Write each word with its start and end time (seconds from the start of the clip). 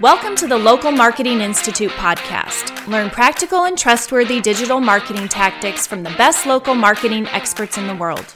Welcome 0.00 0.34
to 0.36 0.46
the 0.46 0.56
Local 0.56 0.92
Marketing 0.92 1.42
Institute 1.42 1.90
podcast. 1.90 2.86
Learn 2.86 3.10
practical 3.10 3.64
and 3.64 3.76
trustworthy 3.76 4.40
digital 4.40 4.80
marketing 4.80 5.28
tactics 5.28 5.86
from 5.86 6.02
the 6.02 6.08
best 6.16 6.46
local 6.46 6.74
marketing 6.74 7.26
experts 7.26 7.76
in 7.76 7.86
the 7.86 7.94
world. 7.94 8.34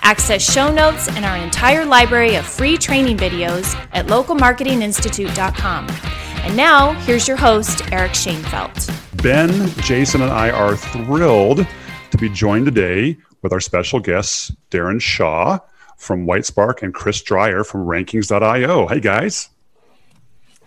Access 0.00 0.40
show 0.40 0.72
notes 0.72 1.08
and 1.08 1.26
our 1.26 1.36
entire 1.36 1.84
library 1.84 2.36
of 2.36 2.46
free 2.46 2.78
training 2.78 3.18
videos 3.18 3.74
at 3.92 4.06
localmarketinginstitute.com. 4.06 5.86
And 6.44 6.56
now, 6.56 6.92
here's 7.00 7.28
your 7.28 7.36
host, 7.36 7.82
Eric 7.92 8.12
Shanfelt. 8.12 9.22
Ben, 9.22 9.68
Jason, 9.82 10.22
and 10.22 10.32
I 10.32 10.48
are 10.48 10.76
thrilled 10.76 11.66
to 12.10 12.16
be 12.16 12.30
joined 12.30 12.64
today 12.64 13.18
with 13.42 13.52
our 13.52 13.60
special 13.60 14.00
guests, 14.00 14.50
Darren 14.70 14.98
Shaw 14.98 15.58
from 15.98 16.26
Whitespark 16.26 16.82
and 16.82 16.94
Chris 16.94 17.20
Dreyer 17.20 17.64
from 17.64 17.84
Rankings.io. 17.84 18.86
Hey, 18.86 19.00
guys. 19.00 19.50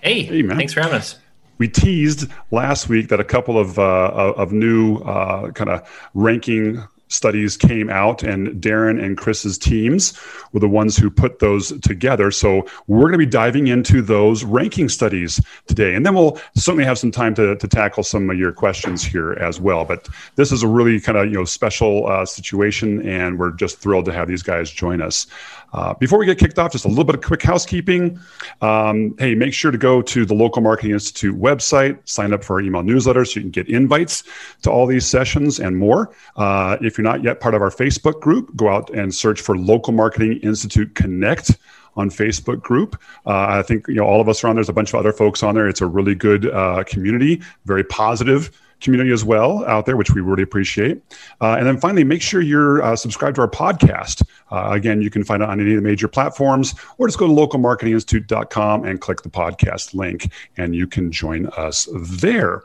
Hey, 0.05 0.21
hey 0.21 0.43
man. 0.43 0.55
thanks 0.55 0.71
for 0.71 0.81
having 0.81 0.97
us 0.97 1.17
we 1.57 1.67
teased 1.67 2.29
last 2.51 2.89
week 2.89 3.07
that 3.07 3.19
a 3.19 3.23
couple 3.23 3.57
of 3.57 3.79
uh, 3.79 4.33
of 4.37 4.51
new 4.51 4.97
uh, 4.97 5.49
kind 5.51 5.69
of 5.69 6.09
ranking 6.13 6.83
studies 7.07 7.55
came 7.55 7.89
out, 7.89 8.23
and 8.23 8.61
Darren 8.61 9.03
and 9.03 9.17
Chris's 9.17 9.57
teams 9.57 10.19
were 10.51 10.59
the 10.59 10.67
ones 10.67 10.97
who 10.97 11.09
put 11.09 11.39
those 11.39 11.79
together. 11.81 12.31
So 12.31 12.67
we're 12.87 13.07
going 13.07 13.13
to 13.13 13.17
be 13.19 13.25
diving 13.25 13.67
into 13.67 14.01
those 14.01 14.43
ranking 14.43 14.89
studies 14.89 15.39
today, 15.67 15.95
and 15.95 16.05
then 16.05 16.15
we'll 16.15 16.39
certainly 16.55 16.83
have 16.83 16.97
some 16.97 17.11
time 17.11 17.33
to, 17.35 17.55
to 17.55 17.67
tackle 17.67 18.03
some 18.03 18.29
of 18.29 18.37
your 18.37 18.51
questions 18.51 19.03
here 19.03 19.33
as 19.33 19.59
well. 19.59 19.85
But 19.85 20.09
this 20.35 20.51
is 20.51 20.63
a 20.63 20.67
really 20.67 20.99
kind 20.99 21.17
of 21.17 21.25
you 21.27 21.37
know 21.37 21.45
special 21.45 22.07
uh, 22.07 22.25
situation, 22.25 23.07
and 23.07 23.39
we're 23.39 23.51
just 23.51 23.79
thrilled 23.79 24.05
to 24.05 24.13
have 24.13 24.27
these 24.27 24.43
guys 24.43 24.71
join 24.71 25.01
us. 25.01 25.27
Uh, 25.75 25.93
before 25.95 26.17
we 26.17 26.25
get 26.25 26.37
kicked 26.37 26.57
off, 26.57 26.71
just 26.71 26.85
a 26.85 26.87
little 26.87 27.03
bit 27.03 27.15
of 27.15 27.21
quick 27.21 27.43
housekeeping. 27.43 28.17
Um, 28.61 29.13
hey, 29.19 29.35
make 29.35 29.53
sure 29.53 29.71
to 29.71 29.77
go 29.77 30.01
to 30.01 30.25
the 30.25 30.33
Local 30.33 30.61
Marketing 30.61 30.91
Institute 30.91 31.37
website, 31.37 31.99
sign 32.07 32.31
up 32.31 32.45
for 32.45 32.53
our 32.53 32.61
email 32.61 32.81
newsletter 32.81 33.25
so 33.25 33.35
you 33.35 33.41
can 33.41 33.51
get 33.51 33.67
invites 33.67 34.23
to 34.61 34.71
all 34.71 34.87
these 34.87 35.05
sessions 35.05 35.59
and 35.59 35.75
more. 35.75 36.15
Uh, 36.37 36.77
if 36.79 36.97
you're 36.97 37.03
not 37.03 37.23
yet 37.23 37.41
part 37.41 37.55
of 37.55 37.61
our 37.61 37.69
Facebook 37.69 38.21
group, 38.21 38.55
go 38.55 38.69
out 38.69 38.89
and 38.91 39.13
search 39.13 39.41
for 39.41 39.57
Local 39.57 39.91
Marketing 39.91 40.39
Institute 40.43 40.95
Connect 40.95 41.57
on 41.97 42.09
Facebook 42.09 42.61
group. 42.61 42.95
Uh, 43.25 43.45
I 43.49 43.61
think 43.61 43.85
you 43.89 43.95
know 43.95 44.05
all 44.05 44.21
of 44.21 44.29
us 44.29 44.45
are 44.45 44.47
on. 44.47 44.55
There's 44.55 44.69
a 44.69 44.73
bunch 44.73 44.93
of 44.93 44.99
other 44.99 45.11
folks 45.11 45.43
on 45.43 45.55
there. 45.55 45.67
It's 45.67 45.81
a 45.81 45.87
really 45.87 46.15
good 46.15 46.49
uh, 46.49 46.85
community, 46.85 47.41
very 47.65 47.83
positive 47.83 48.49
community 48.81 49.11
as 49.11 49.23
well 49.23 49.65
out 49.65 49.85
there, 49.85 49.97
which 49.97 50.11
we 50.11 50.21
really 50.21 50.43
appreciate. 50.43 51.01
Uh, 51.41 51.55
and 51.57 51.65
then 51.65 51.77
finally, 51.77 52.03
make 52.03 52.21
sure 52.21 52.41
you're 52.41 52.81
uh, 52.83 52.95
subscribed 52.95 53.35
to 53.35 53.41
our 53.41 53.49
podcast. 53.49 54.23
Uh, 54.51 54.69
again, 54.71 55.01
you 55.01 55.09
can 55.09 55.23
find 55.23 55.41
it 55.41 55.49
on 55.49 55.59
any 55.59 55.71
of 55.71 55.77
the 55.77 55.81
major 55.81 56.07
platforms, 56.07 56.75
or 56.97 57.07
just 57.07 57.17
go 57.17 57.27
to 57.27 57.33
localmarketinginstitute.com 57.33 58.85
and 58.85 59.01
click 59.01 59.21
the 59.21 59.29
podcast 59.29 59.93
link, 59.93 60.31
and 60.57 60.75
you 60.75 60.87
can 60.87 61.11
join 61.11 61.47
us 61.57 61.87
there. 61.93 62.63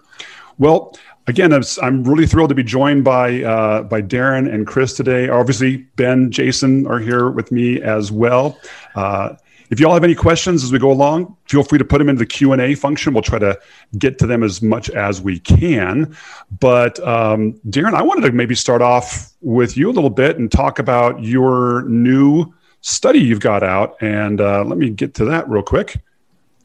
Well, 0.58 0.94
again, 1.26 1.52
I'm 1.80 2.04
really 2.04 2.26
thrilled 2.26 2.50
to 2.50 2.54
be 2.54 2.62
joined 2.62 3.04
by 3.04 3.42
uh, 3.42 3.82
by 3.84 4.02
Darren 4.02 4.52
and 4.52 4.66
Chris 4.66 4.94
today. 4.94 5.28
Obviously, 5.28 5.78
Ben, 5.96 6.30
Jason 6.30 6.86
are 6.86 6.98
here 6.98 7.30
with 7.30 7.50
me 7.50 7.80
as 7.80 8.12
well. 8.12 8.58
Uh, 8.94 9.36
if 9.70 9.78
you 9.78 9.86
all 9.86 9.94
have 9.94 10.04
any 10.04 10.16
questions 10.16 10.64
as 10.64 10.72
we 10.72 10.78
go 10.78 10.90
along, 10.90 11.36
feel 11.46 11.62
free 11.62 11.78
to 11.78 11.84
put 11.84 11.98
them 11.98 12.08
into 12.08 12.18
the 12.18 12.26
Q 12.26 12.52
and 12.52 12.60
A 12.60 12.74
function. 12.74 13.14
We'll 13.14 13.22
try 13.22 13.38
to 13.38 13.58
get 13.96 14.18
to 14.18 14.26
them 14.26 14.42
as 14.42 14.60
much 14.60 14.90
as 14.90 15.22
we 15.22 15.38
can. 15.38 16.16
But 16.58 16.98
um, 17.06 17.54
Darren, 17.68 17.94
I 17.94 18.02
wanted 18.02 18.26
to 18.26 18.32
maybe 18.32 18.56
start 18.56 18.82
off 18.82 19.32
with 19.40 19.76
you 19.76 19.88
a 19.88 19.92
little 19.92 20.10
bit 20.10 20.38
and 20.38 20.50
talk 20.50 20.80
about 20.80 21.22
your 21.22 21.82
new 21.82 22.52
study 22.80 23.20
you've 23.20 23.40
got 23.40 23.62
out. 23.62 23.96
And 24.02 24.40
uh, 24.40 24.64
let 24.64 24.76
me 24.76 24.90
get 24.90 25.14
to 25.14 25.24
that 25.26 25.48
real 25.48 25.62
quick. 25.62 26.00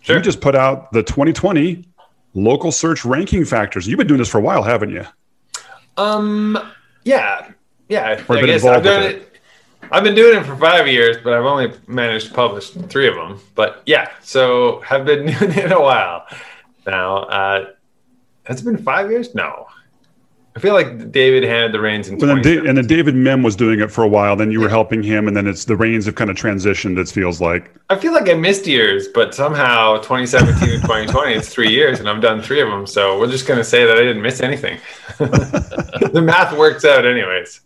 Sure. 0.01 0.17
You 0.17 0.21
just 0.21 0.41
put 0.41 0.55
out 0.55 0.91
the 0.91 1.03
2020 1.03 1.85
local 2.33 2.71
search 2.71 3.05
ranking 3.05 3.45
factors. 3.45 3.87
You've 3.87 3.97
been 3.97 4.07
doing 4.07 4.19
this 4.19 4.29
for 4.29 4.39
a 4.39 4.41
while, 4.41 4.63
haven't 4.63 4.89
you? 4.89 5.05
Um. 5.97 6.57
Yeah. 7.03 7.51
Yeah. 7.87 8.23
Or 8.27 8.37
I 8.37 8.41
guess 8.41 8.65
I've 8.65 8.83
done 8.83 9.03
it. 9.03 9.15
it 9.15 9.34
I've 9.91 10.03
been 10.03 10.15
doing 10.15 10.39
it 10.39 10.45
for 10.45 10.55
five 10.55 10.87
years, 10.87 11.17
but 11.23 11.33
I've 11.33 11.45
only 11.45 11.73
managed 11.87 12.27
to 12.27 12.33
publish 12.33 12.69
three 12.69 13.07
of 13.07 13.15
them. 13.15 13.39
But 13.55 13.81
yeah, 13.85 14.11
so 14.21 14.81
have 14.81 15.05
been 15.05 15.25
doing 15.39 15.51
it 15.51 15.71
a 15.71 15.79
while 15.79 16.25
now. 16.85 17.17
Uh, 17.23 17.65
has 18.43 18.61
it 18.61 18.65
been 18.65 18.77
five 18.77 19.09
years? 19.09 19.33
No. 19.35 19.67
I 20.55 20.61
feel 20.61 20.73
like 20.73 21.11
David 21.11 21.43
handed 21.43 21.73
the 21.73 21.81
reins 21.81 22.07
in. 22.07 22.17
Then 22.17 22.41
da- 22.41 22.59
and 22.59 22.77
then 22.77 22.87
David 22.87 23.13
Mihm 23.13 23.43
was 23.43 23.57
doing 23.57 23.81
it 23.81 23.91
for 23.91 24.05
a 24.05 24.07
while. 24.07 24.37
Then 24.37 24.51
you 24.51 24.61
were 24.61 24.69
helping 24.69 25.03
him, 25.03 25.27
and 25.27 25.35
then 25.35 25.47
it's 25.47 25.65
the 25.65 25.75
reins 25.75 26.05
have 26.05 26.15
kind 26.15 26.29
of 26.29 26.37
transitioned. 26.37 26.97
It 26.97 27.09
feels 27.09 27.41
like. 27.41 27.75
I 27.89 27.97
feel 27.97 28.13
like 28.13 28.29
I 28.29 28.35
missed 28.35 28.65
years, 28.65 29.09
but 29.09 29.35
somehow 29.35 29.97
2017 29.97 30.69
and 30.69 30.81
2020, 30.81 31.33
it's 31.33 31.49
three 31.49 31.69
years, 31.69 31.99
and 31.99 32.07
I've 32.07 32.21
done 32.21 32.41
three 32.41 32.61
of 32.61 32.69
them. 32.69 32.87
So 32.87 33.19
we're 33.19 33.29
just 33.29 33.45
going 33.45 33.57
to 33.57 33.65
say 33.65 33.85
that 33.85 33.97
I 33.97 34.01
didn't 34.01 34.21
miss 34.21 34.39
anything. 34.39 34.79
the 35.17 36.21
math 36.23 36.57
works 36.57 36.85
out, 36.85 37.05
anyways. 37.05 37.59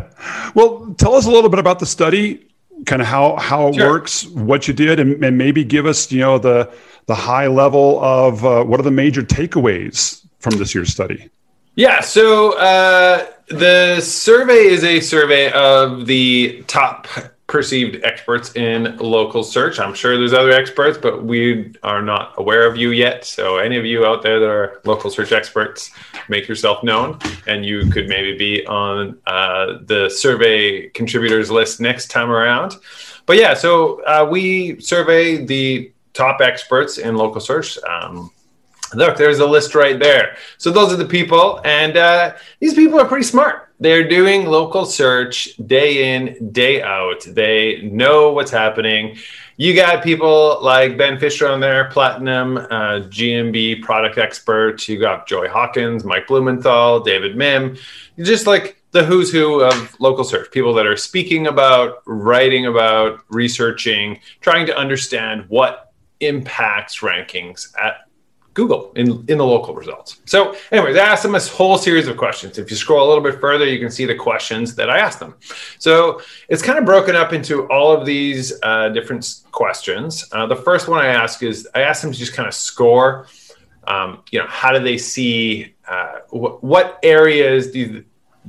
well, 0.54 0.94
tell 0.98 1.14
us 1.14 1.26
a 1.26 1.30
little 1.30 1.50
bit 1.50 1.58
about 1.58 1.78
the 1.78 1.86
study, 1.86 2.46
kind 2.86 3.02
of 3.02 3.08
how 3.08 3.36
how 3.36 3.68
it 3.68 3.74
sure. 3.74 3.90
works, 3.90 4.26
what 4.26 4.68
you 4.68 4.74
did, 4.74 5.00
and, 5.00 5.22
and, 5.24 5.38
maybe 5.38 5.64
give 5.64 5.86
us 5.86 6.10
you 6.10 6.20
know 6.20 6.38
the 6.38 6.72
the 7.06 7.14
high 7.14 7.46
level 7.46 8.02
of 8.02 8.44
uh, 8.44 8.64
what 8.64 8.80
are 8.80 8.84
the 8.84 8.90
major 8.90 9.22
takeaways 9.22 10.24
from 10.38 10.58
this 10.58 10.74
year's 10.74 10.90
study. 10.90 11.30
Yeah, 11.74 12.00
so 12.00 12.58
uh, 12.58 13.26
the 13.48 14.00
survey 14.00 14.66
is 14.66 14.84
a 14.84 15.00
survey 15.00 15.50
of 15.52 16.06
the 16.06 16.62
top 16.66 17.06
perceived 17.52 18.02
experts 18.02 18.56
in 18.56 18.96
local 18.96 19.44
search. 19.44 19.78
I'm 19.78 19.92
sure 19.92 20.16
there's 20.16 20.32
other 20.32 20.52
experts, 20.52 20.96
but 20.96 21.22
we 21.22 21.74
are 21.82 22.00
not 22.00 22.32
aware 22.38 22.66
of 22.66 22.78
you 22.78 22.92
yet. 22.92 23.26
So, 23.26 23.58
any 23.58 23.76
of 23.76 23.84
you 23.84 24.06
out 24.06 24.22
there 24.22 24.40
that 24.40 24.48
are 24.48 24.80
local 24.86 25.10
search 25.10 25.32
experts, 25.32 25.90
make 26.30 26.48
yourself 26.48 26.82
known, 26.82 27.18
and 27.46 27.64
you 27.64 27.90
could 27.90 28.08
maybe 28.08 28.38
be 28.38 28.66
on 28.66 29.18
uh, 29.26 29.80
the 29.84 30.08
survey 30.08 30.88
contributors 30.88 31.50
list 31.50 31.78
next 31.78 32.10
time 32.10 32.30
around. 32.30 32.76
But 33.26 33.36
yeah, 33.36 33.52
so 33.52 34.02
uh, 34.04 34.26
we 34.28 34.80
survey 34.80 35.44
the 35.44 35.92
top 36.14 36.40
experts 36.40 36.96
in 36.96 37.16
local 37.16 37.42
search. 37.42 37.76
Um, 37.84 38.30
look, 38.94 39.18
there's 39.18 39.40
a 39.40 39.46
list 39.46 39.74
right 39.74 39.98
there. 39.98 40.36
So 40.56 40.70
those 40.70 40.90
are 40.90 40.96
the 40.96 41.04
people, 41.04 41.60
and 41.66 41.98
uh, 41.98 42.32
these 42.60 42.72
people 42.72 42.98
are 42.98 43.06
pretty 43.06 43.26
smart. 43.26 43.71
They're 43.82 44.06
doing 44.08 44.46
local 44.46 44.84
search 44.84 45.56
day 45.66 46.14
in, 46.14 46.52
day 46.52 46.82
out. 46.82 47.24
They 47.26 47.82
know 47.82 48.30
what's 48.30 48.52
happening. 48.52 49.16
You 49.56 49.74
got 49.74 50.04
people 50.04 50.60
like 50.62 50.96
Ben 50.96 51.18
Fisher 51.18 51.48
on 51.48 51.58
there, 51.58 51.86
Platinum, 51.90 52.58
uh, 52.58 53.02
GMB 53.10 53.82
product 53.82 54.18
expert. 54.18 54.86
You 54.88 55.00
got 55.00 55.26
Joy 55.26 55.48
Hawkins, 55.48 56.04
Mike 56.04 56.28
Blumenthal, 56.28 57.00
David 57.00 57.34
Mihm. 57.34 57.76
Just 58.18 58.46
like 58.46 58.80
the 58.92 59.02
who's 59.02 59.32
who 59.32 59.62
of 59.62 59.98
local 59.98 60.22
search, 60.22 60.52
people 60.52 60.74
that 60.74 60.86
are 60.86 60.96
speaking 60.96 61.48
about, 61.48 62.02
writing 62.06 62.66
about, 62.66 63.18
researching, 63.30 64.20
trying 64.40 64.64
to 64.66 64.78
understand 64.78 65.44
what 65.48 65.92
impacts 66.20 67.00
rankings 67.00 67.76
at 67.76 68.06
Google 68.54 68.92
in, 68.96 69.24
in 69.28 69.38
the 69.38 69.46
local 69.46 69.74
results. 69.74 70.20
So, 70.26 70.54
anyways, 70.70 70.96
I 70.96 71.00
asked 71.00 71.22
them 71.22 71.34
a 71.34 71.40
whole 71.40 71.78
series 71.78 72.06
of 72.06 72.16
questions. 72.16 72.58
If 72.58 72.70
you 72.70 72.76
scroll 72.76 73.06
a 73.06 73.08
little 73.08 73.22
bit 73.22 73.40
further, 73.40 73.64
you 73.66 73.78
can 73.78 73.90
see 73.90 74.04
the 74.04 74.14
questions 74.14 74.74
that 74.74 74.90
I 74.90 74.98
asked 74.98 75.20
them. 75.20 75.34
So, 75.78 76.20
it's 76.48 76.62
kind 76.62 76.78
of 76.78 76.84
broken 76.84 77.16
up 77.16 77.32
into 77.32 77.66
all 77.68 77.92
of 77.92 78.04
these 78.04 78.52
uh, 78.62 78.90
different 78.90 79.40
questions. 79.52 80.24
Uh, 80.32 80.46
the 80.46 80.56
first 80.56 80.88
one 80.88 81.00
I 81.00 81.08
ask 81.08 81.42
is 81.42 81.66
I 81.74 81.82
asked 81.82 82.02
them 82.02 82.12
to 82.12 82.18
just 82.18 82.34
kind 82.34 82.46
of 82.46 82.54
score. 82.54 83.26
Um, 83.84 84.22
you 84.30 84.38
know, 84.38 84.46
how 84.48 84.72
do 84.72 84.78
they 84.78 84.98
see 84.98 85.74
uh, 85.88 86.20
wh- 86.28 86.62
what 86.62 86.98
areas 87.02 87.70
do 87.70 87.78
you, 87.78 88.04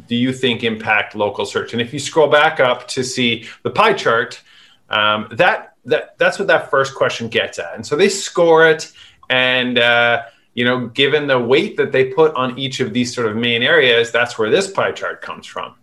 do 0.08 0.16
you 0.16 0.34
think 0.34 0.64
impact 0.64 1.16
local 1.16 1.46
search? 1.46 1.74
And 1.74 1.82
if 1.82 1.94
you 1.94 2.00
scroll 2.00 2.28
back 2.28 2.60
up 2.60 2.88
to 2.90 3.04
see 3.04 3.48
the 3.64 3.70
pie 3.70 3.94
chart, 3.94 4.42
um, 4.90 5.28
that 5.32 5.76
that 5.86 6.18
that's 6.18 6.40
what 6.40 6.48
that 6.48 6.70
first 6.70 6.96
question 6.96 7.28
gets 7.28 7.60
at. 7.60 7.76
And 7.76 7.86
so 7.86 7.96
they 7.96 8.10
score 8.10 8.68
it 8.68 8.92
and, 9.34 9.80
uh, 9.80 10.24
you 10.54 10.64
know, 10.64 10.88
given 10.88 11.26
the 11.26 11.40
weight 11.40 11.76
that 11.78 11.92
they 11.92 12.06
put 12.06 12.36
on 12.36 12.58
each 12.60 12.80
of 12.80 12.94
these 12.94 13.14
sort 13.14 13.28
of 13.28 13.36
main 13.36 13.64
areas, 13.64 14.12
that's 14.12 14.38
where 14.38 14.52
this 14.52 14.70
pie 14.70 14.92
chart 14.92 15.22
comes 15.22 15.48
from. 15.48 15.74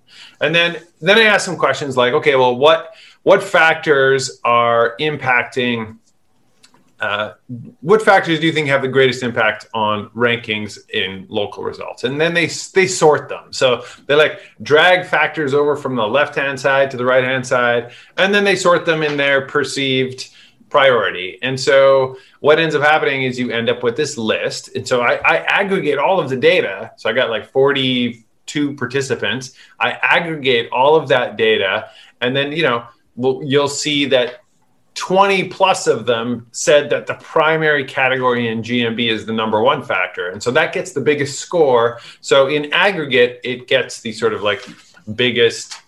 And 0.40 0.54
then, 0.54 0.80
then 1.00 1.18
I 1.18 1.22
ask 1.22 1.44
some 1.44 1.56
questions 1.56 1.96
like, 1.96 2.12
okay, 2.14 2.36
well, 2.36 2.54
what 2.54 2.94
what 3.22 3.42
factors 3.42 4.40
are 4.44 4.96
impacting? 4.98 5.98
Uh, 7.00 7.32
what 7.80 8.00
factors 8.00 8.40
do 8.40 8.46
you 8.46 8.52
think 8.52 8.68
have 8.68 8.82
the 8.82 8.88
greatest 8.88 9.22
impact 9.22 9.66
on 9.74 10.08
rankings 10.10 10.78
in 10.90 11.26
local 11.28 11.62
results? 11.64 12.04
And 12.04 12.20
then 12.20 12.32
they 12.32 12.46
they 12.74 12.86
sort 12.86 13.28
them. 13.28 13.52
So 13.52 13.84
they 14.06 14.14
like 14.14 14.40
drag 14.62 15.06
factors 15.06 15.52
over 15.54 15.76
from 15.76 15.96
the 15.96 16.06
left 16.06 16.34
hand 16.36 16.58
side 16.60 16.90
to 16.92 16.96
the 16.96 17.04
right 17.04 17.24
hand 17.24 17.44
side, 17.46 17.92
and 18.16 18.32
then 18.32 18.44
they 18.44 18.56
sort 18.56 18.86
them 18.86 19.02
in 19.02 19.16
their 19.16 19.46
perceived 19.46 20.30
priority. 20.70 21.38
And 21.42 21.58
so 21.58 22.16
what 22.40 22.58
ends 22.58 22.74
up 22.74 22.82
happening 22.82 23.24
is 23.24 23.38
you 23.38 23.50
end 23.50 23.68
up 23.68 23.82
with 23.82 23.96
this 23.96 24.16
list. 24.16 24.74
And 24.76 24.86
so 24.86 25.02
I, 25.02 25.14
I, 25.16 25.36
aggregate 25.38 25.98
all 25.98 26.20
of 26.20 26.28
the 26.28 26.36
data. 26.36 26.92
So 26.96 27.10
I 27.10 27.12
got 27.12 27.30
like 27.30 27.50
42 27.50 28.76
participants. 28.76 29.52
I 29.78 29.92
aggregate 30.02 30.70
all 30.72 30.96
of 30.96 31.08
that 31.08 31.36
data. 31.36 31.90
And 32.20 32.34
then, 32.34 32.52
you 32.52 32.62
know, 32.62 32.86
you'll 33.16 33.68
see 33.68 34.06
that 34.06 34.40
20 34.94 35.48
plus 35.48 35.86
of 35.86 36.06
them 36.06 36.46
said 36.52 36.90
that 36.90 37.06
the 37.06 37.14
primary 37.14 37.84
category 37.84 38.48
in 38.48 38.62
GMB 38.62 39.10
is 39.10 39.26
the 39.26 39.32
number 39.32 39.62
one 39.62 39.82
factor. 39.82 40.30
And 40.30 40.42
so 40.42 40.50
that 40.50 40.72
gets 40.72 40.92
the 40.92 41.00
biggest 41.00 41.38
score. 41.38 42.00
So 42.20 42.48
in 42.48 42.72
aggregate, 42.72 43.40
it 43.44 43.66
gets 43.66 44.00
the 44.00 44.12
sort 44.12 44.34
of 44.34 44.42
like 44.42 44.66
biggest 45.14 45.80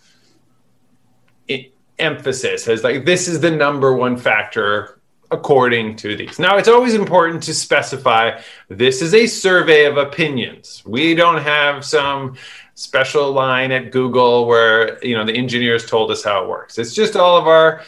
emphasis 2.02 2.68
as 2.68 2.84
like 2.84 3.04
this 3.04 3.28
is 3.28 3.40
the 3.40 3.50
number 3.50 3.94
one 3.94 4.16
factor 4.16 5.00
according 5.30 5.96
to 5.96 6.14
these. 6.14 6.38
Now, 6.38 6.58
it's 6.58 6.68
always 6.68 6.94
important 6.94 7.42
to 7.44 7.54
specify 7.54 8.38
this 8.68 9.00
is 9.00 9.14
a 9.14 9.26
survey 9.26 9.86
of 9.86 9.96
opinions. 9.96 10.82
We 10.84 11.14
don't 11.14 11.40
have 11.42 11.84
some 11.84 12.36
special 12.74 13.32
line 13.32 13.72
at 13.72 13.90
Google 13.90 14.46
where, 14.46 15.02
you 15.04 15.16
know, 15.16 15.24
the 15.24 15.32
engineers 15.32 15.86
told 15.86 16.10
us 16.10 16.22
how 16.22 16.44
it 16.44 16.48
works. 16.48 16.78
It's 16.78 16.94
just 16.94 17.16
all 17.16 17.38
of 17.38 17.46
our 17.46 17.82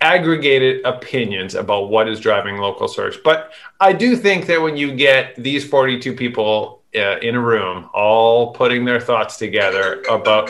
aggregated 0.00 0.84
opinions 0.84 1.54
about 1.54 1.88
what 1.88 2.08
is 2.08 2.20
driving 2.20 2.58
local 2.58 2.88
search. 2.88 3.16
But 3.24 3.52
I 3.80 3.94
do 3.94 4.16
think 4.16 4.46
that 4.46 4.60
when 4.60 4.76
you 4.76 4.94
get 4.94 5.34
these 5.36 5.66
42 5.66 6.12
people 6.12 6.82
uh, 6.94 7.18
in 7.20 7.34
a 7.34 7.40
room 7.40 7.88
all 7.94 8.52
putting 8.52 8.84
their 8.84 9.00
thoughts 9.00 9.36
together 9.36 10.02
about 10.10 10.48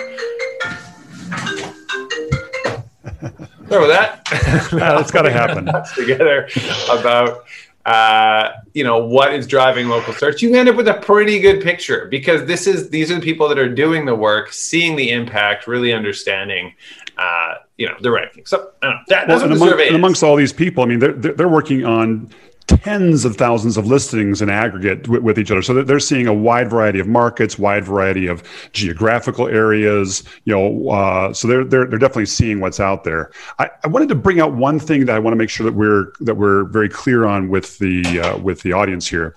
Remember 3.75 3.95
that? 3.95 4.25
that's 4.71 5.11
got 5.11 5.23
to 5.23 5.31
happen. 5.31 5.69
together 5.95 6.49
about 6.91 7.45
uh, 7.87 8.53
you 8.73 8.83
know 8.83 9.05
what 9.05 9.35
is 9.35 9.47
driving 9.47 9.89
local 9.89 10.15
search. 10.15 10.41
You 10.41 10.55
end 10.55 10.69
up 10.69 10.77
with 10.77 10.89
a 10.89 10.95
pretty 10.95 11.39
good 11.39 11.63
picture 11.63 12.07
because 12.11 12.47
this 12.47 12.67
is 12.67 12.89
these 12.89 13.11
are 13.11 13.17
the 13.17 13.21
people 13.21 13.49
that 13.49 13.59
are 13.59 13.69
doing 13.69 14.07
the 14.07 14.15
work, 14.15 14.53
seeing 14.53 14.97
the 14.97 15.11
impact, 15.11 15.67
really 15.67 15.93
understanding 15.93 16.75
uh, 17.19 17.57
you 17.77 17.87
know 17.87 17.95
the 18.01 18.11
ranking. 18.11 18.47
So 18.47 18.71
know, 18.83 18.95
that, 19.09 19.29
well, 19.29 19.43
and, 19.43 19.53
among, 19.53 19.81
and 19.81 19.97
amongst 19.97 20.23
all 20.23 20.37
these 20.37 20.53
people, 20.53 20.83
I 20.83 20.87
mean, 20.87 20.99
they're 20.99 21.13
they're 21.13 21.49
working 21.49 21.85
on 21.85 22.31
tens 22.67 23.25
of 23.25 23.37
thousands 23.37 23.77
of 23.77 23.87
listings 23.87 24.41
in 24.41 24.49
aggregate 24.49 25.07
with, 25.07 25.23
with, 25.23 25.39
each 25.39 25.51
other. 25.51 25.61
So 25.61 25.83
they're 25.83 26.01
seeing 26.01 26.27
a 26.27 26.33
wide 26.33 26.71
variety 26.71 26.99
of 26.99 27.07
markets, 27.07 27.59
wide 27.59 27.85
variety 27.85 28.27
of 28.27 28.43
geographical 28.73 29.49
areas. 29.49 30.25
You 30.45 30.55
know, 30.55 30.91
uh, 30.91 31.35
so 31.35 31.47
they're, 31.47 31.65
they're 31.65 31.87
they're 31.87 31.99
definitely 31.99 32.27
seeing 32.27 32.61
what's 32.61 32.81
out 32.81 33.05
there. 33.05 33.33
I, 33.59 33.69
I, 33.83 33.89
wanted 33.89 34.09
to 34.11 34.15
bring 34.15 34.41
out 34.41 34.55
one 34.55 34.79
thing 34.79 35.05
that 35.07 35.15
I 35.15 35.19
want 35.19 35.33
to 35.33 35.39
make 35.39 35.51
sure 35.51 35.65
that 35.65 35.75
we're 35.75 36.13
that 36.21 36.37
we're 36.37 36.65
very 36.65 36.89
clear 36.89 37.27
on 37.27 37.49
with 37.49 37.79
the 37.79 38.21
uh, 38.21 38.39
with 38.39 38.63
the 38.63 38.73
audience 38.73 39.07
here. 39.07 39.37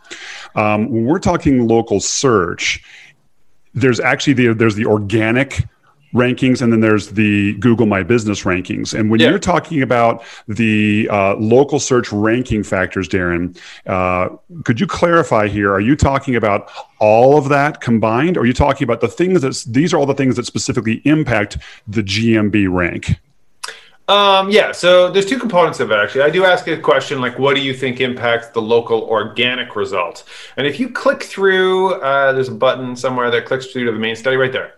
Um, 0.55 0.89
when 0.89 1.05
we're 1.05 1.19
talking 1.19 1.67
local 1.67 1.99
search, 1.99 2.83
there's 3.73 3.99
actually 3.99 4.33
the 4.33 4.53
there's 4.53 4.75
the 4.75 4.85
organic 4.85 5.65
rankings 6.13 6.61
and 6.61 6.71
then 6.71 6.79
there's 6.79 7.09
the 7.09 7.53
google 7.55 7.85
my 7.85 8.01
business 8.01 8.43
rankings 8.43 8.97
and 8.97 9.09
when 9.09 9.19
yeah. 9.19 9.29
you're 9.29 9.39
talking 9.39 9.81
about 9.81 10.23
the 10.47 11.07
uh, 11.11 11.35
local 11.35 11.79
search 11.79 12.11
ranking 12.11 12.63
factors 12.63 13.09
darren 13.09 13.57
uh, 13.87 14.29
could 14.63 14.79
you 14.79 14.87
clarify 14.87 15.47
here 15.47 15.71
are 15.71 15.81
you 15.81 15.95
talking 15.95 16.35
about 16.35 16.69
all 16.99 17.37
of 17.37 17.49
that 17.49 17.81
combined 17.81 18.37
or 18.37 18.41
are 18.41 18.45
you 18.45 18.53
talking 18.53 18.85
about 18.85 19.01
the 19.01 19.07
things 19.07 19.41
that 19.41 19.73
these 19.73 19.93
are 19.93 19.97
all 19.97 20.05
the 20.05 20.13
things 20.13 20.35
that 20.35 20.45
specifically 20.45 21.01
impact 21.05 21.57
the 21.87 22.01
gmb 22.01 22.71
rank 22.71 23.19
um, 24.09 24.49
yeah, 24.49 24.71
so 24.71 25.11
there's 25.11 25.25
two 25.25 25.37
components 25.37 25.81
of 25.81 25.91
it 25.91 25.95
actually. 25.95 26.21
I 26.21 26.29
do 26.29 26.45
ask 26.45 26.65
a 26.67 26.77
question 26.77 27.19
like, 27.19 27.37
what 27.37 27.57
do 27.57 27.61
you 27.61 27.73
think 27.73 27.99
impacts 27.99 28.47
the 28.47 28.61
local 28.61 29.01
organic 29.01 29.75
result? 29.75 30.23
And 30.55 30.65
if 30.65 30.79
you 30.79 30.89
click 30.89 31.23
through, 31.23 31.95
uh, 31.95 32.31
there's 32.31 32.47
a 32.47 32.53
button 32.53 32.95
somewhere 32.95 33.29
that 33.31 33.45
clicks 33.45 33.65
through 33.65 33.83
to 33.83 33.91
the 33.91 33.99
main 33.99 34.15
study 34.15 34.37
right 34.37 34.53
there 34.53 34.75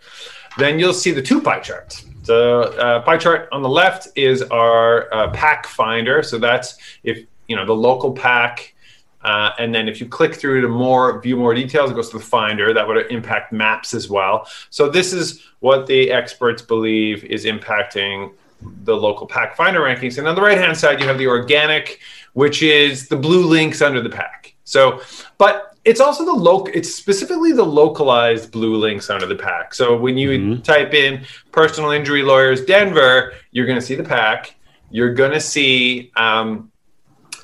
then 0.60 0.80
you'll 0.80 0.94
see 0.94 1.12
the 1.12 1.22
two 1.22 1.42
pie 1.42 1.60
charts. 1.60 2.06
The 2.24 2.76
uh, 2.78 3.02
pie 3.02 3.18
chart 3.18 3.50
on 3.52 3.62
the 3.62 3.70
left 3.70 4.08
is 4.16 4.44
our 4.44 5.12
uh, 5.14 5.32
pack 5.32 5.66
finder. 5.66 6.22
So 6.22 6.38
that's 6.38 6.78
if 7.04 7.26
you 7.48 7.56
know 7.56 7.66
the 7.66 7.74
local 7.74 8.12
pack, 8.12 8.76
uh, 9.24 9.52
and 9.58 9.74
then 9.74 9.88
if 9.88 10.00
you 10.00 10.08
click 10.08 10.36
through 10.36 10.62
to 10.62 10.68
more 10.68 11.20
view 11.22 11.36
more 11.36 11.54
details, 11.54 11.92
it 11.92 11.96
goes 11.96 12.10
to 12.12 12.20
the 12.20 12.24
finder. 12.24 12.74
That 12.74 12.88
would 12.88 13.12
impact 13.12 13.52
maps 13.52 13.94
as 13.94 14.10
well. 14.10 14.48
So 14.70 14.90
this 14.90 15.14
is 15.14 15.44
what 15.60 15.88
the 15.88 16.12
experts 16.12 16.62
believe 16.62 17.24
is 17.24 17.46
impacting 17.46 18.32
the 18.62 18.96
local 18.96 19.26
pack 19.26 19.56
finder 19.56 19.82
rankings. 19.82 20.18
And 20.18 20.28
on 20.28 20.36
the 20.36 20.42
right 20.42 20.58
hand 20.58 20.78
side, 20.78 21.00
you 21.00 21.08
have 21.08 21.18
the 21.18 21.28
organic, 21.28 22.00
which 22.34 22.62
is 22.62 23.08
the 23.08 23.16
blue 23.16 23.46
links 23.46 23.82
under 23.82 24.02
the 24.02 24.10
pack. 24.10 24.54
So, 24.70 25.02
but 25.38 25.70
it's 25.86 26.00
also 26.00 26.26
the 26.26 26.34
local 26.34 26.72
it's 26.74 26.94
specifically 26.94 27.52
the 27.52 27.64
localized 27.64 28.52
blue 28.52 28.76
links 28.76 29.10
under 29.10 29.26
the 29.26 29.36
pack. 29.36 29.74
So 29.74 29.98
when 29.98 30.18
you 30.18 30.30
mm-hmm. 30.30 30.62
type 30.62 30.94
in 30.94 31.26
personal 31.52 31.92
injury 31.92 32.22
lawyers 32.22 32.66
denver 32.66 33.34
you're 33.52 33.66
going 33.66 33.80
to 33.80 33.86
see 33.86 33.96
the 33.96 34.04
pack. 34.04 34.56
You're 34.92 35.14
going 35.14 35.32
to 35.32 35.40
see 35.40 36.12
um, 36.16 36.72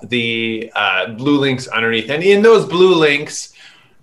the 0.03 0.71
uh, 0.75 1.13
blue 1.13 1.39
links 1.39 1.67
underneath. 1.67 2.09
And 2.09 2.23
in 2.23 2.41
those 2.41 2.65
blue 2.65 2.95
links 2.95 3.53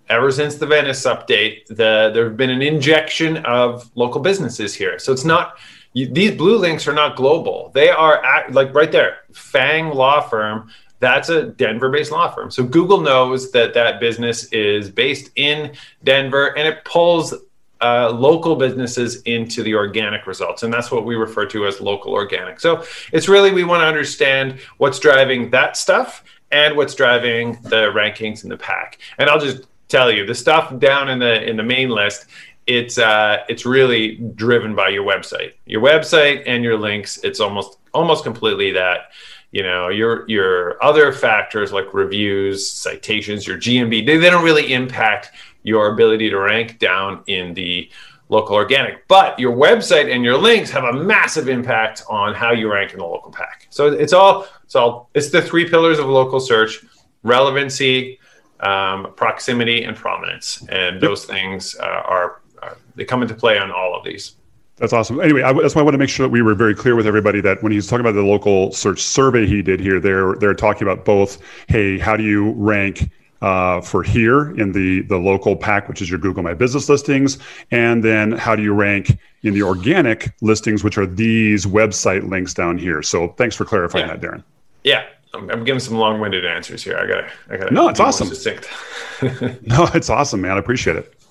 ever 0.09 0.31
since 0.31 0.57
the 0.57 0.67
venice 0.67 1.05
update 1.05 1.67
the, 1.67 2.11
there 2.13 2.25
have 2.25 2.37
been 2.37 2.51
an 2.51 2.63
injection 2.63 3.39
of 3.39 3.91
local 3.95 4.21
businesses 4.21 4.75
here. 4.75 4.99
So 4.99 5.13
it's 5.13 5.25
not 5.25 5.59
you, 5.93 6.07
these 6.09 6.33
blue 6.33 6.57
links 6.57 6.89
are 6.89 6.95
not 6.95 7.17
global. 7.17 7.71
They 7.75 7.91
are 7.91 8.25
at, 8.25 8.53
like 8.53 8.75
right 8.75 8.91
there 8.91 9.19
fang 9.33 9.91
law 9.91 10.21
firm 10.21 10.71
that's 11.03 11.29
a 11.31 11.47
Denver 11.47 11.91
based 11.91 12.13
law 12.13 12.31
firm. 12.31 12.49
So 12.51 12.63
Google 12.63 13.01
knows 13.01 13.51
that 13.51 13.75
that 13.75 13.99
business 13.99 14.45
is 14.53 14.89
based 14.89 15.33
in 15.35 15.73
Denver 16.05 16.57
and 16.57 16.67
it 16.67 16.85
pulls 16.85 17.35
uh, 17.81 18.09
local 18.11 18.55
businesses 18.55 19.21
into 19.23 19.65
the 19.65 19.75
organic 19.75 20.29
results. 20.29 20.63
And 20.63 20.73
that's 20.73 20.93
what 20.93 21.05
we 21.05 21.17
refer 21.17 21.45
to 21.47 21.67
as 21.67 21.81
local 21.81 22.13
organic. 22.13 22.61
So 22.61 22.85
it's 23.13 23.29
really, 23.29 23.51
we 23.51 23.65
want 23.65 23.81
to 23.81 23.87
understand 23.87 24.61
what's 24.79 25.01
driving 25.01 25.51
that 25.51 25.77
stuff 25.77 26.23
and 26.53 26.77
what's 26.77 26.95
driving 26.95 27.55
the 27.63 27.91
rankings 27.93 28.45
in 28.45 28.49
the 28.49 28.57
pack. 28.57 28.99
And 29.19 29.29
I'll 29.29 29.41
just 29.41 29.67
tell 29.89 30.09
you 30.09 30.25
the 30.25 30.37
stuff 30.37 30.79
down 30.79 31.11
in 31.11 31.19
the 31.19 31.43
in 31.47 31.57
the 31.57 31.63
main 31.63 31.91
list 31.91 32.27
it's 32.67 32.97
uh, 32.97 33.39
it's 33.49 33.67
really 33.67 34.17
driven 34.37 34.75
by 34.75 34.89
your 34.89 35.05
website 35.05 35.53
your 35.67 35.83
website 35.83 36.43
and 36.47 36.65
your 36.65 36.79
links 36.79 37.19
it's 37.25 37.41
almost 37.41 37.79
almost 37.93 38.25
completely 38.25 38.71
that 38.71 39.11
you 39.53 39.63
know 39.63 39.89
your 39.89 40.29
your 40.29 40.83
other 40.83 41.13
factors 41.13 41.73
like 41.73 41.95
reviews 41.95 42.69
citations 42.71 43.47
your 43.47 43.57
gmb 43.57 44.05
they, 44.05 44.17
they 44.17 44.31
don't 44.31 44.45
really 44.45 44.73
impact 44.73 45.31
your 45.63 45.93
ability 45.93 46.29
to 46.31 46.39
rank 46.39 46.79
down 46.79 47.23
in 47.27 47.55
the 47.55 47.89
local 48.33 48.57
organic. 48.57 49.07
But 49.09 49.39
your 49.39 49.55
website 49.55 50.13
and 50.13 50.25
your 50.25 50.37
links 50.37 50.71
have 50.71 50.85
a 50.85 50.93
massive 50.93 51.49
impact 51.49 52.03
on 52.09 52.35
how 52.35 52.51
you 52.53 52.73
rank 52.73 52.93
in 52.93 52.99
the 52.99 53.05
local 53.05 53.31
pack. 53.31 53.67
So 53.71 53.89
it's 53.89 54.13
all 54.13 54.47
it's 54.65 54.75
all 54.75 55.11
it's 55.15 55.31
the 55.31 55.43
three 55.43 55.69
pillars 55.69 55.99
of 55.99 56.07
local 56.07 56.41
search 56.41 56.85
relevancy 57.23 58.19
um, 58.61 59.13
proximity 59.17 59.85
and 59.85 59.97
prominence. 59.97 60.67
And 60.69 61.01
those 61.01 61.25
things 61.25 61.77
uh, 61.79 61.85
are, 61.85 62.41
are 62.63 62.79
they 62.97 63.05
come 63.05 63.23
into 63.23 63.35
play 63.35 63.59
on 63.59 63.71
all 63.71 63.94
of 63.94 64.05
these 64.05 64.37
that's 64.82 64.93
awesome. 64.93 65.20
Anyway, 65.20 65.43
I, 65.43 65.53
that's 65.53 65.77
why 65.77 65.81
I 65.81 65.84
want 65.84 65.94
to 65.94 65.98
make 65.98 66.08
sure 66.08 66.27
that 66.27 66.32
we 66.32 66.43
were 66.43 66.56
very 66.56 66.74
clear 66.74 66.96
with 66.96 67.06
everybody 67.06 67.41
that 67.41 67.62
when 67.62 67.70
he's 67.70 67.86
talking 67.86 68.01
about 68.01 68.17
the 68.17 68.22
local 68.22 68.72
search 68.72 69.01
survey 69.01 69.46
he 69.46 69.62
did 69.62 69.79
here, 69.79 70.01
they're 70.01 70.34
they're 70.34 70.55
talking 70.55 70.82
about 70.82 71.05
both. 71.05 71.41
Hey, 71.69 72.01
how 72.01 72.17
do 72.17 72.24
you 72.24 72.51
rank 72.55 73.08
uh, 73.43 73.81
for 73.81 74.03
here 74.03 74.51
in 74.58 74.72
the 74.72 75.03
the 75.03 75.19
local 75.19 75.55
pack, 75.55 75.89
which 75.89 76.03
is 76.03 76.10
your 76.10 76.19
Google 76.19 76.43
My 76.43 76.53
Business 76.53 76.89
listings, 76.89 77.39
and 77.70 78.03
then 78.03 78.32
how 78.32 78.56
do 78.56 78.65
you 78.65 78.74
rank 78.74 79.17
in 79.44 79.55
the 79.55 79.62
organic 79.62 80.34
listings, 80.41 80.82
which 80.82 80.98
are 80.98 81.06
these 81.06 81.65
website 81.65 82.29
links 82.29 82.53
down 82.53 82.77
here. 82.77 83.03
So 83.03 83.29
thanks 83.39 83.55
for 83.55 83.65
clarifying 83.65 84.08
yeah. 84.08 84.17
that, 84.17 84.20
Darren. 84.20 84.43
Yeah, 84.82 85.05
I'm, 85.32 85.48
I'm, 85.48 85.62
giving 85.62 85.79
some 85.79 85.94
long-winded 85.94 86.44
answers 86.44 86.82
here. 86.82 86.98
I 86.98 87.06
gotta, 87.06 87.31
I 87.51 87.56
gotta. 87.56 87.72
No, 87.72 87.89
it's 87.89 88.01
awesome. 88.01 88.27
no, 89.62 89.89
it's 89.94 90.10
awesome, 90.10 90.41
man. 90.41 90.56
I 90.56 90.58
appreciate 90.58 90.96
it. 90.96 91.21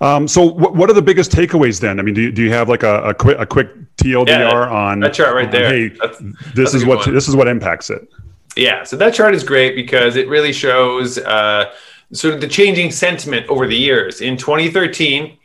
Um, 0.00 0.28
so, 0.28 0.44
what, 0.44 0.74
what 0.74 0.90
are 0.90 0.94
the 0.94 1.02
biggest 1.02 1.30
takeaways 1.30 1.80
then? 1.80 1.98
I 1.98 2.02
mean, 2.02 2.14
do 2.14 2.22
you, 2.22 2.32
do 2.32 2.42
you 2.42 2.52
have 2.52 2.68
like 2.68 2.82
a, 2.82 3.02
a 3.02 3.14
quick 3.14 3.38
a 3.38 3.46
quick 3.46 3.68
TLDR 3.96 4.28
yeah, 4.28 4.50
on 4.50 5.00
that 5.00 5.14
chart 5.14 5.34
right 5.34 5.50
there? 5.50 5.68
Hey, 5.68 5.88
that's, 5.88 6.18
this 6.18 6.34
that's 6.54 6.74
is 6.74 6.84
what 6.84 6.98
one. 6.98 7.14
this 7.14 7.28
is 7.28 7.34
what 7.36 7.48
impacts 7.48 7.90
it. 7.90 8.08
Yeah, 8.56 8.82
so 8.84 8.96
that 8.96 9.14
chart 9.14 9.34
is 9.34 9.44
great 9.44 9.76
because 9.76 10.16
it 10.16 10.28
really 10.28 10.52
shows 10.52 11.18
uh, 11.18 11.72
sort 12.12 12.34
of 12.34 12.40
the 12.40 12.48
changing 12.48 12.90
sentiment 12.90 13.48
over 13.48 13.66
the 13.66 13.76
years. 13.76 14.20
In 14.20 14.36
2013, 14.36 15.36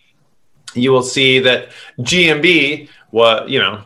you 0.74 0.92
will 0.92 1.04
see 1.04 1.40
that 1.40 1.70
GMB 2.00 2.90
was, 3.12 3.50
you 3.50 3.60
know, 3.60 3.84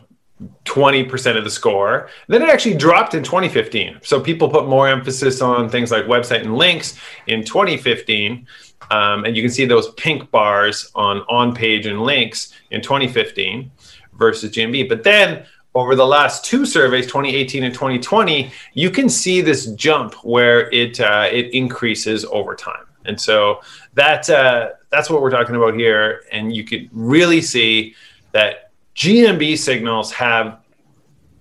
20% 0.64 1.36
of 1.36 1.44
the 1.44 1.50
score. 1.50 2.08
Then 2.28 2.42
it 2.42 2.48
actually 2.48 2.76
dropped 2.76 3.14
in 3.14 3.22
2015. 3.22 4.00
So 4.02 4.20
people 4.20 4.48
put 4.48 4.68
more 4.68 4.88
emphasis 4.88 5.40
on 5.42 5.68
things 5.68 5.90
like 5.90 6.04
website 6.04 6.42
and 6.42 6.56
links 6.56 6.98
in 7.26 7.44
2015. 7.44 8.46
Um, 8.90 9.24
and 9.24 9.36
you 9.36 9.42
can 9.42 9.50
see 9.50 9.64
those 9.64 9.90
pink 9.92 10.30
bars 10.30 10.90
on 10.94 11.18
on 11.28 11.54
page 11.54 11.86
and 11.86 12.02
links 12.02 12.52
in 12.70 12.80
2015 12.80 13.70
versus 14.14 14.50
GMB. 14.50 14.88
But 14.88 15.02
then 15.02 15.44
over 15.74 15.94
the 15.94 16.06
last 16.06 16.44
two 16.44 16.66
surveys, 16.66 17.06
2018 17.06 17.64
and 17.64 17.74
2020, 17.74 18.50
you 18.74 18.90
can 18.90 19.08
see 19.08 19.40
this 19.40 19.66
jump 19.72 20.14
where 20.24 20.70
it 20.72 21.00
uh, 21.00 21.28
it 21.30 21.54
increases 21.54 22.24
over 22.26 22.54
time. 22.54 22.84
And 23.04 23.20
so 23.20 23.60
that 23.94 24.28
uh, 24.28 24.70
that's 24.90 25.10
what 25.10 25.22
we're 25.22 25.30
talking 25.30 25.54
about 25.54 25.74
here. 25.74 26.24
And 26.32 26.54
you 26.54 26.64
could 26.64 26.88
really 26.92 27.40
see 27.40 27.94
that 28.32 28.70
GMB 28.94 29.58
signals 29.58 30.12
have 30.12 30.58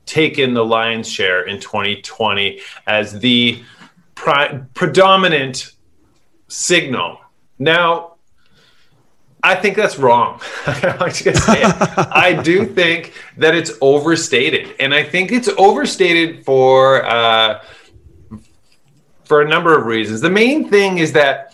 taken 0.05 0.53
the 0.53 0.63
lion's 0.63 1.09
share 1.09 1.43
in 1.43 1.59
2020 1.59 2.59
as 2.85 3.19
the 3.19 3.61
predominant 4.15 5.73
signal. 6.47 7.19
Now, 7.59 8.17
I 9.43 9.55
think 9.55 9.75
that's 9.75 9.97
wrong. 9.97 10.41
I 10.67 12.39
do 12.43 12.65
think 12.65 13.13
that 13.37 13.55
it's 13.55 13.71
overstated, 13.81 14.75
and 14.79 14.93
I 14.93 15.03
think 15.03 15.31
it's 15.31 15.47
overstated 15.57 16.43
for 16.43 17.05
uh, 17.05 17.61
for 19.25 19.41
a 19.41 19.47
number 19.47 19.77
of 19.77 19.85
reasons. 19.85 20.21
The 20.21 20.29
main 20.29 20.69
thing 20.69 20.97
is 20.97 21.13
that 21.13 21.53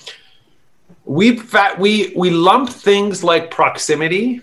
we 1.05 1.37
fa- 1.37 1.75
we 1.77 2.13
we 2.15 2.29
lump 2.29 2.69
things 2.69 3.23
like 3.23 3.51
proximity 3.51 4.41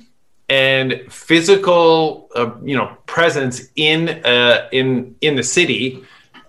and 0.48 1.00
physical, 1.08 2.28
uh, 2.34 2.50
you 2.62 2.76
know, 2.76 2.96
presence 3.06 3.68
in 3.76 4.24
uh, 4.24 4.68
in 4.72 5.16
in 5.22 5.36
the 5.36 5.42
city 5.42 6.04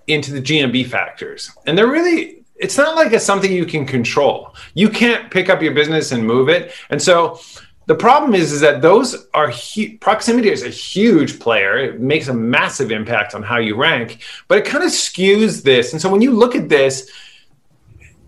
into 0.07 0.33
the 0.33 0.41
GMB 0.41 0.87
factors, 0.87 1.51
and 1.65 1.77
they're 1.77 1.87
really. 1.87 2.40
It's 2.61 2.77
not 2.77 2.95
like 2.95 3.11
it's 3.11 3.25
something 3.25 3.51
you 3.51 3.65
can 3.65 3.85
control. 3.85 4.55
You 4.73 4.89
can't 4.89 5.31
pick 5.31 5.49
up 5.49 5.61
your 5.61 5.73
business 5.73 6.11
and 6.11 6.25
move 6.25 6.47
it, 6.47 6.73
and 6.89 7.01
so 7.01 7.39
the 7.87 7.95
problem 7.95 8.35
is, 8.35 8.51
is 8.51 8.61
that 8.61 8.81
those 8.81 9.27
are 9.33 9.51
hu- 9.51 9.97
proximity 9.97 10.49
is 10.49 10.63
a 10.63 10.69
huge 10.69 11.39
player. 11.39 11.77
It 11.77 11.99
makes 11.99 12.27
a 12.27 12.33
massive 12.33 12.91
impact 12.91 13.33
on 13.33 13.43
how 13.43 13.57
you 13.57 13.75
rank, 13.75 14.21
but 14.47 14.57
it 14.59 14.65
kind 14.65 14.83
of 14.83 14.91
skews 14.91 15.63
this. 15.63 15.91
And 15.91 16.01
so 16.01 16.09
when 16.09 16.21
you 16.21 16.31
look 16.31 16.55
at 16.55 16.69
this, 16.69 17.11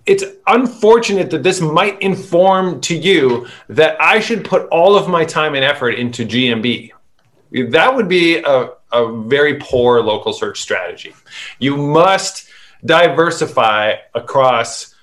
it's 0.05 0.23
unfortunate 0.47 1.29
that 1.31 1.43
this 1.43 1.61
might 1.61 2.01
inform 2.01 2.81
to 2.81 2.97
you 2.97 3.47
that 3.69 3.95
I 4.01 4.19
should 4.19 4.43
put 4.43 4.67
all 4.67 4.97
of 4.97 5.07
my 5.07 5.23
time 5.23 5.55
and 5.55 5.63
effort 5.63 5.91
into 5.91 6.25
GMB. 6.25 6.91
That 7.69 7.95
would 7.95 8.09
be 8.09 8.39
a, 8.39 8.71
a 8.91 9.21
very 9.21 9.59
poor 9.59 10.01
local 10.01 10.33
search 10.33 10.59
strategy. 10.59 11.13
You 11.59 11.77
must 11.77 12.49
diversify 12.85 13.95
across 14.13 14.93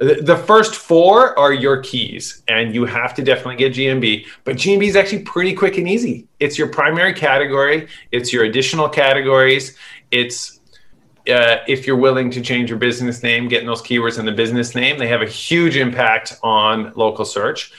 the 0.00 0.42
first 0.46 0.76
four 0.76 1.38
are 1.38 1.52
your 1.52 1.82
keys, 1.82 2.42
and 2.48 2.74
you 2.74 2.86
have 2.86 3.12
to 3.14 3.22
definitely 3.22 3.56
get 3.56 3.74
GMB. 3.74 4.26
But 4.44 4.56
GMB 4.56 4.88
is 4.88 4.96
actually 4.96 5.24
pretty 5.24 5.54
quick 5.54 5.76
and 5.76 5.86
easy. 5.86 6.26
It's 6.38 6.56
your 6.56 6.68
primary 6.68 7.12
category, 7.12 7.86
it's 8.10 8.32
your 8.32 8.44
additional 8.44 8.88
categories, 8.88 9.76
it's 10.10 10.60
uh, 11.28 11.58
if 11.68 11.86
you're 11.86 11.98
willing 11.98 12.30
to 12.30 12.40
change 12.40 12.70
your 12.70 12.78
business 12.78 13.22
name, 13.22 13.46
getting 13.46 13.66
those 13.66 13.82
keywords 13.82 14.18
in 14.18 14.24
the 14.24 14.32
business 14.32 14.74
name, 14.74 14.98
they 14.98 15.06
have 15.06 15.20
a 15.20 15.28
huge 15.28 15.76
impact 15.76 16.38
on 16.42 16.94
local 16.96 17.26
search. 17.26 17.70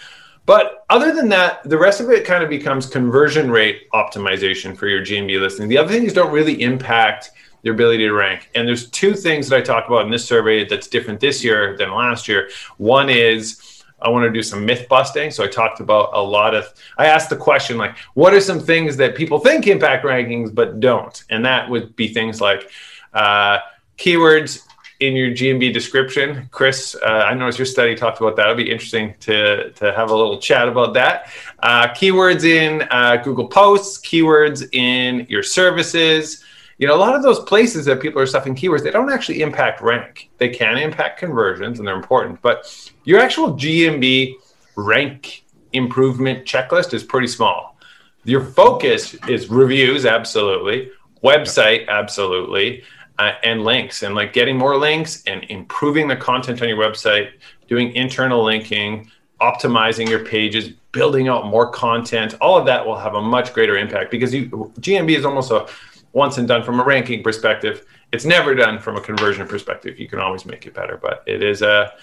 But 0.46 0.86
other 0.92 1.14
than 1.14 1.28
that, 1.30 1.68
the 1.68 1.78
rest 1.78 2.02
of 2.02 2.10
it 2.12 2.24
kind 2.24 2.44
of 2.44 2.50
becomes 2.52 2.86
conversion 2.86 3.50
rate 3.50 3.90
optimization 3.94 4.78
for 4.78 4.88
your 4.88 5.02
GMB 5.02 5.40
listing. 5.40 5.68
The 5.68 5.78
other 5.80 5.92
things 5.92 6.14
don't 6.14 6.32
really 6.32 6.62
impact 6.62 7.32
your 7.64 7.74
ability 7.74 8.06
to 8.06 8.12
rank. 8.12 8.50
And 8.56 8.68
there's 8.68 8.90
two 8.90 9.14
things 9.14 9.50
that 9.50 9.58
I 9.58 9.62
talk 9.62 9.88
about 9.88 10.06
in 10.06 10.12
this 10.12 10.26
survey 10.26 10.68
that's 10.68 10.88
different 10.88 11.20
this 11.20 11.44
year 11.44 11.78
than 11.78 11.92
last 11.92 12.28
year. 12.28 12.50
One 12.78 13.10
is 13.10 13.84
I 14.02 14.10
want 14.10 14.24
to 14.24 14.32
do 14.32 14.42
some 14.42 14.66
myth 14.66 14.88
busting. 14.90 15.32
So 15.32 15.44
I 15.44 15.48
talked 15.48 15.80
about 15.80 16.10
a 16.14 16.22
lot 16.22 16.56
of, 16.56 16.74
I 16.98 17.06
asked 17.06 17.30
the 17.30 17.36
question 17.36 17.78
like, 17.78 17.98
what 18.16 18.34
are 18.34 18.42
some 18.42 18.60
things 18.60 18.98
that 18.98 19.16
people 19.16 19.40
think 19.40 19.68
impact 19.68 20.06
rankings 20.06 20.54
but 20.54 20.80
don't? 20.80 21.24
And 21.30 21.46
that 21.46 21.70
would 21.70 21.96
be 21.96 22.08
things 22.08 22.42
like, 22.42 22.72
uh, 23.14 23.60
keywords 23.98 24.66
in 25.00 25.16
your 25.16 25.32
GMB 25.32 25.74
description. 25.74 26.48
Chris, 26.52 26.96
uh, 27.02 27.06
I 27.06 27.34
noticed 27.34 27.60
your 27.60 27.66
study 27.66 27.96
talked 27.96 28.22
about 28.22 28.36
that. 28.36 28.44
It'll 28.44 28.56
be 28.56 28.72
interesting 28.72 29.16
to, 29.22 29.72
to 29.72 29.92
have 29.94 30.12
a 30.12 30.16
little 30.16 30.40
chat 30.40 30.68
about 30.68 30.94
that. 30.94 31.32
Uh, 31.60 31.88
keywords 31.90 32.44
in 32.44 32.88
uh, 32.92 33.18
Google 33.18 33.48
Posts, 33.48 34.06
keywords 34.06 34.74
in 34.74 35.26
your 35.28 35.44
services. 35.44 36.44
You 36.82 36.88
know, 36.88 36.96
a 36.96 36.98
lot 36.98 37.16
of 37.16 37.22
those 37.22 37.40
places 37.42 37.86
that 37.86 38.02
people 38.02 38.20
are 38.20 38.26
stuffing 38.26 38.56
keywords, 38.56 38.82
they 38.82 38.90
don't 38.90 39.12
actually 39.12 39.44
impact 39.44 39.82
rank. 39.82 40.32
They 40.40 40.50
can 40.50 40.80
impact 40.80 41.20
conversions 41.20 41.78
and 41.78 41.88
they're 41.88 41.96
important, 41.96 42.42
but 42.42 42.92
your 43.04 43.20
actual 43.20 43.54
GMB 43.54 44.34
rank 44.76 45.46
improvement 45.74 46.44
checklist 46.44 46.96
is 46.96 47.04
pretty 47.04 47.28
small. 47.28 47.78
Your 48.24 48.44
focus 48.44 49.14
is 49.28 49.48
reviews, 49.48 50.08
absolutely, 50.08 50.90
website, 51.24 51.88
absolutely 51.88 52.84
uh, 53.20 53.34
and 53.44 53.64
links 53.64 54.02
and 54.02 54.16
like 54.16 54.34
getting 54.34 54.58
more 54.58 54.76
links 54.76 55.22
and 55.28 55.44
improving 55.50 56.08
the 56.08 56.16
content 56.16 56.64
on 56.64 56.68
your 56.68 56.80
website, 56.80 57.30
doing 57.68 57.96
internal 57.96 58.44
linking, 58.44 59.08
optimizing 59.40 60.10
your 60.10 60.26
pages, 60.26 60.70
building 60.92 61.28
out 61.28 61.46
more 61.46 61.70
content. 61.70 62.34
All 62.42 62.58
of 62.58 62.66
that 62.66 62.84
will 62.84 62.98
have 62.98 63.14
a 63.14 63.22
much 63.22 63.54
greater 63.54 63.78
impact 63.78 64.10
because 64.10 64.34
you, 64.34 64.50
GMB 64.80 65.16
is 65.16 65.26
almost 65.26 65.52
a 65.52 65.68
once 66.14 66.38
and 66.38 66.48
done 66.48 66.64
from 66.64 66.80
a 66.80 66.84
ranking 66.84 67.24
perspective. 67.24 67.86
It's 68.12 68.26
never 68.26 68.54
done 68.56 68.80
from 68.80 68.98
a 68.98 69.02
conversion 69.02 69.48
perspective. 69.48 70.00
You 70.00 70.08
can 70.08 70.20
always 70.20 70.46
make 70.46 70.66
it 70.66 70.74
better, 70.74 70.98
but 70.98 71.24
it 71.26 71.42
is 71.44 71.62
a 71.62 71.94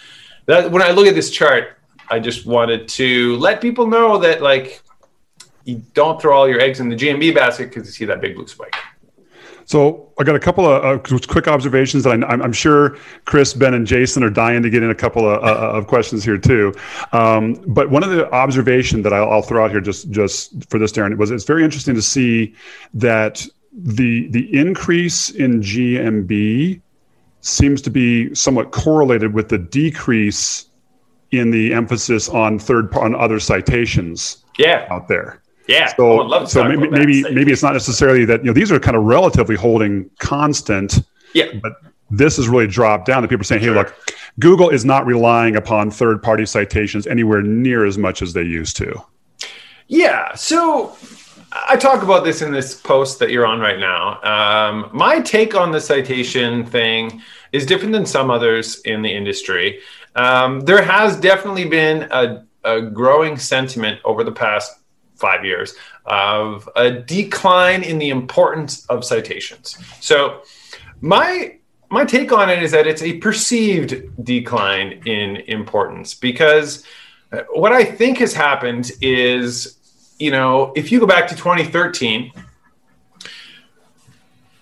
that 0.46 0.70
when 0.70 0.82
I 0.82 0.90
look 0.90 1.06
at 1.06 1.14
this 1.14 1.30
chart, 1.30 1.78
I 2.10 2.18
just 2.18 2.46
wanted 2.46 2.88
to 2.88 3.36
let 3.36 3.60
people 3.60 3.86
know 3.86 4.18
that 4.18 4.42
like 4.42 4.82
you 5.64 5.82
don't 5.92 6.20
throw 6.20 6.34
all 6.34 6.48
your 6.48 6.60
eggs 6.60 6.80
in 6.80 6.88
the 6.88 6.96
GMB 6.96 7.34
basket 7.34 7.68
because 7.68 7.86
you 7.86 7.92
see 7.92 8.04
that 8.06 8.22
big 8.22 8.34
blue 8.34 8.46
spike. 8.46 8.74
So 9.66 10.10
I 10.18 10.24
got 10.24 10.34
a 10.34 10.40
couple 10.40 10.64
of 10.64 10.82
uh, 10.82 11.18
quick 11.28 11.46
observations 11.46 12.02
that 12.04 12.24
I, 12.24 12.32
am 12.32 12.54
sure 12.54 12.96
Chris, 13.26 13.52
Ben, 13.52 13.74
and 13.74 13.86
Jason 13.86 14.24
are 14.24 14.30
dying 14.30 14.62
to 14.62 14.70
get 14.70 14.82
in 14.82 14.88
a 14.88 14.94
couple 14.94 15.28
of, 15.28 15.44
uh, 15.44 15.76
of 15.76 15.86
questions 15.86 16.24
here 16.24 16.38
too. 16.38 16.72
Um, 17.12 17.62
but 17.66 17.90
one 17.90 18.02
of 18.02 18.08
the 18.08 18.32
observation 18.32 19.02
that 19.02 19.12
I'll, 19.12 19.30
I'll, 19.30 19.42
throw 19.42 19.62
out 19.62 19.70
here 19.70 19.82
just 19.82 20.10
just 20.10 20.70
for 20.70 20.78
this, 20.78 20.90
Darren, 20.92 21.14
was 21.18 21.30
it's 21.30 21.44
very 21.44 21.64
interesting 21.64 21.94
to 21.96 22.00
see 22.00 22.54
that 22.94 23.46
the 23.78 24.28
the 24.28 24.54
increase 24.56 25.30
in 25.30 25.60
GMB 25.60 26.80
seems 27.40 27.80
to 27.82 27.90
be 27.90 28.34
somewhat 28.34 28.72
correlated 28.72 29.32
with 29.32 29.48
the 29.48 29.58
decrease 29.58 30.66
in 31.30 31.50
the 31.50 31.72
emphasis 31.72 32.28
on 32.28 32.58
third 32.58 32.92
on 32.96 33.14
other 33.14 33.38
citations 33.38 34.44
yeah. 34.58 34.86
out 34.90 35.08
there. 35.08 35.42
Yeah. 35.68 35.92
So, 35.94 36.44
so 36.46 36.64
maybe 36.64 36.88
maybe, 36.88 37.22
maybe 37.34 37.52
it's 37.52 37.62
not 37.62 37.74
necessarily 37.74 38.24
that 38.24 38.40
you 38.40 38.46
know 38.46 38.52
these 38.52 38.72
are 38.72 38.80
kind 38.80 38.96
of 38.96 39.04
relatively 39.04 39.54
holding 39.54 40.10
constant. 40.18 41.00
Yeah. 41.34 41.52
But 41.62 41.74
this 42.10 42.36
has 42.38 42.48
really 42.48 42.66
dropped 42.66 43.06
down. 43.06 43.22
That 43.22 43.28
people 43.28 43.42
are 43.42 43.44
saying, 43.44 43.60
"Hey, 43.60 43.66
sure. 43.66 43.74
look, 43.74 43.94
Google 44.40 44.70
is 44.70 44.86
not 44.86 45.04
relying 45.06 45.56
upon 45.56 45.90
third-party 45.90 46.46
citations 46.46 47.06
anywhere 47.06 47.42
near 47.42 47.84
as 47.84 47.98
much 47.98 48.22
as 48.22 48.32
they 48.32 48.42
used 48.42 48.76
to." 48.78 49.02
Yeah. 49.88 50.34
So 50.34 50.96
I 51.66 51.76
talk 51.76 52.02
about 52.02 52.24
this 52.24 52.42
in 52.42 52.52
this 52.52 52.74
post 52.74 53.18
that 53.18 53.30
you're 53.30 53.46
on 53.46 53.60
right 53.60 53.78
now. 53.78 54.22
Um, 54.22 54.90
my 54.92 55.20
take 55.20 55.54
on 55.54 55.72
the 55.72 55.80
citation 55.80 56.64
thing 56.64 57.22
is 57.52 57.66
different 57.66 57.92
than 57.92 58.06
some 58.06 58.30
others 58.30 58.80
in 58.80 59.02
the 59.02 59.10
industry. 59.10 59.80
Um, 60.14 60.60
there 60.60 60.82
has 60.82 61.18
definitely 61.18 61.64
been 61.64 62.08
a, 62.10 62.44
a 62.64 62.82
growing 62.82 63.38
sentiment 63.38 64.00
over 64.04 64.24
the 64.24 64.32
past 64.32 64.80
five 65.16 65.44
years 65.44 65.74
of 66.06 66.68
a 66.76 66.90
decline 66.90 67.82
in 67.82 67.98
the 67.98 68.10
importance 68.10 68.86
of 68.86 69.04
citations. 69.04 69.76
So 70.00 70.42
my 71.00 71.56
my 71.90 72.04
take 72.04 72.32
on 72.32 72.50
it 72.50 72.62
is 72.62 72.70
that 72.72 72.86
it's 72.86 73.02
a 73.02 73.16
perceived 73.18 74.02
decline 74.22 75.00
in 75.06 75.36
importance 75.46 76.12
because 76.12 76.84
what 77.50 77.72
I 77.72 77.84
think 77.84 78.18
has 78.18 78.32
happened 78.32 78.92
is, 79.00 79.77
you 80.18 80.30
know, 80.30 80.72
if 80.74 80.90
you 80.90 81.00
go 81.00 81.06
back 81.06 81.28
to 81.28 81.36
2013, 81.36 82.32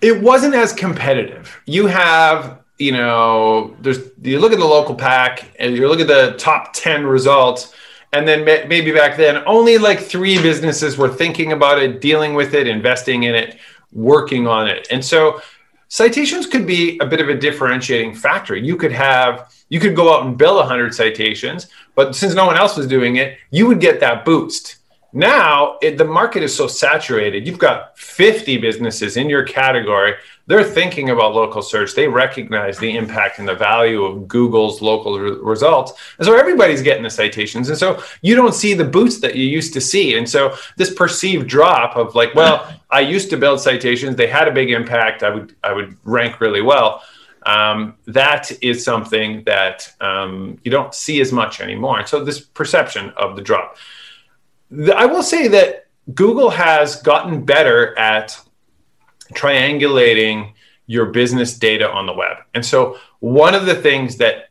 it 0.01 0.21
wasn't 0.21 0.53
as 0.53 0.73
competitive. 0.73 1.59
You 1.65 1.87
have, 1.87 2.59
you 2.77 2.91
know, 2.91 3.75
there's 3.81 3.99
you 4.21 4.39
look 4.39 4.51
at 4.51 4.59
the 4.59 4.65
local 4.65 4.95
pack 4.95 5.51
and 5.59 5.75
you 5.75 5.87
look 5.87 5.99
at 5.99 6.07
the 6.07 6.35
top 6.37 6.73
10 6.73 7.05
results 7.05 7.73
and 8.13 8.27
then 8.27 8.45
maybe 8.45 8.91
back 8.91 9.17
then 9.17 9.43
only 9.45 9.77
like 9.77 9.99
three 9.99 10.41
businesses 10.41 10.97
were 10.97 11.09
thinking 11.09 11.51
about 11.51 11.81
it 11.81 11.99
dealing 11.99 12.35
with 12.35 12.53
it 12.53 12.67
investing 12.67 13.23
in 13.23 13.35
it 13.35 13.57
working 13.91 14.47
on 14.47 14.67
it. 14.67 14.87
And 14.91 15.03
so 15.03 15.41
citations 15.87 16.45
could 16.45 16.67
be 16.67 16.99
a 16.99 17.05
bit 17.05 17.19
of 17.19 17.29
a 17.29 17.35
differentiating 17.35 18.13
factor. 18.13 18.55
You 18.55 18.77
could 18.77 18.91
have 18.91 19.51
you 19.69 19.79
could 19.79 19.95
go 19.95 20.13
out 20.13 20.25
and 20.25 20.37
build 20.37 20.57
100 20.57 20.93
citations 20.93 21.67
but 21.95 22.15
since 22.15 22.33
no 22.33 22.45
one 22.45 22.55
else 22.55 22.77
was 22.77 22.87
doing 22.87 23.17
it 23.17 23.37
you 23.51 23.67
would 23.67 23.81
get 23.81 23.99
that 23.99 24.23
boost 24.23 24.76
now 25.17 25.77
it, 25.81 25.97
the 25.97 26.05
market 26.05 26.43
is 26.43 26.55
so 26.55 26.67
saturated 26.67 27.47
you've 27.47 27.57
got 27.57 27.97
50 27.97 28.57
businesses 28.57 29.17
in 29.17 29.29
your 29.29 29.43
category 29.43 30.13
they're 30.47 30.63
thinking 30.63 31.09
about 31.09 31.35
local 31.35 31.61
search. 31.61 31.93
They 31.93 32.07
recognize 32.07 32.79
the 32.79 32.95
impact 32.95 33.37
and 33.39 33.47
the 33.47 33.53
value 33.53 34.05
of 34.05 34.29
Google's 34.29 34.81
local 34.81 35.19
re- 35.19 35.37
results. 35.41 35.91
And 36.17 36.25
so 36.25 36.37
everybody's 36.37 36.81
getting 36.81 37.03
the 37.03 37.09
citations. 37.09 37.67
And 37.67 37.77
so 37.77 38.01
you 38.21 38.33
don't 38.33 38.55
see 38.55 38.73
the 38.73 38.85
boost 38.85 39.21
that 39.21 39.35
you 39.35 39.45
used 39.45 39.73
to 39.73 39.81
see. 39.81 40.17
And 40.17 40.27
so 40.27 40.55
this 40.77 40.93
perceived 40.93 41.47
drop 41.47 41.97
of 41.97 42.15
like, 42.15 42.33
well, 42.33 42.73
I 42.89 43.01
used 43.01 43.29
to 43.31 43.37
build 43.37 43.59
citations, 43.59 44.15
they 44.15 44.27
had 44.27 44.47
a 44.47 44.51
big 44.51 44.71
impact. 44.71 45.21
I 45.21 45.29
would 45.29 45.53
I 45.63 45.73
would 45.73 45.97
rank 46.05 46.39
really 46.39 46.61
well. 46.61 47.03
Um, 47.45 47.95
that 48.07 48.51
is 48.61 48.83
something 48.83 49.43
that 49.43 49.93
um, 49.99 50.59
you 50.63 50.71
don't 50.71 50.93
see 50.93 51.19
as 51.19 51.33
much 51.33 51.59
anymore. 51.59 51.99
And 51.99 52.07
so 52.07 52.23
this 52.23 52.39
perception 52.39 53.11
of 53.17 53.35
the 53.35 53.41
drop. 53.41 53.77
I 54.71 55.05
will 55.05 55.23
say 55.23 55.47
that 55.47 55.87
Google 56.13 56.49
has 56.49 57.01
gotten 57.01 57.43
better 57.43 57.97
at 57.97 58.39
triangulating 59.33 60.53
your 60.87 61.07
business 61.07 61.57
data 61.57 61.89
on 61.89 62.05
the 62.05 62.13
web. 62.13 62.37
And 62.53 62.65
so, 62.65 62.97
one 63.19 63.53
of 63.53 63.65
the 63.65 63.75
things 63.75 64.17
that 64.17 64.49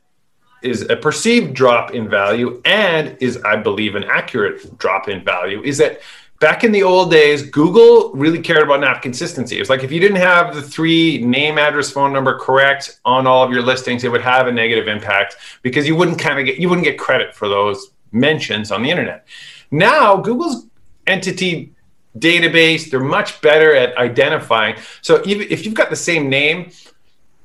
is 0.63 0.83
a 0.91 0.97
perceived 0.97 1.55
drop 1.55 1.95
in 1.95 2.09
value 2.09 2.61
and 2.65 3.17
is, 3.21 3.43
I 3.45 3.57
believe, 3.57 3.95
an 3.95 4.05
accurate 4.05 4.79
drop 4.79 5.09
in 5.09 5.25
value 5.25 5.63
is 5.63 5.79
that 5.79 6.01
back 6.41 6.65
in 6.65 6.73
the 6.73 6.83
old 6.83 7.11
days, 7.11 7.43
Google 7.51 8.13
really 8.13 8.41
cared 8.41 8.63
about 8.63 8.81
NAP 8.81 9.03
consistency. 9.03 9.57
It 9.57 9.61
was 9.61 9.71
like 9.71 9.85
if 9.85 9.93
you 9.93 10.01
didn't 10.01 10.19
have 10.19 10.55
the 10.55 10.63
three 10.63 11.19
name, 11.19 11.59
address, 11.59 11.91
phone 11.91 12.13
number 12.13 12.39
correct 12.39 13.01
on 13.05 13.27
all 13.27 13.45
of 13.45 13.51
your 13.51 13.63
listings, 13.63 14.05
it 14.05 14.11
would 14.11 14.23
have 14.23 14.47
a 14.47 14.53
negative 14.53 14.89
impact 14.89 15.37
because 15.63 15.87
you 15.87 15.97
wouldn't 15.97 16.19
kind 16.19 16.39
of 16.39 16.47
get 16.47 16.59
you 16.59 16.69
wouldn't 16.69 16.87
get 16.87 16.99
credit 16.99 17.35
for 17.35 17.49
those 17.49 17.93
mentions 18.13 18.71
on 18.71 18.83
the 18.83 18.91
internet. 18.91 19.27
Now, 19.71 20.17
Google's 20.17 20.67
entity 21.07 21.73
database, 22.19 22.91
they're 22.91 23.01
much 23.01 23.41
better 23.41 23.75
at 23.75 23.97
identifying. 23.97 24.77
So 25.03 25.23
even 25.27 25.47
if 25.51 25.65
you've 25.65 25.75
got 25.75 25.91
the 25.91 25.97
same 25.97 26.29
name, 26.29 26.71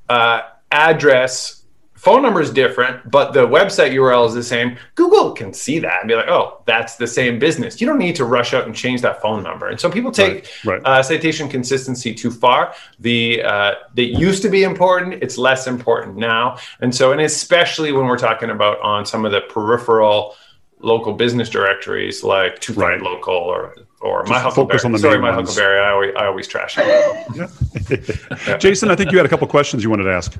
uh, 0.09 0.41
address, 0.71 1.63
phone 2.01 2.23
number 2.23 2.41
is 2.41 2.49
different, 2.49 3.11
but 3.11 3.31
the 3.31 3.45
website 3.45 3.91
URL 3.91 4.27
is 4.27 4.33
the 4.33 4.43
same, 4.43 4.75
Google 4.95 5.33
can 5.33 5.53
see 5.53 5.77
that 5.77 5.99
and 5.99 6.07
be 6.07 6.15
like, 6.15 6.27
oh, 6.27 6.63
that's 6.65 6.95
the 6.95 7.05
same 7.05 7.37
business. 7.37 7.79
You 7.79 7.85
don't 7.85 7.99
need 7.99 8.15
to 8.15 8.25
rush 8.25 8.55
out 8.55 8.65
and 8.65 8.75
change 8.75 9.01
that 9.01 9.21
phone 9.21 9.43
number. 9.43 9.67
And 9.67 9.79
so 9.79 9.89
people 9.89 10.11
take 10.11 10.49
right, 10.65 10.65
right. 10.65 10.81
Uh, 10.83 11.03
citation 11.03 11.47
consistency 11.47 12.13
too 12.13 12.31
far. 12.31 12.73
The 12.99 13.43
uh, 13.43 13.73
that 13.93 14.05
used 14.05 14.41
to 14.41 14.49
be 14.49 14.63
important, 14.63 15.21
it's 15.21 15.37
less 15.37 15.67
important 15.67 16.17
now. 16.17 16.57
And 16.79 16.93
so, 16.93 17.11
and 17.11 17.21
especially 17.21 17.91
when 17.91 18.05
we're 18.05 18.17
talking 18.17 18.49
about 18.49 18.79
on 18.81 19.05
some 19.05 19.23
of 19.23 19.31
the 19.31 19.41
peripheral 19.41 20.35
local 20.81 21.13
business 21.13 21.50
directories 21.50 22.23
like 22.23 22.59
Two 22.59 22.73
right. 22.73 23.01
Local 23.01 23.33
or 23.33 23.75
or 24.01 24.21
Just 24.21 24.31
my 24.31 24.39
Huckleberry. 24.39 24.79
On 24.83 24.91
the 24.91 25.00
Sorry, 25.00 25.19
my 25.19 25.35
ones. 25.35 25.50
Huckleberry. 25.50 25.79
I 25.79 25.91
always, 25.91 26.15
I 26.15 26.25
always 26.25 26.47
trash 26.47 26.75
it. 26.79 28.59
Jason, 28.59 28.89
I 28.89 28.95
think 28.95 29.11
you 29.11 29.17
had 29.17 29.25
a 29.25 29.29
couple 29.29 29.47
questions 29.47 29.83
you 29.83 29.89
wanted 29.89 30.03
to 30.03 30.11
ask. 30.11 30.38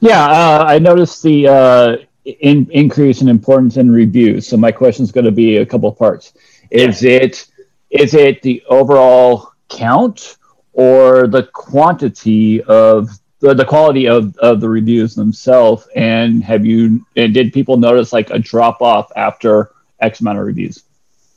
Yeah, 0.00 0.24
uh, 0.24 0.64
I 0.66 0.78
noticed 0.78 1.22
the 1.22 1.48
uh, 1.48 1.96
in, 2.24 2.68
increase 2.70 3.22
in 3.22 3.28
importance 3.28 3.76
in 3.76 3.90
reviews. 3.90 4.46
So 4.46 4.56
my 4.56 4.72
question 4.72 5.04
is 5.04 5.12
going 5.12 5.24
to 5.24 5.32
be 5.32 5.58
a 5.58 5.66
couple 5.66 5.90
parts. 5.92 6.34
Is 6.70 7.02
yeah. 7.02 7.12
it 7.12 7.46
is 7.90 8.14
it 8.14 8.42
the 8.42 8.62
overall 8.68 9.52
count 9.68 10.36
or 10.72 11.28
the 11.28 11.44
quantity 11.52 12.62
of 12.64 13.08
the, 13.40 13.54
the 13.54 13.64
quality 13.64 14.06
of, 14.06 14.36
of 14.38 14.60
the 14.60 14.68
reviews 14.68 15.14
themselves? 15.14 15.86
And 15.94 16.42
have 16.44 16.64
you 16.64 17.04
and 17.16 17.34
did 17.34 17.52
people 17.52 17.76
notice 17.76 18.12
like 18.12 18.30
a 18.30 18.38
drop 18.38 18.82
off 18.82 19.10
after 19.16 19.72
X 20.00 20.20
amount 20.20 20.38
of 20.38 20.46
reviews? 20.46 20.82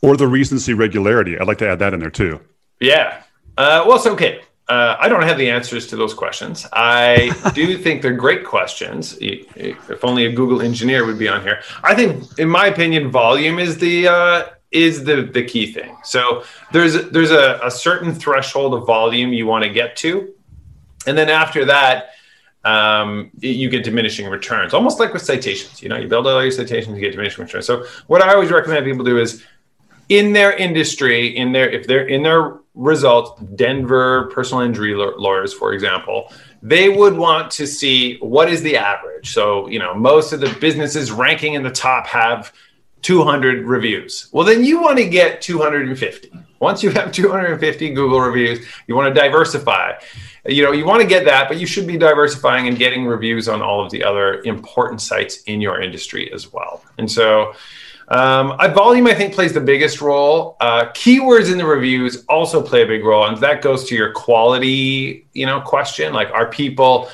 Or 0.02 0.16
the 0.16 0.28
recency 0.28 0.74
regularity. 0.74 1.38
I'd 1.38 1.48
like 1.48 1.58
to 1.60 1.70
add 1.70 1.80
that 1.80 1.94
in 1.94 2.00
there 2.00 2.10
too. 2.10 2.40
Yeah. 2.80 3.24
Uh, 3.58 3.84
well, 3.88 4.00
so 4.00 4.14
okay. 4.14 4.42
Uh, 4.70 4.98
I 5.00 5.08
don't 5.08 5.24
have 5.24 5.38
the 5.38 5.50
answers 5.50 5.88
to 5.88 5.96
those 5.96 6.14
questions. 6.14 6.68
I 6.74 7.32
do 7.56 7.78
think 7.78 8.02
they're 8.02 8.14
great 8.14 8.44
questions. 8.44 9.18
If 9.22 10.04
only 10.04 10.26
a 10.26 10.32
Google 10.32 10.62
engineer 10.62 11.06
would 11.06 11.18
be 11.18 11.30
on 11.30 11.42
here. 11.42 11.62
I 11.84 11.96
think, 11.96 12.38
in 12.38 12.50
my 12.50 12.68
opinion, 12.68 13.10
volume 13.10 13.60
is 13.60 13.78
the 13.78 14.10
uh, 14.10 14.44
is 14.72 15.06
the 15.06 15.22
the 15.22 15.44
key 15.44 15.72
thing. 15.72 15.98
So 16.04 16.44
there's 16.74 17.10
there's 17.12 17.32
a, 17.32 17.60
a 17.64 17.72
certain 17.72 18.14
threshold 18.14 18.74
of 18.74 18.86
volume 18.86 19.32
you 19.32 19.48
want 19.48 19.64
to 19.64 19.70
get 19.70 19.96
to, 19.98 20.34
and 21.08 21.18
then 21.18 21.30
after 21.30 21.66
that, 21.66 22.12
um, 22.64 23.32
you 23.40 23.70
get 23.70 23.84
diminishing 23.84 24.30
returns. 24.30 24.74
Almost 24.74 25.00
like 25.00 25.14
with 25.14 25.22
citations. 25.22 25.82
You 25.82 25.90
know, 25.90 25.98
you 25.98 26.08
build 26.08 26.28
all 26.28 26.42
your 26.42 26.52
citations, 26.52 26.96
you 26.96 27.02
get 27.02 27.12
diminishing 27.12 27.46
returns. 27.46 27.66
So 27.66 27.86
what 28.08 28.22
I 28.22 28.34
always 28.34 28.52
recommend 28.52 28.86
people 28.86 29.06
do 29.06 29.18
is 29.18 29.44
in 30.10 30.34
their 30.34 30.52
industry, 30.56 31.36
in 31.38 31.52
their 31.52 31.70
if 31.70 31.88
they're 31.88 32.08
in 32.08 32.24
their 32.24 32.60
results, 32.76 33.42
Denver 33.56 34.30
personal 34.34 34.64
injury 34.64 34.94
lawyers, 34.96 35.54
for 35.54 35.74
example, 35.74 36.32
they 36.62 36.90
would 36.90 37.16
want 37.16 37.52
to 37.52 37.66
see 37.66 38.18
what 38.20 38.50
is 38.50 38.62
the 38.62 38.78
average. 38.78 39.34
So, 39.34 39.68
you 39.68 39.80
know, 39.80 39.94
most 39.94 40.34
of 40.34 40.40
the 40.40 40.56
businesses 40.60 41.12
ranking 41.12 41.54
in 41.54 41.64
the 41.64 41.72
top 41.72 42.08
have 42.08 42.54
200 43.08 43.64
reviews. 43.64 44.28
Well, 44.34 44.46
then 44.46 44.66
you 44.66 44.82
want 44.82 44.98
to 44.98 45.08
get 45.08 45.42
250. 45.42 46.30
Once 46.60 46.84
you 46.84 46.90
have 46.90 47.14
250 47.14 47.92
Google 47.92 48.20
reviews, 48.20 48.68
you 48.86 48.98
want 48.98 49.16
to 49.16 49.18
diversify. 49.18 49.94
You 50.46 50.64
know, 50.64 50.74
you 50.74 50.86
want 50.86 51.02
to 51.02 51.08
get 51.08 51.24
that, 51.24 51.48
but 51.48 51.58
you 51.58 51.66
should 51.66 51.88
be 51.88 51.98
diversifying 51.98 52.68
and 52.68 52.78
getting 52.78 53.06
reviews 53.06 53.48
on 53.48 53.62
all 53.62 53.82
of 53.82 53.92
the 53.92 54.04
other 54.04 54.42
important 54.44 55.00
sites 55.00 55.44
in 55.44 55.62
your 55.62 55.82
industry 55.82 56.30
as 56.34 56.52
well. 56.52 56.84
And 56.98 57.10
so, 57.10 57.54
um, 58.10 58.58
volume, 58.74 59.08
I 59.08 59.14
think, 59.14 59.34
plays 59.34 59.54
the 59.54 59.62
biggest 59.62 60.02
role. 60.02 60.58
Uh, 60.60 60.88
keywords 60.88 61.50
in 61.50 61.58
the 61.58 61.66
reviews 61.66 62.26
also 62.26 62.62
play 62.62 62.84
a 62.84 62.86
big 62.86 63.06
role, 63.06 63.26
and 63.26 63.38
that 63.38 63.62
goes 63.62 63.88
to 63.88 63.96
your 63.96 64.12
quality, 64.12 65.30
you 65.32 65.46
know, 65.46 65.62
question. 65.62 66.12
Like, 66.14 66.30
are 66.32 66.50
people 66.50 67.10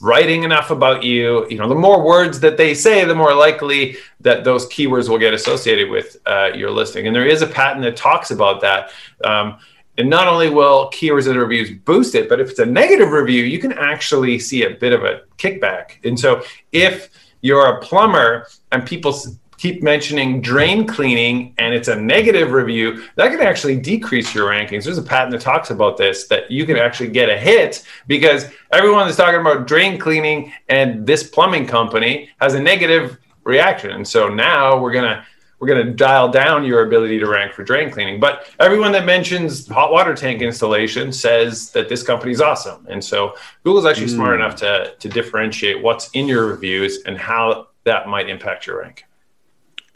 writing 0.00 0.44
enough 0.44 0.70
about 0.70 1.02
you? 1.02 1.46
You 1.48 1.58
know, 1.58 1.68
the 1.68 1.74
more 1.74 2.04
words 2.04 2.40
that 2.40 2.56
they 2.56 2.74
say, 2.74 3.04
the 3.04 3.14
more 3.14 3.34
likely 3.34 3.96
that 4.20 4.44
those 4.44 4.66
keywords 4.68 5.08
will 5.08 5.18
get 5.18 5.34
associated 5.34 5.90
with 5.90 6.16
uh, 6.26 6.50
your 6.54 6.70
listing. 6.70 7.06
And 7.06 7.14
there 7.14 7.26
is 7.26 7.42
a 7.42 7.46
patent 7.46 7.82
that 7.82 7.96
talks 7.96 8.30
about 8.30 8.60
that. 8.60 8.90
Um, 9.24 9.58
and 9.98 10.08
not 10.08 10.28
only 10.28 10.48
will 10.48 10.90
keywords 10.90 11.24
the 11.24 11.38
reviews 11.38 11.70
boost 11.70 12.14
it, 12.14 12.28
but 12.28 12.40
if 12.40 12.50
it's 12.50 12.60
a 12.60 12.66
negative 12.66 13.10
review, 13.10 13.42
you 13.42 13.58
can 13.58 13.72
actually 13.72 14.38
see 14.38 14.62
a 14.62 14.70
bit 14.70 14.92
of 14.92 15.02
a 15.02 15.22
kickback. 15.38 16.04
And 16.04 16.18
so, 16.18 16.42
if 16.70 17.10
you're 17.40 17.66
a 17.66 17.80
plumber 17.80 18.46
and 18.70 18.86
people 18.86 19.12
keep 19.58 19.82
mentioning 19.82 20.40
drain 20.40 20.86
cleaning 20.86 21.52
and 21.58 21.74
it's 21.74 21.88
a 21.88 21.96
negative 21.96 22.52
review, 22.52 23.04
that 23.16 23.30
can 23.30 23.40
actually 23.40 23.76
decrease 23.76 24.34
your 24.34 24.48
rankings. 24.48 24.84
There's 24.84 24.98
a 24.98 25.02
patent 25.02 25.32
that 25.32 25.40
talks 25.40 25.70
about 25.70 25.96
this 25.96 26.28
that 26.28 26.50
you 26.50 26.64
can 26.64 26.76
actually 26.76 27.10
get 27.10 27.28
a 27.28 27.36
hit 27.36 27.84
because 28.06 28.46
everyone 28.72 29.08
is 29.08 29.16
talking 29.16 29.40
about 29.40 29.66
drain 29.66 29.98
cleaning 29.98 30.52
and 30.68 31.06
this 31.06 31.28
plumbing 31.28 31.66
company 31.66 32.30
has 32.40 32.54
a 32.54 32.60
negative 32.60 33.18
reaction. 33.44 33.90
And 33.90 34.06
so 34.06 34.28
now 34.28 34.80
we're 34.80 34.92
going 34.92 35.10
to 35.10 35.26
we're 35.58 35.66
going 35.66 35.84
to 35.84 35.92
dial 35.92 36.28
down 36.28 36.64
your 36.64 36.86
ability 36.86 37.18
to 37.18 37.26
rank 37.26 37.52
for 37.52 37.64
drain 37.64 37.90
cleaning. 37.90 38.20
But 38.20 38.46
everyone 38.60 38.92
that 38.92 39.04
mentions 39.04 39.66
hot 39.66 39.90
water 39.90 40.14
tank 40.14 40.40
installation 40.40 41.12
says 41.12 41.72
that 41.72 41.88
this 41.88 42.04
company 42.04 42.30
is 42.30 42.40
awesome. 42.40 42.86
And 42.88 43.04
so 43.04 43.34
Google's 43.64 43.84
actually 43.84 44.06
mm. 44.06 44.14
smart 44.14 44.34
enough 44.36 44.54
to, 44.56 44.94
to 44.96 45.08
differentiate 45.08 45.82
what's 45.82 46.10
in 46.10 46.28
your 46.28 46.46
reviews 46.46 47.02
and 47.06 47.18
how 47.18 47.68
that 47.82 48.06
might 48.06 48.28
impact 48.28 48.68
your 48.68 48.78
rank. 48.78 49.07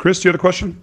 Chris, 0.02 0.18
do 0.18 0.26
you 0.26 0.30
have 0.30 0.34
a 0.34 0.38
question? 0.38 0.82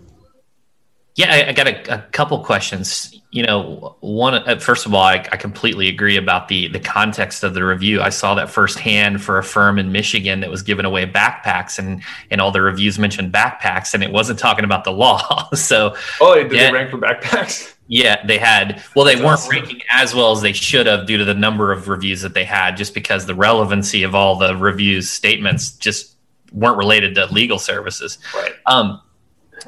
Yeah, 1.15 1.33
I, 1.33 1.49
I 1.49 1.51
got 1.51 1.67
a, 1.67 1.95
a, 1.95 2.01
couple 2.13 2.41
questions. 2.41 3.13
You 3.31 3.43
know, 3.43 3.97
one 3.99 4.35
uh, 4.35 4.59
first 4.59 4.85
of 4.85 4.93
all, 4.93 5.03
I, 5.03 5.15
I, 5.15 5.35
completely 5.35 5.89
agree 5.89 6.15
about 6.15 6.47
the 6.47 6.69
the 6.69 6.79
context 6.79 7.43
of 7.43 7.53
the 7.53 7.65
review. 7.65 7.99
I 7.99 8.11
saw 8.11 8.33
that 8.35 8.49
firsthand 8.49 9.21
for 9.21 9.37
a 9.37 9.43
firm 9.43 9.77
in 9.77 9.91
Michigan 9.91 10.39
that 10.39 10.49
was 10.49 10.61
giving 10.61 10.85
away 10.85 11.05
backpacks, 11.05 11.77
and 11.77 12.01
and 12.31 12.39
all 12.39 12.51
the 12.51 12.61
reviews 12.61 12.97
mentioned 12.97 13.33
backpacks, 13.33 13.93
and 13.93 14.05
it 14.05 14.11
wasn't 14.13 14.39
talking 14.39 14.63
about 14.63 14.85
the 14.85 14.91
law. 14.93 15.49
so, 15.53 15.97
oh, 16.21 16.35
did 16.35 16.53
yeah, 16.53 16.67
they 16.67 16.73
rank 16.73 16.89
for 16.89 16.97
backpacks? 16.97 17.75
Yeah, 17.87 18.25
they 18.25 18.37
had. 18.37 18.81
Well, 18.95 19.03
they 19.03 19.15
That's 19.15 19.25
weren't 19.25 19.39
awesome. 19.39 19.51
ranking 19.51 19.81
as 19.91 20.15
well 20.15 20.31
as 20.31 20.41
they 20.41 20.53
should 20.53 20.85
have 20.85 21.07
due 21.07 21.17
to 21.17 21.25
the 21.25 21.33
number 21.33 21.73
of 21.73 21.89
reviews 21.89 22.21
that 22.21 22.35
they 22.35 22.45
had, 22.45 22.77
just 22.77 22.93
because 22.93 23.25
the 23.25 23.35
relevancy 23.35 24.03
of 24.03 24.15
all 24.15 24.37
the 24.37 24.55
reviews 24.55 25.09
statements 25.09 25.71
just 25.71 26.15
weren't 26.53 26.77
related 26.77 27.15
to 27.15 27.25
legal 27.25 27.59
services. 27.59 28.17
Right. 28.33 28.53
Um, 28.65 29.01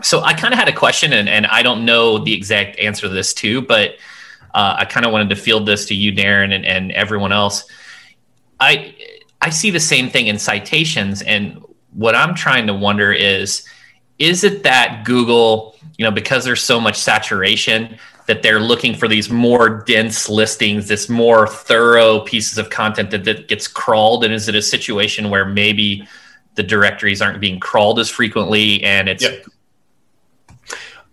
so 0.02 0.22
I 0.22 0.34
kind 0.34 0.54
of 0.54 0.60
had 0.60 0.68
a 0.68 0.74
question, 0.74 1.14
and, 1.14 1.28
and 1.30 1.46
I 1.46 1.64
don't 1.64 1.86
know 1.86 2.18
the 2.18 2.34
exact 2.34 2.80
answer 2.80 3.08
to 3.08 3.10
this 3.10 3.34
too, 3.34 3.62
but 3.62 3.96
uh, 4.54 4.76
I 4.80 4.86
kind 4.86 5.06
of 5.06 5.12
wanted 5.12 5.30
to 5.30 5.36
field 5.36 5.66
this 5.66 5.86
to 5.88 5.96
you, 5.96 6.12
Darren, 6.12 6.54
and, 6.54 6.66
and 6.66 6.92
everyone 6.92 7.32
else. 7.32 7.66
I 8.60 8.96
I 9.42 9.50
see 9.50 9.72
the 9.72 9.80
same 9.80 10.10
thing 10.10 10.28
in 10.28 10.38
citations, 10.38 11.22
and 11.22 11.64
what 11.94 12.16
I'm 12.16 12.36
trying 12.36 12.68
to 12.68 12.74
wonder 12.74 13.12
is, 13.12 13.68
is 14.20 14.44
it 14.44 14.64
that 14.64 15.04
Google, 15.04 15.76
you 15.98 16.06
know, 16.06 16.12
because 16.12 16.44
there's 16.46 16.64
so 16.64 16.80
much 16.80 16.98
saturation, 16.98 17.98
that 18.28 18.44
they're 18.44 18.60
looking 18.60 18.94
for 18.94 19.08
these 19.08 19.30
more 19.30 19.84
dense 19.86 20.30
listings, 20.30 20.88
this 20.88 21.10
more 21.10 21.48
thorough 21.48 22.20
pieces 22.22 22.58
of 22.58 22.70
content 22.70 23.12
that, 23.12 23.24
that 23.24 23.48
gets 23.48 23.68
crawled, 23.68 24.24
and 24.24 24.34
is 24.34 24.48
it 24.48 24.56
a 24.56 24.62
situation 24.62 25.30
where 25.30 25.46
maybe 25.46 26.08
the 26.56 26.64
directories 26.64 27.22
aren't 27.22 27.40
being 27.40 27.60
crawled 27.60 28.00
as 28.00 28.10
frequently, 28.10 28.84
and 28.84 29.10
it's 29.10 29.24
yep 29.24 29.46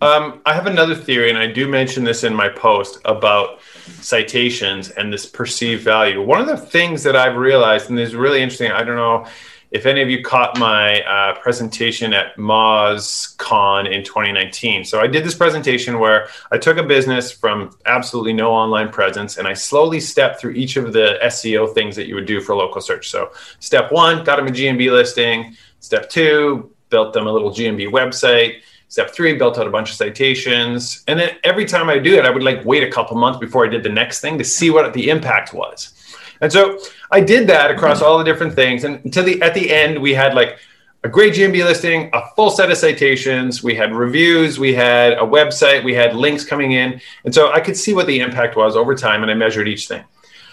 um, 0.01 0.41
I 0.45 0.53
have 0.53 0.65
another 0.65 0.95
theory, 0.95 1.29
and 1.29 1.37
I 1.37 1.47
do 1.47 1.67
mention 1.67 2.03
this 2.03 2.23
in 2.23 2.33
my 2.33 2.47
post 2.47 2.99
about 3.05 3.59
citations 3.99 4.91
and 4.91 5.11
this 5.11 5.25
perceived 5.25 5.83
value. 5.83 6.21
One 6.21 6.39
of 6.39 6.47
the 6.47 6.57
things 6.57 7.03
that 7.03 7.15
I've 7.15 7.35
realized, 7.35 7.89
and 7.89 7.97
this 7.97 8.09
is 8.09 8.15
really 8.15 8.41
interesting, 8.41 8.71
I 8.71 8.83
don't 8.83 8.95
know 8.95 9.25
if 9.71 9.85
any 9.85 10.01
of 10.01 10.09
you 10.09 10.23
caught 10.23 10.57
my 10.57 11.01
uh, 11.01 11.35
presentation 11.39 12.13
at 12.13 12.35
MozCon 12.37 13.91
in 13.91 14.03
2019. 14.03 14.83
So 14.83 14.99
I 14.99 15.05
did 15.05 15.23
this 15.23 15.35
presentation 15.35 15.99
where 15.99 16.27
I 16.51 16.57
took 16.57 16.77
a 16.77 16.83
business 16.83 17.31
from 17.31 17.77
absolutely 17.85 18.33
no 18.33 18.51
online 18.51 18.89
presence 18.89 19.37
and 19.37 19.47
I 19.47 19.53
slowly 19.53 19.99
stepped 19.99 20.39
through 20.39 20.53
each 20.53 20.75
of 20.75 20.91
the 20.91 21.19
SEO 21.23 21.71
things 21.73 21.95
that 21.97 22.07
you 22.07 22.15
would 22.15 22.25
do 22.25 22.41
for 22.41 22.55
local 22.55 22.81
search. 22.81 23.11
So 23.11 23.31
step 23.59 23.91
one, 23.91 24.23
got 24.23 24.37
them 24.37 24.47
a 24.47 24.51
GMB 24.51 24.91
listing. 24.91 25.55
Step 25.81 26.09
two, 26.09 26.71
built 26.89 27.13
them 27.13 27.27
a 27.27 27.31
little 27.31 27.51
GMB 27.51 27.91
website 27.91 28.61
Step 28.89 29.11
three, 29.11 29.35
built 29.35 29.57
out 29.57 29.67
a 29.67 29.69
bunch 29.69 29.91
of 29.91 29.95
citations. 29.95 31.03
And 31.07 31.19
then 31.19 31.37
every 31.43 31.65
time 31.65 31.89
I 31.89 31.99
do 31.99 32.15
it, 32.17 32.25
I 32.25 32.29
would 32.29 32.43
like 32.43 32.65
wait 32.65 32.83
a 32.83 32.91
couple 32.91 33.15
months 33.15 33.39
before 33.39 33.65
I 33.65 33.69
did 33.69 33.83
the 33.83 33.89
next 33.89 34.19
thing 34.19 34.37
to 34.39 34.43
see 34.43 34.71
what 34.71 34.93
the 34.93 35.09
impact 35.09 35.53
was. 35.53 35.93
And 36.41 36.51
so 36.51 36.79
I 37.11 37.21
did 37.21 37.47
that 37.47 37.71
across 37.71 38.01
all 38.01 38.17
the 38.17 38.23
different 38.23 38.53
things. 38.53 38.83
And 38.83 39.03
until 39.05 39.23
the 39.23 39.41
at 39.41 39.53
the 39.53 39.71
end, 39.71 39.99
we 39.99 40.13
had 40.13 40.33
like 40.33 40.57
a 41.03 41.09
great 41.09 41.33
GMB 41.33 41.63
listing, 41.63 42.09
a 42.13 42.21
full 42.35 42.49
set 42.49 42.69
of 42.69 42.77
citations, 42.77 43.63
we 43.63 43.73
had 43.73 43.93
reviews, 43.93 44.59
we 44.59 44.73
had 44.73 45.13
a 45.13 45.21
website, 45.21 45.83
we 45.83 45.93
had 45.93 46.15
links 46.15 46.43
coming 46.43 46.73
in. 46.73 46.99
And 47.23 47.33
so 47.33 47.51
I 47.51 47.61
could 47.61 47.77
see 47.77 47.93
what 47.93 48.07
the 48.07 48.19
impact 48.19 48.57
was 48.57 48.75
over 48.75 48.95
time 48.95 49.21
and 49.21 49.31
I 49.31 49.33
measured 49.33 49.67
each 49.67 49.87
thing. 49.87 50.03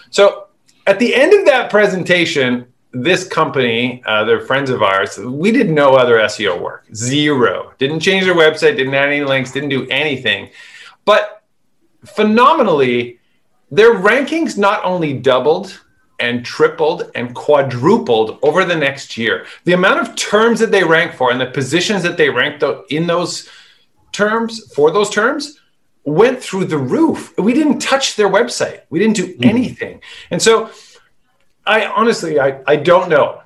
So 0.09 0.47
at 0.85 0.99
the 0.99 1.13
end 1.15 1.33
of 1.33 1.45
that 1.45 1.69
presentation, 1.69 2.65
this 3.03 3.27
company, 3.27 4.01
uh, 4.05 4.23
they're 4.23 4.41
friends 4.41 4.69
of 4.69 4.81
ours, 4.81 5.17
we 5.17 5.51
did 5.51 5.69
no 5.69 5.95
other 5.95 6.17
SEO 6.17 6.59
work, 6.61 6.85
zero. 6.93 7.73
Didn't 7.77 7.99
change 7.99 8.25
their 8.25 8.35
website, 8.35 8.77
didn't 8.77 8.93
add 8.93 9.09
any 9.09 9.23
links, 9.23 9.51
didn't 9.51 9.69
do 9.69 9.87
anything. 9.89 10.49
But 11.05 11.43
phenomenally, 12.05 13.19
their 13.71 13.95
rankings 13.95 14.57
not 14.57 14.83
only 14.83 15.13
doubled, 15.13 15.79
and 16.19 16.43
tripled 16.43 17.11
and 17.15 17.35
quadrupled 17.35 18.39
over 18.41 18.65
the 18.65 18.75
next 18.75 19.17
year. 19.17 19.45
The 19.65 19.73
amount 19.73 19.99
of 19.99 20.15
terms 20.15 20.59
that 20.59 20.71
they 20.71 20.83
rank 20.83 21.13
for 21.13 21.31
and 21.31 21.39
the 21.39 21.45
positions 21.45 22.03
that 22.03 22.17
they 22.17 22.29
ranked 22.29 22.63
in 22.89 23.07
those 23.07 23.47
terms 24.11 24.73
for 24.73 24.91
those 24.91 25.09
terms 25.09 25.59
went 26.05 26.41
through 26.41 26.65
the 26.65 26.77
roof. 26.77 27.33
We 27.37 27.53
didn't 27.53 27.79
touch 27.79 28.15
their 28.15 28.29
website. 28.29 28.81
We 28.89 28.97
didn't 28.97 29.15
do 29.15 29.33
hmm. 29.33 29.43
anything. 29.43 30.01
And 30.31 30.41
so 30.41 30.71
I 31.67 31.85
honestly 31.87 32.39
I, 32.39 32.61
I 32.65 32.75
don't 32.77 33.09
know. 33.09 33.41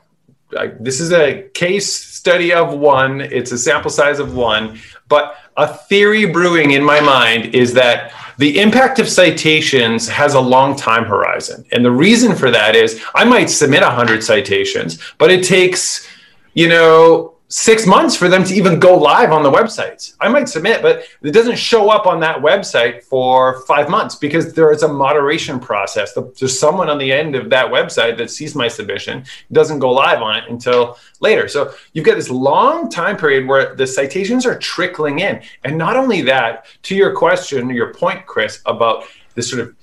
I, 0.57 0.67
this 0.79 0.99
is 0.99 1.11
a 1.11 1.49
case 1.53 1.93
study 1.93 2.53
of 2.53 2.73
one. 2.73 3.21
It's 3.21 3.51
a 3.51 3.57
sample 3.57 3.89
size 3.89 4.19
of 4.19 4.35
one, 4.35 4.79
but 5.07 5.37
a 5.57 5.67
theory 5.67 6.25
brewing 6.25 6.71
in 6.71 6.83
my 6.83 6.99
mind 6.99 7.55
is 7.55 7.73
that 7.73 8.13
the 8.37 8.59
impact 8.59 8.99
of 8.99 9.07
citations 9.07 10.07
has 10.07 10.33
a 10.33 10.39
long 10.39 10.75
time 10.75 11.05
horizon. 11.05 11.65
And 11.71 11.85
the 11.85 11.91
reason 11.91 12.35
for 12.35 12.51
that 12.51 12.75
is 12.75 13.01
I 13.13 13.23
might 13.23 13.49
submit 13.49 13.81
100 13.81 14.23
citations, 14.23 14.99
but 15.17 15.31
it 15.31 15.43
takes, 15.43 16.07
you 16.53 16.67
know, 16.67 17.35
six 17.51 17.85
months 17.85 18.15
for 18.15 18.29
them 18.29 18.45
to 18.45 18.53
even 18.53 18.79
go 18.79 18.97
live 18.97 19.33
on 19.33 19.43
the 19.43 19.51
websites. 19.51 20.15
I 20.21 20.29
might 20.29 20.47
submit, 20.47 20.81
but 20.81 21.03
it 21.21 21.31
doesn't 21.31 21.57
show 21.57 21.89
up 21.89 22.07
on 22.07 22.21
that 22.21 22.37
website 22.37 23.03
for 23.03 23.61
five 23.65 23.89
months 23.89 24.15
because 24.15 24.53
there 24.53 24.71
is 24.71 24.83
a 24.83 24.87
moderation 24.87 25.59
process. 25.59 26.17
There's 26.39 26.57
someone 26.57 26.89
on 26.89 26.97
the 26.97 27.11
end 27.11 27.35
of 27.35 27.49
that 27.49 27.67
website 27.67 28.17
that 28.19 28.31
sees 28.31 28.55
my 28.55 28.69
submission, 28.69 29.25
doesn't 29.51 29.79
go 29.79 29.91
live 29.91 30.21
on 30.21 30.37
it 30.37 30.49
until 30.49 30.97
later. 31.19 31.49
So 31.49 31.73
you've 31.91 32.05
got 32.05 32.15
this 32.15 32.29
long 32.29 32.89
time 32.89 33.17
period 33.17 33.45
where 33.45 33.75
the 33.75 33.85
citations 33.85 34.45
are 34.45 34.57
trickling 34.57 35.19
in. 35.19 35.41
And 35.65 35.77
not 35.77 35.97
only 35.97 36.21
that, 36.21 36.67
to 36.83 36.95
your 36.95 37.13
question, 37.13 37.69
your 37.69 37.93
point, 37.93 38.25
Chris, 38.25 38.61
about 38.65 39.03
this 39.35 39.49
sort 39.49 39.61
of 39.61 39.75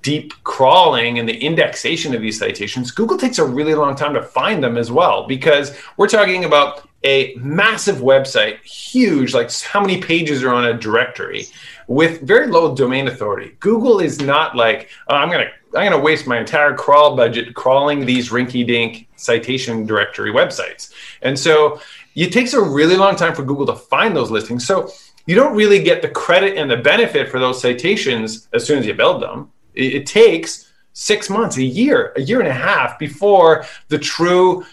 deep 0.00 0.32
crawling 0.44 1.18
and 1.18 1.28
the 1.28 1.36
indexation 1.38 2.14
of 2.14 2.22
these 2.22 2.38
citations, 2.38 2.90
Google 2.90 3.18
takes 3.18 3.38
a 3.38 3.44
really 3.44 3.74
long 3.74 3.94
time 3.94 4.14
to 4.14 4.22
find 4.22 4.62
them 4.62 4.76
as 4.76 4.90
well 4.90 5.26
because 5.26 5.76
we're 5.96 6.08
talking 6.08 6.44
about 6.44 6.88
a 7.04 7.34
massive 7.36 7.96
website, 7.96 8.60
huge, 8.62 9.34
like 9.34 9.52
how 9.62 9.80
many 9.80 10.00
pages 10.00 10.42
are 10.44 10.54
on 10.54 10.66
a 10.66 10.74
directory 10.74 11.46
with 11.88 12.20
very 12.22 12.46
low 12.46 12.74
domain 12.74 13.08
authority. 13.08 13.56
Google 13.58 13.98
is 13.98 14.20
not 14.20 14.56
like, 14.56 14.88
oh, 15.08 15.16
I'm 15.16 15.28
going 15.28 15.46
to 15.46 15.52
I'm 15.74 15.88
going 15.88 15.98
to 15.98 16.04
waste 16.04 16.26
my 16.26 16.38
entire 16.38 16.74
crawl 16.74 17.16
budget 17.16 17.54
crawling 17.54 18.04
these 18.04 18.28
rinky-dink 18.28 19.08
citation 19.16 19.86
directory 19.86 20.30
websites. 20.30 20.92
And 21.22 21.38
so 21.38 21.80
it 22.14 22.30
takes 22.30 22.52
a 22.52 22.60
really 22.60 22.96
long 22.96 23.16
time 23.16 23.34
for 23.34 23.42
Google 23.42 23.64
to 23.66 23.74
find 23.74 24.14
those 24.14 24.30
listings. 24.30 24.66
So 24.66 24.90
you 25.24 25.34
don't 25.34 25.56
really 25.56 25.82
get 25.82 26.02
the 26.02 26.08
credit 26.08 26.58
and 26.58 26.70
the 26.70 26.76
benefit 26.76 27.30
for 27.30 27.38
those 27.38 27.60
citations 27.60 28.48
as 28.52 28.66
soon 28.66 28.78
as 28.80 28.86
you 28.86 28.92
build 28.92 29.22
them. 29.22 29.50
It, 29.74 29.94
it 29.94 30.06
takes 30.06 30.72
six 30.92 31.30
months, 31.30 31.56
a 31.56 31.62
year, 31.62 32.12
a 32.16 32.20
year 32.20 32.40
and 32.40 32.48
a 32.48 32.52
half 32.52 32.98
before 32.98 33.64
the 33.88 33.98
true 33.98 34.64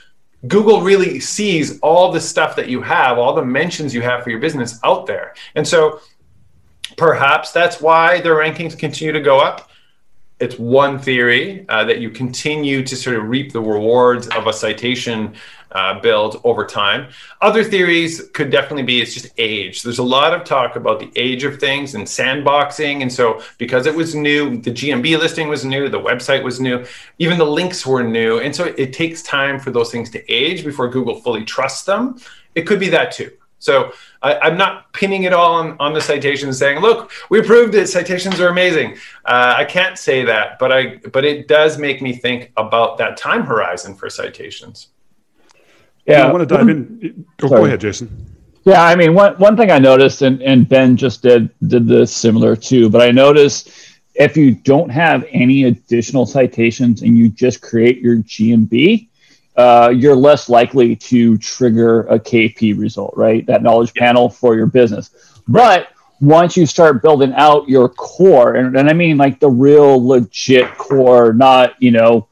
Google 0.48 0.82
really 0.82 1.20
sees 1.20 1.80
all 1.80 2.12
the 2.12 2.22
stuff 2.22 2.56
that 2.56 2.70
you 2.70 2.82
have, 2.82 3.18
all 3.18 3.34
the 3.34 3.44
mentions 3.44 3.94
you 3.94 4.02
have 4.02 4.24
for 4.24 4.30
your 4.30 4.40
business 4.40 4.80
out 4.84 5.06
there. 5.06 5.34
And 5.56 5.68
so 5.68 6.00
perhaps 6.98 7.52
that's 7.52 7.82
why 7.82 8.22
the 8.22 8.30
rankings 8.30 8.78
continue 8.78 9.12
to 9.12 9.20
go 9.20 9.40
up. 9.40 9.69
It's 10.40 10.58
one 10.58 11.00
theory 11.00 11.66
uh, 11.68 11.84
that 11.86 12.00
you 12.00 12.10
continue 12.10 12.84
to 12.84 12.96
sort 12.96 13.18
of 13.18 13.28
reap 13.28 13.52
the 13.52 13.62
rewards 13.62 14.28
of 14.30 14.48
a 14.48 14.54
citation 14.54 15.36
uh, 15.72 16.00
build 16.00 16.42
over 16.44 16.66
time. 16.66 17.10
Other 17.42 17.64
theories 17.64 18.30
could 18.34 18.50
definitely 18.50 18.84
be 18.84 19.02
it's 19.02 19.14
just 19.14 19.28
age. 19.38 19.84
There's 19.84 20.00
a 20.00 20.04
lot 20.04 20.34
of 20.34 20.44
talk 20.44 20.76
about 20.76 21.00
the 21.00 21.12
age 21.16 21.44
of 21.44 21.60
things 21.60 21.94
and 21.94 22.06
sandboxing. 22.06 23.02
And 23.02 23.12
so, 23.12 23.44
because 23.58 23.86
it 23.86 23.94
was 23.94 24.16
new, 24.16 24.58
the 24.58 24.72
GMB 24.72 25.20
listing 25.20 25.48
was 25.48 25.66
new, 25.66 25.90
the 25.90 26.00
website 26.00 26.44
was 26.44 26.60
new, 26.60 26.86
even 27.20 27.38
the 27.38 27.46
links 27.46 27.86
were 27.86 28.04
new. 28.04 28.40
And 28.40 28.56
so, 28.56 28.66
it 28.66 28.94
takes 28.94 29.22
time 29.22 29.60
for 29.60 29.72
those 29.72 29.92
things 29.92 30.10
to 30.12 30.32
age 30.32 30.64
before 30.64 30.88
Google 30.90 31.20
fully 31.22 31.46
trusts 31.46 31.84
them. 31.84 32.18
It 32.56 32.64
could 32.64 32.80
be 32.80 32.90
that 32.90 33.12
too. 33.12 33.32
So 33.60 33.92
I, 34.22 34.48
am 34.48 34.58
not 34.58 34.92
pinning 34.94 35.24
it 35.24 35.34
all 35.34 35.56
on, 35.56 35.76
on 35.80 35.94
the 35.94 36.02
citations, 36.02 36.58
saying, 36.58 36.80
"Look, 36.80 37.12
we 37.30 37.42
proved 37.42 37.76
it. 37.76 37.88
Citations 37.88 38.40
are 38.40 38.48
amazing." 38.48 38.98
Uh, 39.26 39.54
I 39.58 39.66
can't 39.66 39.98
say 39.98 40.24
that, 40.26 40.58
but 40.60 40.72
I 40.72 40.98
but 41.12 41.26
it 41.26 41.48
does 41.48 41.78
make 41.78 42.02
me 42.02 42.14
think 42.14 42.52
about 42.58 42.98
that 42.98 43.18
time 43.18 43.44
horizon 43.44 43.96
for 43.96 44.10
citations. 44.10 44.88
Yeah, 46.06 46.26
I 46.26 46.32
want 46.32 46.48
to 46.48 46.56
dive 46.56 46.70
in. 46.70 47.26
Oh, 47.44 47.50
go 47.50 47.66
ahead, 47.66 47.82
Jason. 47.82 48.26
Yeah, 48.64 48.84
I 48.84 48.96
mean, 48.96 49.14
one 49.14 49.36
one 49.36 49.58
thing 49.58 49.72
I 49.72 49.80
noticed, 49.80 50.22
and, 50.22 50.42
and 50.42 50.68
Ben 50.68 50.96
just 50.98 51.22
did 51.22 51.50
did 51.68 51.88
this 51.88 52.16
similar 52.16 52.56
too, 52.56 52.90
but 52.90 53.02
I 53.02 53.12
noticed 53.12 53.72
if 54.16 54.36
you 54.36 54.52
don't 54.52 54.90
have 54.90 55.26
any 55.32 55.66
additional 55.66 56.26
citations 56.26 57.02
and 57.02 57.18
you 57.18 57.30
just 57.30 57.62
create 57.62 58.00
your 58.00 58.18
GMB, 58.18 59.08
uh, 59.60 59.90
you're 59.90 60.16
less 60.16 60.48
likely 60.48 60.96
to 60.96 61.38
trigger 61.38 62.04
a 62.04 62.18
KP 62.18 62.80
result, 62.80 63.14
right? 63.18 63.46
That 63.46 63.62
knowledge 63.62 63.92
yeah. 63.94 64.06
panel 64.06 64.30
for 64.30 64.56
your 64.56 64.68
business. 64.68 65.42
But 65.50 65.90
once 66.22 66.56
you 66.56 66.66
start 66.66 67.02
building 67.02 67.34
out 67.34 67.68
your 67.68 67.90
core, 67.90 68.56
and, 68.56 68.78
and 68.78 68.90
I 68.90 68.94
mean 68.94 69.18
like 69.18 69.42
the 69.42 69.50
real 69.50 70.06
legit 70.08 70.78
core, 70.78 71.34
not 71.34 71.74
you 71.82 71.92
know 71.92 72.30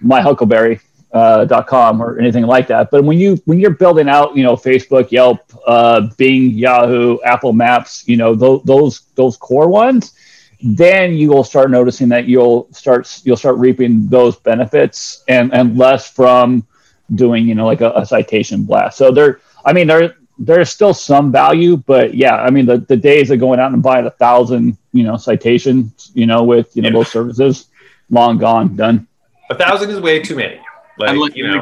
my 0.00 0.22
Huckleberry, 0.22 0.80
uh, 1.12 1.62
.com 1.64 2.02
or 2.02 2.18
anything 2.18 2.46
like 2.46 2.68
that. 2.68 2.90
But 2.90 3.04
when 3.04 3.18
you 3.18 3.36
when 3.44 3.60
you're 3.60 3.70
building 3.74 4.08
out, 4.08 4.34
you 4.34 4.42
know, 4.42 4.56
Facebook, 4.56 5.10
Yelp, 5.10 5.40
uh, 5.66 6.08
Bing, 6.16 6.52
Yahoo, 6.52 7.18
Apple 7.22 7.52
Maps, 7.52 8.08
you 8.08 8.16
know, 8.16 8.34
those 8.34 8.62
those 8.64 9.00
those 9.14 9.36
core 9.36 9.68
ones, 9.68 10.14
then 10.62 11.14
you 11.14 11.30
will 11.30 11.44
start 11.44 11.70
noticing 11.70 12.08
that 12.08 12.26
you'll 12.26 12.68
start 12.72 13.20
you'll 13.24 13.36
start 13.36 13.56
reaping 13.56 14.08
those 14.08 14.36
benefits 14.36 15.22
and 15.28 15.52
and 15.52 15.76
less 15.76 16.10
from 16.10 16.66
doing 17.14 17.46
you 17.46 17.54
know 17.54 17.66
like 17.66 17.80
a, 17.80 17.92
a 17.92 18.06
citation 18.06 18.64
blast. 18.64 18.98
So 18.98 19.10
there, 19.10 19.40
I 19.64 19.72
mean, 19.72 19.86
there 19.86 20.16
there's 20.38 20.70
still 20.70 20.94
some 20.94 21.32
value, 21.32 21.76
but 21.76 22.14
yeah, 22.14 22.36
I 22.36 22.50
mean 22.50 22.66
the 22.66 22.78
the 22.78 22.96
days 22.96 23.30
of 23.30 23.38
going 23.38 23.60
out 23.60 23.72
and 23.72 23.82
buying 23.82 24.06
a 24.06 24.10
thousand 24.10 24.76
you 24.92 25.04
know 25.04 25.16
citations, 25.16 26.10
you 26.14 26.26
know, 26.26 26.42
with 26.42 26.74
you 26.74 26.82
know 26.82 26.88
yeah. 26.88 26.94
those 26.94 27.08
services, 27.08 27.68
long 28.10 28.38
gone, 28.38 28.76
done. 28.76 29.06
A 29.50 29.54
thousand 29.54 29.90
is 29.90 30.00
way 30.00 30.20
too 30.20 30.36
many. 30.36 30.60
Like, 30.98 31.10
I'd 31.10 31.18
like 31.18 31.36
you 31.36 31.46
know, 31.46 31.60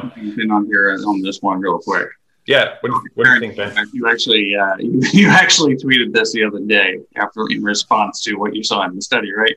on 0.55 0.67
here 0.67 0.97
on 1.07 1.21
this 1.23 1.43
one 1.43 1.61
real 1.61 1.79
quick. 1.79 2.09
Yeah, 2.47 2.75
what, 2.83 2.93
what 3.15 3.25
do 3.25 3.33
you 3.35 3.41
think, 3.41 3.57
Ben? 3.57 3.91
You 3.93 4.09
actually, 4.09 4.55
uh, 4.55 4.77
you, 4.79 5.01
you, 5.13 5.29
actually 5.29 5.77
tweeted 5.77 6.13
this 6.13 6.33
the 6.33 6.45
other 6.45 6.61
day 6.61 6.99
after 7.17 7.47
in 7.51 7.63
response 7.63 8.23
to 8.25 8.35
what 8.35 8.55
you 8.55 8.63
saw 8.63 8.85
in 8.87 8.95
the 8.95 9.03
study, 9.03 9.33
right? 9.33 9.57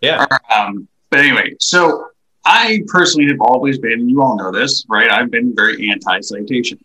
Yeah. 0.00 0.24
Um, 0.54 0.86
but 1.10 1.20
anyway, 1.20 1.54
so 1.58 2.08
I 2.44 2.82
personally 2.86 3.28
have 3.28 3.40
always 3.40 3.78
been, 3.78 3.92
and 3.92 4.10
you 4.10 4.22
all 4.22 4.36
know 4.36 4.52
this, 4.52 4.86
right? 4.88 5.10
I've 5.10 5.30
been 5.30 5.54
very 5.54 5.90
anti-citation, 5.90 6.78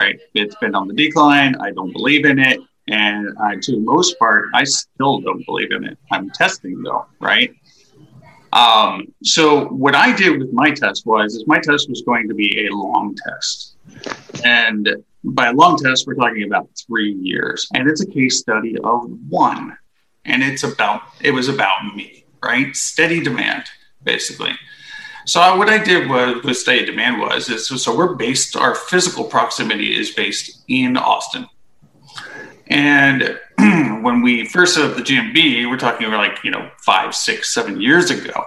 right? 0.00 0.18
It's 0.34 0.54
been 0.56 0.74
on 0.74 0.86
the 0.86 0.94
decline. 0.94 1.56
I 1.56 1.72
don't 1.72 1.92
believe 1.92 2.24
in 2.24 2.38
it, 2.38 2.60
and 2.88 3.36
I, 3.42 3.56
to 3.56 3.72
the 3.72 3.80
most 3.80 4.18
part, 4.18 4.46
I 4.54 4.64
still 4.64 5.20
don't 5.20 5.44
believe 5.44 5.72
in 5.72 5.84
it. 5.84 5.98
I'm 6.12 6.30
testing 6.30 6.82
though, 6.82 7.06
right? 7.20 7.52
Um, 8.52 9.12
so 9.22 9.66
what 9.66 9.94
I 9.94 10.14
did 10.14 10.38
with 10.38 10.52
my 10.52 10.70
test 10.70 11.06
was, 11.06 11.34
is 11.34 11.46
my 11.46 11.58
test 11.58 11.88
was 11.88 12.02
going 12.02 12.28
to 12.28 12.34
be 12.34 12.66
a 12.66 12.74
long 12.74 13.14
test, 13.14 13.76
and 14.44 14.88
by 15.22 15.48
a 15.48 15.52
long 15.52 15.76
test, 15.76 16.06
we're 16.06 16.14
talking 16.14 16.44
about 16.44 16.68
three 16.86 17.12
years, 17.12 17.68
and 17.74 17.88
it's 17.88 18.00
a 18.00 18.06
case 18.06 18.38
study 18.38 18.76
of 18.82 19.10
one, 19.28 19.76
and 20.24 20.42
it's 20.42 20.62
about 20.62 21.02
it 21.20 21.32
was 21.32 21.48
about 21.48 21.94
me, 21.94 22.24
right? 22.42 22.74
Steady 22.74 23.20
demand, 23.22 23.64
basically. 24.02 24.52
So 25.26 25.56
what 25.56 25.68
I 25.68 25.82
did 25.82 26.08
was 26.08 26.42
with 26.42 26.56
steady 26.56 26.86
demand 26.86 27.20
was 27.20 27.48
is 27.48 27.68
so 27.68 27.96
we're 27.96 28.14
based 28.14 28.56
our 28.56 28.74
physical 28.74 29.24
proximity 29.24 29.98
is 29.98 30.10
based 30.10 30.64
in 30.68 30.96
Austin, 30.96 31.46
and 32.68 33.38
when 34.02 34.22
we 34.22 34.46
first 34.46 34.74
set 34.74 34.84
up 34.84 34.96
the 34.96 35.02
GMB, 35.02 35.68
we're 35.68 35.76
talking 35.76 36.06
about 36.06 36.18
like, 36.18 36.42
you 36.44 36.50
know, 36.50 36.70
five, 36.78 37.14
six, 37.14 37.52
seven 37.52 37.80
years 37.80 38.10
ago. 38.10 38.44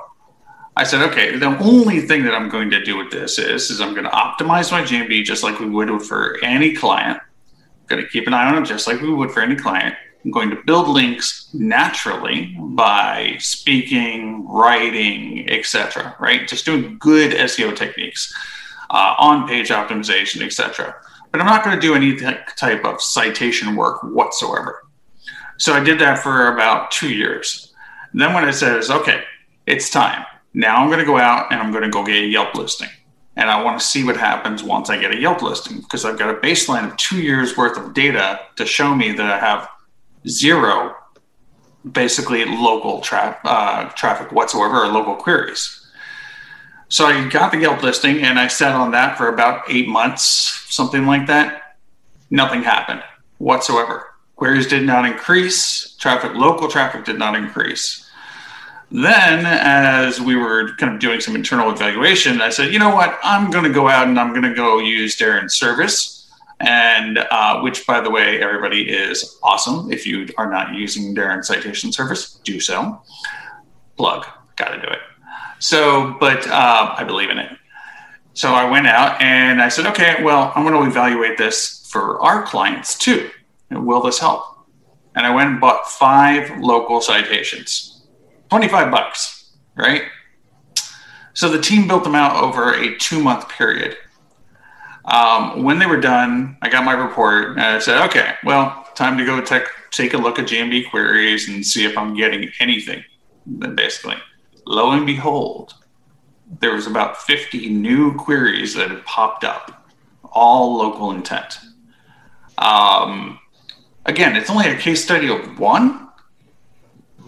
I 0.75 0.83
said, 0.83 1.07
okay, 1.09 1.37
the 1.37 1.57
only 1.59 2.01
thing 2.01 2.23
that 2.23 2.33
I'm 2.33 2.49
going 2.49 2.71
to 2.71 2.83
do 2.83 2.97
with 2.97 3.11
this 3.11 3.37
is, 3.37 3.69
is 3.69 3.79
I'm 3.79 3.93
going 3.93 4.05
to 4.05 4.09
optimize 4.09 4.71
my 4.71 4.81
GMB 4.81 5.23
just 5.23 5.43
like 5.43 5.59
we 5.59 5.69
would 5.69 6.01
for 6.01 6.37
any 6.43 6.73
client. 6.73 7.19
I'm 7.19 7.87
going 7.87 8.01
to 8.01 8.09
keep 8.09 8.25
an 8.25 8.33
eye 8.33 8.47
on 8.47 8.55
them 8.55 8.65
just 8.65 8.87
like 8.87 8.99
we 8.99 9.13
would 9.13 9.31
for 9.31 9.41
any 9.41 9.55
client. 9.55 9.95
I'm 10.25 10.31
going 10.31 10.49
to 10.49 10.55
build 10.65 10.87
links 10.87 11.49
naturally 11.53 12.55
by 12.57 13.35
speaking, 13.39 14.47
writing, 14.47 15.47
etc. 15.49 16.15
Right, 16.19 16.47
just 16.47 16.65
doing 16.65 16.97
good 16.99 17.33
SEO 17.33 17.75
techniques, 17.75 18.33
uh, 18.89 19.15
on-page 19.19 19.69
optimization, 19.69 20.43
etc. 20.43 20.95
But 21.31 21.41
I'm 21.41 21.47
not 21.47 21.63
going 21.63 21.75
to 21.75 21.81
do 21.81 21.93
any 21.93 22.15
type 22.15 22.85
of 22.85 23.01
citation 23.01 23.75
work 23.75 24.01
whatsoever. 24.03 24.83
So 25.57 25.73
I 25.73 25.83
did 25.83 25.99
that 25.99 26.19
for 26.19 26.53
about 26.53 26.89
two 26.89 27.13
years. 27.13 27.73
Then 28.13 28.33
what 28.33 28.43
I 28.43 28.51
said 28.51 28.81
okay, 28.89 29.23
it's 29.65 29.89
time. 29.89 30.25
Now 30.53 30.77
I'm 30.77 30.87
going 30.87 30.99
to 30.99 31.05
go 31.05 31.17
out 31.17 31.51
and 31.51 31.61
I'm 31.61 31.71
going 31.71 31.83
to 31.83 31.89
go 31.89 32.03
get 32.03 32.15
a 32.15 32.25
Yelp 32.25 32.55
listing. 32.55 32.89
And 33.35 33.49
I 33.49 33.63
want 33.63 33.79
to 33.79 33.85
see 33.85 34.03
what 34.03 34.15
happens 34.15 34.63
once 34.63 34.89
I 34.89 34.97
get 34.97 35.11
a 35.11 35.19
Yelp 35.19 35.41
listing 35.41 35.79
because 35.79 36.05
I've 36.05 36.19
got 36.19 36.29
a 36.29 36.39
baseline 36.39 36.89
of 36.89 36.97
two 36.97 37.19
years 37.21 37.57
worth 37.57 37.77
of 37.77 37.93
data 37.93 38.39
to 38.57 38.65
show 38.65 38.93
me 38.93 39.11
that 39.13 39.25
I 39.25 39.39
have 39.39 39.67
zero 40.27 40.95
basically 41.91 42.45
local 42.45 43.01
tra- 43.01 43.39
uh, 43.43 43.89
traffic 43.89 44.31
whatsoever 44.31 44.83
or 44.83 44.87
local 44.87 45.15
queries. 45.15 45.79
So 46.89 47.05
I 47.05 47.27
got 47.27 47.51
the 47.51 47.57
Yelp 47.57 47.81
listing 47.81 48.21
and 48.21 48.39
I 48.39 48.47
sat 48.47 48.75
on 48.75 48.91
that 48.91 49.17
for 49.17 49.27
about 49.27 49.63
eight 49.67 49.87
months, 49.87 50.65
something 50.69 51.07
like 51.07 51.25
that. 51.27 51.77
Nothing 52.29 52.63
happened 52.63 53.03
whatsoever. 53.39 54.13
Queries 54.35 54.67
did 54.67 54.83
not 54.83 55.05
increase, 55.05 55.95
traffic, 55.99 56.35
local 56.35 56.67
traffic 56.67 57.03
did 57.05 57.17
not 57.17 57.35
increase. 57.35 58.02
Then, 58.91 59.45
as 59.45 60.21
we 60.21 60.35
were 60.35 60.75
kind 60.75 60.93
of 60.93 60.99
doing 60.99 61.19
some 61.19 61.35
internal 61.35 61.71
evaluation, 61.71 62.41
I 62.41 62.49
said, 62.49 62.71
you 62.71 62.79
know 62.79 62.93
what? 62.93 63.19
I'm 63.23 63.49
going 63.49 63.63
to 63.63 63.71
go 63.71 63.87
out 63.87 64.07
and 64.07 64.19
I'm 64.19 64.29
going 64.29 64.43
to 64.43 64.53
go 64.53 64.79
use 64.79 65.15
Darren's 65.15 65.55
service. 65.55 66.29
And 66.59 67.17
uh, 67.17 67.59
which, 67.61 67.85
by 67.87 67.99
the 68.01 68.09
way, 68.09 68.41
everybody 68.41 68.89
is 68.89 69.37
awesome. 69.41 69.91
If 69.91 70.05
you 70.05 70.29
are 70.37 70.49
not 70.49 70.75
using 70.75 71.15
Darren's 71.15 71.47
citation 71.47 71.91
service, 71.91 72.39
do 72.43 72.59
so. 72.59 73.01
Plug, 73.97 74.25
got 74.55 74.69
to 74.69 74.81
do 74.81 74.87
it. 74.87 74.99
So, 75.59 76.15
but 76.19 76.47
uh, 76.47 76.93
I 76.97 77.03
believe 77.03 77.29
in 77.29 77.39
it. 77.39 77.57
So 78.33 78.53
I 78.53 78.69
went 78.69 78.87
out 78.87 79.21
and 79.21 79.61
I 79.61 79.69
said, 79.69 79.85
okay, 79.87 80.23
well, 80.23 80.51
I'm 80.55 80.65
going 80.65 80.83
to 80.83 80.89
evaluate 80.89 81.37
this 81.37 81.87
for 81.91 82.19
our 82.21 82.43
clients 82.43 82.97
too. 82.97 83.29
Will 83.69 84.01
this 84.01 84.19
help? 84.19 84.43
And 85.15 85.25
I 85.25 85.33
went 85.33 85.49
and 85.49 85.61
bought 85.61 85.89
five 85.89 86.59
local 86.59 87.01
citations 87.01 87.92
25 88.53 88.91
bucks, 88.91 89.51
right? 89.75 90.03
So 91.33 91.49
the 91.49 91.59
team 91.59 91.87
built 91.87 92.03
them 92.03 92.13
out 92.13 92.35
over 92.35 92.75
a 92.75 92.95
two 92.99 93.19
month 93.19 93.49
period. 93.49 93.97
Um, 95.05 95.63
when 95.63 95.79
they 95.79 95.87
were 95.87 95.99
done, 95.99 96.55
I 96.61 96.69
got 96.69 96.85
my 96.85 96.93
report 96.93 97.53
and 97.53 97.61
I 97.61 97.79
said, 97.79 98.05
okay, 98.09 98.35
well, 98.43 98.87
time 98.93 99.17
to 99.17 99.25
go 99.25 99.41
tech, 99.41 99.63
take 99.89 100.13
a 100.13 100.19
look 100.19 100.37
at 100.37 100.45
GMB 100.45 100.91
queries 100.91 101.49
and 101.49 101.65
see 101.65 101.83
if 101.83 101.97
I'm 101.97 102.15
getting 102.15 102.51
anything. 102.59 103.03
Then 103.47 103.73
basically, 103.73 104.17
lo 104.67 104.91
and 104.91 105.07
behold, 105.07 105.73
there 106.59 106.75
was 106.75 106.85
about 106.85 107.17
50 107.23 107.69
new 107.69 108.13
queries 108.13 108.75
that 108.75 108.91
had 108.91 109.03
popped 109.03 109.43
up, 109.43 109.89
all 110.31 110.77
local 110.77 111.09
intent. 111.09 111.57
Um, 112.59 113.39
again, 114.05 114.35
it's 114.35 114.51
only 114.51 114.67
a 114.67 114.77
case 114.77 115.03
study 115.03 115.27
of 115.27 115.57
one, 115.57 116.09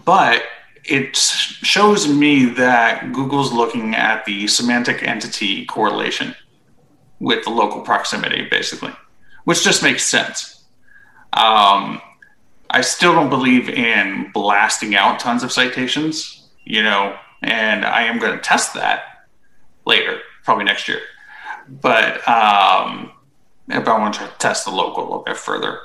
but 0.04 0.44
it 0.88 1.16
shows 1.16 2.08
me 2.08 2.46
that 2.46 3.12
Google's 3.12 3.52
looking 3.52 3.94
at 3.94 4.24
the 4.24 4.46
semantic 4.46 5.02
entity 5.02 5.66
correlation 5.66 6.34
with 7.20 7.44
the 7.44 7.50
local 7.50 7.80
proximity, 7.80 8.46
basically, 8.50 8.92
which 9.44 9.64
just 9.64 9.82
makes 9.82 10.04
sense. 10.04 10.64
Um, 11.32 12.00
I 12.70 12.80
still 12.80 13.12
don't 13.12 13.30
believe 13.30 13.68
in 13.68 14.30
blasting 14.32 14.94
out 14.94 15.20
tons 15.20 15.42
of 15.42 15.52
citations, 15.52 16.48
you 16.64 16.82
know, 16.82 17.16
and 17.42 17.84
I 17.84 18.02
am 18.02 18.18
going 18.18 18.32
to 18.36 18.42
test 18.42 18.74
that 18.74 19.26
later, 19.84 20.20
probably 20.44 20.64
next 20.64 20.88
year. 20.88 21.00
But 21.68 22.26
um, 22.28 23.12
if 23.68 23.86
I 23.88 23.98
want 23.98 24.14
to 24.14 24.32
test 24.38 24.64
the 24.64 24.70
local 24.70 25.02
a 25.02 25.06
little 25.06 25.22
bit 25.24 25.36
further 25.36 25.80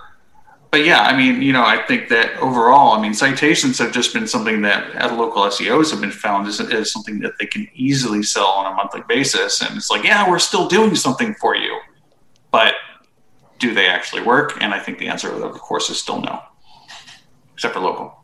but 0.71 0.85
yeah, 0.85 1.01
I 1.01 1.15
mean, 1.15 1.41
you 1.41 1.51
know, 1.51 1.65
I 1.65 1.85
think 1.85 2.07
that 2.09 2.37
overall, 2.37 2.93
I 2.93 3.01
mean, 3.01 3.13
citations 3.13 3.77
have 3.79 3.91
just 3.91 4.13
been 4.13 4.25
something 4.25 4.61
that 4.61 4.95
at 4.95 5.17
local 5.17 5.43
SEOs 5.43 5.91
have 5.91 5.99
been 5.99 6.11
found 6.11 6.47
as, 6.47 6.61
as 6.61 6.93
something 6.93 7.19
that 7.19 7.33
they 7.39 7.45
can 7.45 7.67
easily 7.75 8.23
sell 8.23 8.47
on 8.47 8.71
a 8.71 8.75
monthly 8.75 9.01
basis. 9.09 9.61
And 9.61 9.75
it's 9.75 9.91
like, 9.91 10.05
yeah, 10.05 10.29
we're 10.29 10.39
still 10.39 10.69
doing 10.69 10.95
something 10.95 11.33
for 11.35 11.57
you, 11.57 11.77
but 12.51 12.75
do 13.59 13.73
they 13.73 13.87
actually 13.87 14.21
work? 14.21 14.61
And 14.61 14.73
I 14.73 14.79
think 14.79 14.97
the 14.97 15.09
answer, 15.09 15.29
of 15.43 15.59
course, 15.59 15.89
is 15.89 15.99
still 15.99 16.21
no, 16.21 16.41
except 17.53 17.73
for 17.73 17.81
local. 17.81 18.20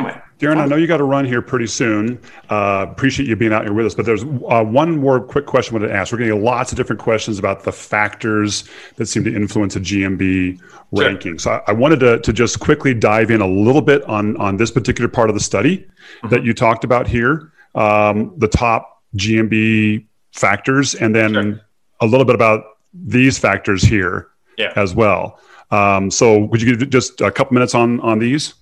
Anyway. 0.00 0.22
Darren, 0.40 0.56
I 0.56 0.64
know 0.64 0.76
you 0.76 0.86
got 0.86 0.96
to 0.96 1.04
run 1.04 1.26
here 1.26 1.42
pretty 1.42 1.66
soon. 1.66 2.18
Uh, 2.48 2.86
appreciate 2.90 3.28
you 3.28 3.36
being 3.36 3.52
out 3.52 3.64
here 3.64 3.74
with 3.74 3.84
us. 3.84 3.94
But 3.94 4.06
there's 4.06 4.22
uh, 4.24 4.64
one 4.64 4.98
more 4.98 5.20
quick 5.20 5.44
question 5.44 5.74
I 5.74 5.80
wanted 5.80 5.88
to 5.88 5.94
ask. 5.94 6.12
We're 6.12 6.18
getting 6.18 6.42
lots 6.42 6.72
of 6.72 6.76
different 6.76 7.00
questions 7.00 7.38
about 7.38 7.64
the 7.64 7.72
factors 7.72 8.64
that 8.96 9.04
seem 9.06 9.22
to 9.24 9.36
influence 9.36 9.76
a 9.76 9.80
GMB 9.80 10.58
sure. 10.58 10.68
ranking. 10.92 11.38
So 11.38 11.50
I, 11.50 11.62
I, 11.68 11.72
wanted 11.72 12.00
to, 12.00 12.20
to 12.20 12.32
just 12.32 12.58
quickly 12.58 12.94
dive 12.94 13.30
in 13.30 13.42
a 13.42 13.46
little 13.46 13.82
bit 13.82 14.02
on, 14.04 14.34
on 14.38 14.56
this 14.56 14.70
particular 14.70 15.08
part 15.08 15.28
of 15.28 15.34
the 15.34 15.40
study 15.40 15.76
mm-hmm. 15.76 16.28
that 16.28 16.42
you 16.42 16.54
talked 16.54 16.84
about 16.84 17.06
here, 17.06 17.52
um, 17.74 18.32
the 18.38 18.48
top 18.48 19.02
GMB 19.16 20.06
factors, 20.32 20.94
and 20.94 21.14
then 21.14 21.34
sure. 21.34 21.60
a 22.00 22.06
little 22.06 22.24
bit 22.24 22.34
about 22.34 22.64
these 22.94 23.38
factors 23.38 23.82
here 23.82 24.28
yeah. 24.56 24.72
as 24.76 24.94
well. 24.94 25.38
Um, 25.70 26.10
so 26.10 26.46
would 26.46 26.62
you 26.62 26.76
give 26.76 26.88
just 26.88 27.20
a 27.20 27.30
couple 27.30 27.54
minutes 27.54 27.74
on 27.74 28.00
on 28.00 28.18
these? 28.18 28.54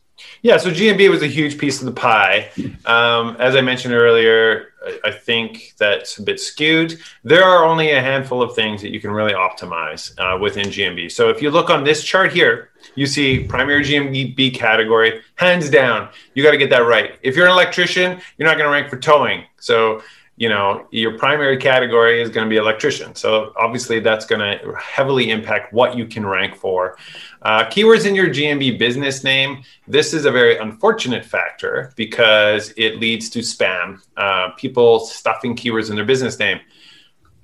Yeah, 0.42 0.56
so 0.56 0.70
GMB 0.70 1.10
was 1.10 1.22
a 1.22 1.26
huge 1.26 1.58
piece 1.58 1.80
of 1.80 1.86
the 1.86 1.92
pie. 1.92 2.50
Um, 2.86 3.36
as 3.38 3.56
I 3.56 3.60
mentioned 3.60 3.94
earlier, 3.94 4.72
I 5.04 5.10
think 5.10 5.74
that's 5.78 6.18
a 6.18 6.22
bit 6.22 6.40
skewed. 6.40 6.98
There 7.24 7.44
are 7.44 7.64
only 7.64 7.90
a 7.90 8.00
handful 8.00 8.42
of 8.42 8.54
things 8.54 8.80
that 8.82 8.90
you 8.90 9.00
can 9.00 9.10
really 9.10 9.32
optimize 9.32 10.12
uh, 10.18 10.38
within 10.38 10.66
GMB. 10.66 11.10
So 11.10 11.28
if 11.28 11.42
you 11.42 11.50
look 11.50 11.70
on 11.70 11.84
this 11.84 12.04
chart 12.04 12.32
here, 12.32 12.70
you 12.94 13.06
see 13.06 13.44
primary 13.44 13.82
GMB 13.84 14.54
category, 14.54 15.20
hands 15.34 15.68
down, 15.68 16.08
you 16.34 16.42
got 16.42 16.52
to 16.52 16.58
get 16.58 16.70
that 16.70 16.86
right. 16.86 17.18
If 17.22 17.36
you're 17.36 17.46
an 17.46 17.52
electrician, 17.52 18.20
you're 18.36 18.48
not 18.48 18.56
going 18.56 18.68
to 18.68 18.72
rank 18.72 18.88
for 18.88 18.98
towing. 18.98 19.44
So 19.58 20.02
you 20.38 20.48
know 20.48 20.86
your 20.90 21.18
primary 21.18 21.56
category 21.56 22.22
is 22.22 22.30
going 22.30 22.46
to 22.46 22.48
be 22.48 22.56
electrician. 22.56 23.14
So 23.14 23.52
obviously 23.56 24.00
that's 24.00 24.24
going 24.24 24.40
to 24.40 24.72
heavily 24.74 25.30
impact 25.30 25.72
what 25.72 25.96
you 25.96 26.06
can 26.06 26.24
rank 26.24 26.54
for. 26.54 26.96
Uh, 27.42 27.64
keywords 27.64 28.06
in 28.06 28.14
your 28.14 28.28
gmb 28.28 28.78
business 28.78 29.24
name. 29.24 29.62
This 29.86 30.14
is 30.14 30.24
a 30.24 30.30
very 30.30 30.56
unfortunate 30.56 31.24
factor 31.24 31.92
because 31.96 32.72
it 32.76 33.00
leads 33.00 33.28
to 33.30 33.40
spam. 33.40 34.00
Uh, 34.16 34.50
people 34.56 35.00
stuffing 35.00 35.56
keywords 35.56 35.90
in 35.90 35.96
their 35.96 36.04
business 36.04 36.38
name 36.38 36.60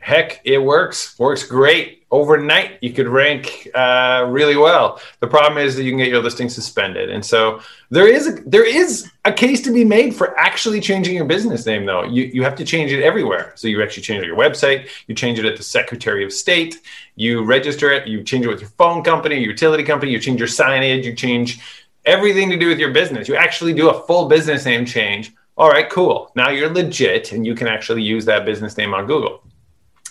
heck 0.05 0.43
it 0.45 0.59
works. 0.59 1.19
Works 1.19 1.45
great. 1.45 2.05
Overnight 2.11 2.79
you 2.83 2.93
could 2.93 3.09
rank 3.09 3.67
uh, 3.75 4.27
really 4.29 4.55
well. 4.55 5.01
The 5.21 5.27
problem 5.27 5.57
is 5.57 5.75
that 5.77 5.83
you 5.83 5.93
can 5.93 5.99
get 5.99 6.09
your 6.09 6.23
listing 6.23 6.51
suspended. 6.51 7.09
And 7.09 7.25
so 7.25 7.62
there 7.88 8.07
is 8.07 8.29
a, 8.29 8.33
there 8.43 8.67
is 8.67 9.11
a 9.25 9.33
case 9.33 9.62
to 9.62 9.73
be 9.73 9.83
made 9.83 10.14
for 10.14 10.38
actually 10.38 10.83
changing 10.83 11.17
your 11.17 11.25
business 11.25 11.64
name 11.64 11.87
though. 11.87 12.05
You, 12.05 12.25
you 12.25 12.43
have 12.43 12.55
to 12.57 12.67
change 12.67 12.93
it 12.93 13.03
everywhere. 13.03 13.55
So 13.57 13.67
you 13.67 13.83
actually 13.83 14.03
change 14.03 14.27
your 14.27 14.37
website 14.37 14.88
you 15.07 15.14
change 15.14 15.38
it 15.38 15.47
at 15.47 15.57
the 15.57 15.62
secretary 15.62 16.23
of 16.23 16.33
state 16.33 16.83
you 17.17 17.43
register 17.43 17.90
it 17.90 18.07
you 18.07 18.23
change 18.23 18.45
it 18.45 18.49
with 18.49 18.61
your 18.61 18.71
phone 18.71 19.03
company 19.03 19.37
your 19.37 19.53
utility 19.53 19.85
company 19.85 20.12
you 20.12 20.21
change 20.21 20.38
your 20.38 20.49
signage 20.49 21.05
you 21.05 21.14
change 21.14 21.61
everything 22.05 22.51
to 22.51 22.59
do 22.59 22.69
with 22.69 22.79
your 22.79 22.93
business. 22.93 23.27
You 23.27 23.37
actually 23.37 23.73
do 23.73 23.88
a 23.88 24.07
full 24.07 24.29
business 24.29 24.67
name 24.67 24.85
change. 24.85 25.33
All 25.57 25.71
right 25.71 25.88
cool. 25.88 26.31
Now 26.37 26.51
you're 26.51 26.69
legit 26.69 27.33
and 27.33 27.47
you 27.47 27.55
can 27.55 27.69
actually 27.69 28.03
use 28.03 28.27
that 28.27 28.45
business 28.45 28.77
name 28.77 28.93
on 28.93 29.07
google 29.07 29.40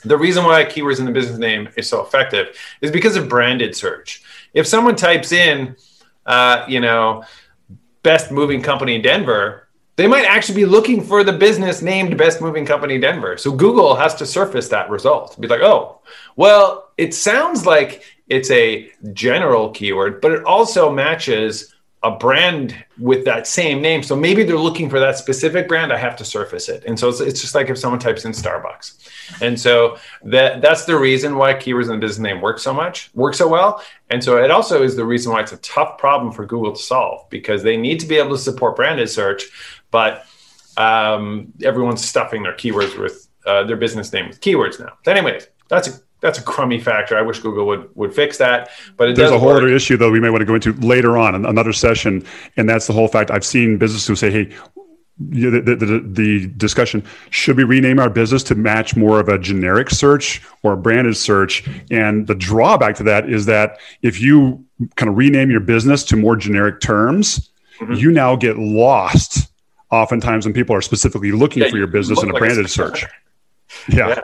the 0.05 0.17
reason 0.17 0.43
why 0.43 0.63
keywords 0.65 0.99
in 0.99 1.05
the 1.05 1.11
business 1.11 1.37
name 1.37 1.69
is 1.77 1.87
so 1.87 2.01
effective 2.01 2.57
is 2.81 2.91
because 2.91 3.15
of 3.15 3.29
branded 3.29 3.75
search. 3.75 4.21
If 4.53 4.67
someone 4.67 4.95
types 4.95 5.31
in, 5.31 5.75
uh, 6.25 6.65
you 6.67 6.79
know, 6.79 7.23
best 8.03 8.31
moving 8.31 8.61
company 8.61 8.95
in 8.95 9.01
Denver, 9.01 9.69
they 9.95 10.07
might 10.07 10.25
actually 10.25 10.55
be 10.55 10.65
looking 10.65 11.03
for 11.03 11.23
the 11.23 11.33
business 11.33 11.81
named 11.81 12.17
best 12.17 12.41
moving 12.41 12.65
company 12.65 12.99
Denver. 12.99 13.37
So 13.37 13.51
Google 13.51 13.95
has 13.95 14.15
to 14.15 14.25
surface 14.25 14.67
that 14.69 14.89
result. 14.89 15.39
Be 15.39 15.47
like, 15.47 15.61
oh, 15.61 16.01
well, 16.35 16.91
it 16.97 17.13
sounds 17.13 17.65
like 17.65 18.03
it's 18.27 18.49
a 18.51 18.91
general 19.13 19.69
keyword, 19.69 20.21
but 20.21 20.31
it 20.31 20.43
also 20.45 20.91
matches 20.91 21.72
a 22.03 22.11
brand 22.11 22.75
with 22.99 23.23
that 23.23 23.47
same 23.47 23.81
name. 23.81 24.03
So 24.03 24.13
maybe 24.15 24.43
they're 24.43 24.57
looking 24.57 24.89
for 24.89 24.99
that 24.99 25.17
specific 25.17 25.69
brand. 25.69 25.93
I 25.93 25.97
have 25.97 26.17
to 26.17 26.25
surface 26.25 26.67
it. 26.67 26.83
And 26.85 26.99
so 26.99 27.07
it's, 27.07 27.21
it's 27.21 27.41
just 27.41 27.55
like 27.55 27.69
if 27.69 27.77
someone 27.77 27.99
types 27.99 28.25
in 28.25 28.33
Starbucks. 28.33 29.41
And 29.41 29.57
so 29.57 29.97
that 30.23 30.61
that's 30.61 30.83
the 30.83 30.97
reason 30.97 31.37
why 31.37 31.53
keywords 31.53 31.83
in 31.83 31.91
the 31.91 31.97
business 31.97 32.19
name 32.19 32.41
work 32.41 32.59
so 32.59 32.73
much, 32.73 33.09
work 33.13 33.33
so 33.35 33.47
well. 33.47 33.81
And 34.09 34.21
so 34.21 34.37
it 34.43 34.51
also 34.51 34.83
is 34.83 34.97
the 34.97 35.05
reason 35.05 35.31
why 35.31 35.41
it's 35.41 35.53
a 35.53 35.57
tough 35.57 35.97
problem 35.97 36.33
for 36.33 36.45
Google 36.45 36.73
to 36.73 36.81
solve 36.81 37.29
because 37.29 37.63
they 37.63 37.77
need 37.77 38.01
to 38.01 38.05
be 38.05 38.17
able 38.17 38.31
to 38.31 38.37
support 38.37 38.75
branded 38.75 39.09
search, 39.09 39.43
but 39.89 40.25
um, 40.75 41.53
everyone's 41.63 42.03
stuffing 42.03 42.43
their 42.43 42.53
keywords 42.53 42.99
with 42.99 43.29
uh, 43.45 43.63
their 43.63 43.77
business 43.77 44.11
name 44.11 44.27
with 44.27 44.41
keywords 44.41 44.79
now. 44.79 44.97
Anyways, 45.07 45.47
that's 45.69 45.87
a 45.87 45.91
that's 46.23 46.39
a 46.39 46.41
crummy 46.41 46.79
factor. 46.79 47.17
I 47.17 47.21
wish 47.21 47.39
Google 47.39 47.67
would 47.67 47.89
would 47.95 48.15
fix 48.15 48.38
that. 48.38 48.69
But 48.97 49.15
there's 49.15 49.29
a 49.29 49.38
whole 49.38 49.49
work. 49.49 49.57
other 49.57 49.67
issue 49.67 49.97
though 49.97 50.09
we 50.09 50.21
may 50.21 50.29
want 50.29 50.41
to 50.41 50.45
go 50.45 50.55
into 50.55 50.73
later 50.73 51.17
on 51.17 51.36
in 51.36 51.45
another 51.45 51.73
session, 51.73 52.25
and 52.57 52.67
that's 52.67 52.88
the 52.88 52.93
whole 52.93 53.09
fact. 53.09 53.29
I've 53.29 53.45
seen 53.45 53.77
businesses 53.77 54.07
who 54.07 54.15
say, 54.15 54.31
"Hey." 54.31 54.55
The, 55.19 55.62
the, 55.62 55.75
the, 55.75 55.99
the, 55.99 56.47
discussion 56.57 57.03
should 57.29 57.55
we 57.55 57.63
rename 57.63 57.99
our 57.99 58.09
business 58.09 58.41
to 58.45 58.55
match 58.55 58.95
more 58.95 59.19
of 59.19 59.29
a 59.29 59.38
generic 59.38 59.91
search 59.91 60.41
or 60.63 60.73
a 60.73 60.77
branded 60.77 61.15
search 61.15 61.69
and 61.91 62.25
the 62.25 62.33
drawback 62.33 62.95
to 62.95 63.03
that 63.03 63.29
is 63.29 63.45
that 63.45 63.77
if 64.01 64.19
you 64.19 64.65
kind 64.95 65.09
of 65.09 65.15
rename 65.15 65.51
your 65.51 65.59
business 65.59 66.03
to 66.05 66.15
more 66.15 66.36
generic 66.36 66.81
terms 66.81 67.51
mm-hmm. 67.79 67.93
you 67.93 68.09
now 68.09 68.36
get 68.36 68.57
lost 68.57 69.53
oftentimes 69.91 70.45
when 70.45 70.53
people 70.53 70.75
are 70.75 70.81
specifically 70.81 71.31
looking 71.31 71.62
yeah, 71.62 71.69
for 71.69 71.77
your 71.77 71.88
business 71.88 72.23
in 72.23 72.31
a 72.31 72.33
like 72.33 72.39
branded 72.39 72.65
a 72.65 72.67
search 72.67 73.05
yeah. 73.89 74.07
yeah. 74.07 74.21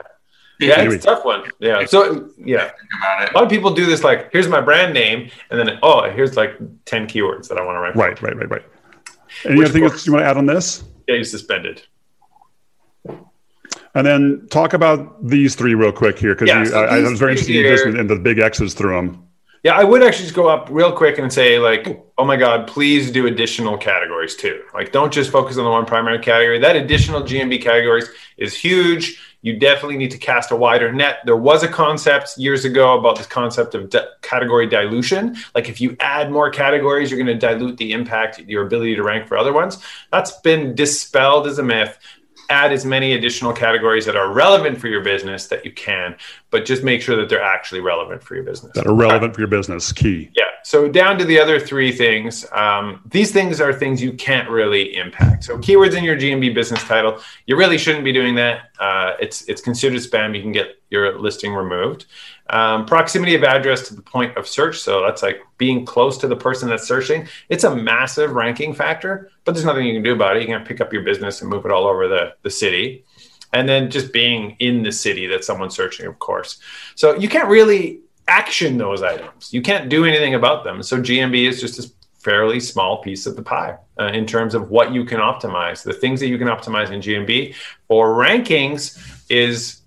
Yeah, 0.60 0.82
it's 0.82 1.04
a 1.04 1.08
tough 1.08 1.24
one. 1.24 1.50
Yeah. 1.58 1.84
So 1.86 2.30
yeah, 2.36 2.70
a 3.02 3.32
lot 3.34 3.44
of 3.44 3.48
people 3.48 3.72
do 3.72 3.86
this. 3.86 4.04
Like, 4.04 4.30
here's 4.30 4.48
my 4.48 4.60
brand 4.60 4.92
name, 4.92 5.30
and 5.50 5.58
then 5.58 5.78
oh, 5.82 6.10
here's 6.10 6.36
like 6.36 6.56
ten 6.84 7.06
keywords 7.06 7.48
that 7.48 7.58
I 7.58 7.64
want 7.64 7.76
to 7.76 7.80
write. 7.80 7.96
Right, 7.96 8.20
right, 8.22 8.36
right, 8.36 8.50
right. 8.50 8.62
Any 9.44 9.64
other 9.64 9.72
things 9.72 10.06
you 10.06 10.12
want 10.12 10.24
to 10.24 10.28
add 10.28 10.36
on 10.36 10.46
this? 10.46 10.84
Yeah, 11.08 11.16
you 11.16 11.24
suspended. 11.24 11.82
And 13.94 14.06
then 14.06 14.46
talk 14.50 14.72
about 14.72 15.26
these 15.26 15.56
three 15.56 15.74
real 15.74 15.92
quick 15.92 16.18
here 16.18 16.34
because 16.34 16.48
yeah, 16.48 16.64
so 16.64 16.84
I, 16.84 16.98
I, 16.98 17.00
was 17.00 17.18
very 17.18 17.32
interested 17.32 17.52
here, 17.52 17.88
in, 17.88 17.98
in 17.98 18.06
the 18.06 18.16
big 18.16 18.38
X's 18.38 18.74
through 18.74 18.94
them. 18.94 19.26
Yeah, 19.62 19.74
I 19.74 19.84
would 19.84 20.02
actually 20.02 20.24
just 20.24 20.34
go 20.34 20.48
up 20.48 20.68
real 20.70 20.92
quick 20.92 21.18
and 21.18 21.30
say, 21.30 21.58
like, 21.58 22.02
oh 22.16 22.24
my 22.24 22.36
God, 22.36 22.66
please 22.66 23.10
do 23.10 23.26
additional 23.26 23.76
categories 23.76 24.34
too. 24.36 24.62
Like, 24.72 24.90
don't 24.90 25.12
just 25.12 25.30
focus 25.30 25.58
on 25.58 25.64
the 25.64 25.70
one 25.70 25.84
primary 25.84 26.18
category. 26.18 26.58
That 26.58 26.76
additional 26.76 27.22
GMB 27.22 27.60
categories 27.60 28.08
is 28.38 28.54
huge. 28.54 29.29
You 29.42 29.58
definitely 29.58 29.96
need 29.96 30.10
to 30.10 30.18
cast 30.18 30.50
a 30.50 30.56
wider 30.56 30.92
net. 30.92 31.20
There 31.24 31.36
was 31.36 31.62
a 31.62 31.68
concept 31.68 32.36
years 32.36 32.64
ago 32.64 32.98
about 32.98 33.16
this 33.16 33.26
concept 33.26 33.74
of 33.74 33.94
category 34.20 34.66
dilution. 34.66 35.36
Like, 35.54 35.68
if 35.68 35.80
you 35.80 35.96
add 35.98 36.30
more 36.30 36.50
categories, 36.50 37.10
you're 37.10 37.22
going 37.22 37.38
to 37.38 37.46
dilute 37.46 37.78
the 37.78 37.92
impact, 37.92 38.40
your 38.40 38.66
ability 38.66 38.96
to 38.96 39.02
rank 39.02 39.26
for 39.26 39.38
other 39.38 39.52
ones. 39.52 39.82
That's 40.12 40.32
been 40.40 40.74
dispelled 40.74 41.46
as 41.46 41.58
a 41.58 41.62
myth 41.62 41.98
add 42.50 42.72
as 42.72 42.84
many 42.84 43.12
additional 43.12 43.52
categories 43.52 44.04
that 44.06 44.16
are 44.16 44.32
relevant 44.32 44.78
for 44.78 44.88
your 44.88 45.02
business 45.02 45.46
that 45.46 45.64
you 45.64 45.72
can, 45.72 46.16
but 46.50 46.64
just 46.64 46.82
make 46.82 47.00
sure 47.00 47.16
that 47.16 47.28
they're 47.28 47.42
actually 47.42 47.80
relevant 47.80 48.22
for 48.22 48.34
your 48.34 48.44
business. 48.44 48.72
That 48.74 48.86
are 48.86 48.94
relevant 48.94 49.34
for 49.34 49.40
your 49.40 49.48
business, 49.48 49.92
key. 49.92 50.30
Yeah. 50.34 50.44
So 50.62 50.88
down 50.88 51.18
to 51.18 51.24
the 51.24 51.38
other 51.38 51.58
three 51.58 51.90
things. 51.92 52.44
Um, 52.52 53.00
these 53.06 53.32
things 53.32 53.60
are 53.60 53.72
things 53.72 54.02
you 54.02 54.12
can't 54.12 54.48
really 54.48 54.96
impact. 54.96 55.44
So 55.44 55.58
keywords 55.58 55.96
in 55.96 56.04
your 56.04 56.16
GMB 56.16 56.54
business 56.54 56.82
title, 56.84 57.20
you 57.46 57.56
really 57.56 57.78
shouldn't 57.78 58.04
be 58.04 58.12
doing 58.12 58.34
that. 58.34 58.70
Uh, 58.78 59.14
it's 59.20 59.42
it's 59.42 59.60
considered 59.60 60.00
spam. 60.00 60.34
You 60.36 60.42
can 60.42 60.52
get 60.52 60.80
your 60.90 61.18
listing 61.18 61.54
removed. 61.54 62.06
Um, 62.50 62.84
proximity 62.84 63.34
of 63.36 63.44
address 63.44 63.88
to 63.88 63.94
the 63.94 64.02
point 64.02 64.36
of 64.36 64.46
search. 64.46 64.78
So 64.80 65.02
that's 65.02 65.22
like 65.22 65.40
being 65.56 65.84
close 65.84 66.18
to 66.18 66.28
the 66.28 66.36
person 66.36 66.68
that's 66.68 66.86
searching. 66.86 67.28
It's 67.48 67.64
a 67.64 67.74
massive 67.74 68.32
ranking 68.32 68.74
factor, 68.74 69.30
but 69.50 69.54
there's 69.54 69.66
nothing 69.66 69.84
you 69.84 69.94
can 69.94 70.04
do 70.04 70.12
about 70.12 70.36
it. 70.36 70.42
You 70.42 70.46
can 70.46 70.64
pick 70.64 70.80
up 70.80 70.92
your 70.92 71.02
business 71.02 71.40
and 71.40 71.50
move 71.50 71.66
it 71.66 71.72
all 71.72 71.84
over 71.88 72.06
the, 72.06 72.36
the 72.42 72.50
city. 72.50 73.04
And 73.52 73.68
then 73.68 73.90
just 73.90 74.12
being 74.12 74.54
in 74.60 74.84
the 74.84 74.92
city 74.92 75.26
that 75.26 75.44
someone's 75.44 75.74
searching, 75.74 76.06
of 76.06 76.20
course. 76.20 76.60
So 76.94 77.16
you 77.16 77.28
can't 77.28 77.48
really 77.48 77.98
action 78.28 78.78
those 78.78 79.02
items. 79.02 79.52
You 79.52 79.60
can't 79.60 79.88
do 79.88 80.04
anything 80.04 80.36
about 80.36 80.62
them. 80.62 80.84
So 80.84 81.00
GMB 81.00 81.48
is 81.48 81.60
just 81.60 81.80
a 81.80 81.90
fairly 82.20 82.60
small 82.60 83.02
piece 83.02 83.26
of 83.26 83.34
the 83.34 83.42
pie 83.42 83.76
uh, 83.98 84.12
in 84.14 84.24
terms 84.24 84.54
of 84.54 84.70
what 84.70 84.92
you 84.92 85.04
can 85.04 85.18
optimize. 85.18 85.82
The 85.82 85.94
things 85.94 86.20
that 86.20 86.28
you 86.28 86.38
can 86.38 86.46
optimize 86.46 86.92
in 86.92 87.00
GMB 87.00 87.56
or 87.88 88.14
rankings 88.14 89.04
is 89.28 89.82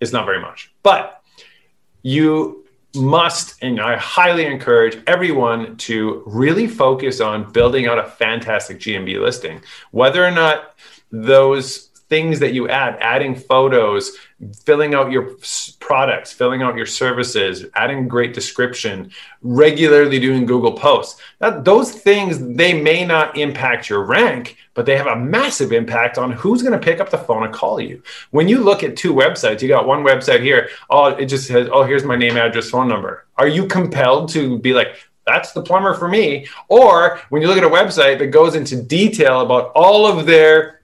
is 0.00 0.12
not 0.12 0.26
very 0.26 0.40
much. 0.40 0.74
But 0.82 1.22
you 2.02 2.63
must, 2.94 3.62
and 3.62 3.80
I 3.80 3.96
highly 3.96 4.46
encourage 4.46 4.98
everyone 5.06 5.76
to 5.78 6.22
really 6.26 6.66
focus 6.66 7.20
on 7.20 7.52
building 7.52 7.86
out 7.86 7.98
a 7.98 8.04
fantastic 8.04 8.78
GMB 8.78 9.20
listing. 9.20 9.60
Whether 9.90 10.24
or 10.24 10.30
not 10.30 10.74
those 11.10 11.88
things 12.08 12.40
that 12.40 12.52
you 12.52 12.68
add, 12.68 12.96
adding 13.00 13.34
photos, 13.34 14.16
filling 14.64 14.94
out 14.94 15.10
your 15.10 15.36
products, 15.80 16.32
filling 16.32 16.62
out 16.62 16.76
your 16.76 16.86
services, 16.86 17.66
adding 17.74 18.08
great 18.08 18.34
description, 18.34 19.10
regularly 19.42 20.18
doing 20.18 20.46
Google 20.46 20.72
posts. 20.72 21.20
That, 21.38 21.64
those 21.64 21.92
things, 21.92 22.38
they 22.56 22.80
may 22.80 23.04
not 23.04 23.36
impact 23.36 23.88
your 23.88 24.04
rank, 24.04 24.56
but 24.74 24.86
they 24.86 24.96
have 24.96 25.06
a 25.06 25.16
massive 25.16 25.72
impact 25.72 26.18
on 26.18 26.32
who's 26.32 26.62
going 26.62 26.78
to 26.78 26.84
pick 26.84 27.00
up 27.00 27.10
the 27.10 27.18
phone 27.18 27.44
and 27.44 27.54
call 27.54 27.80
you. 27.80 28.02
When 28.30 28.48
you 28.48 28.60
look 28.62 28.82
at 28.82 28.96
two 28.96 29.14
websites, 29.14 29.62
you 29.62 29.68
got 29.68 29.86
one 29.86 30.04
website 30.04 30.42
here, 30.42 30.68
oh, 30.90 31.06
it 31.06 31.26
just 31.26 31.46
says, 31.46 31.68
oh, 31.72 31.84
here's 31.84 32.04
my 32.04 32.16
name, 32.16 32.36
address, 32.36 32.70
phone 32.70 32.88
number. 32.88 33.26
Are 33.36 33.48
you 33.48 33.66
compelled 33.66 34.30
to 34.30 34.58
be 34.58 34.72
like, 34.72 34.96
that's 35.26 35.52
the 35.52 35.62
plumber 35.62 35.94
for 35.94 36.08
me? 36.08 36.46
Or 36.68 37.20
when 37.30 37.40
you 37.40 37.48
look 37.48 37.58
at 37.58 37.64
a 37.64 37.68
website 37.68 38.18
that 38.18 38.26
goes 38.26 38.54
into 38.54 38.82
detail 38.82 39.40
about 39.40 39.72
all 39.74 40.06
of 40.06 40.26
their 40.26 40.80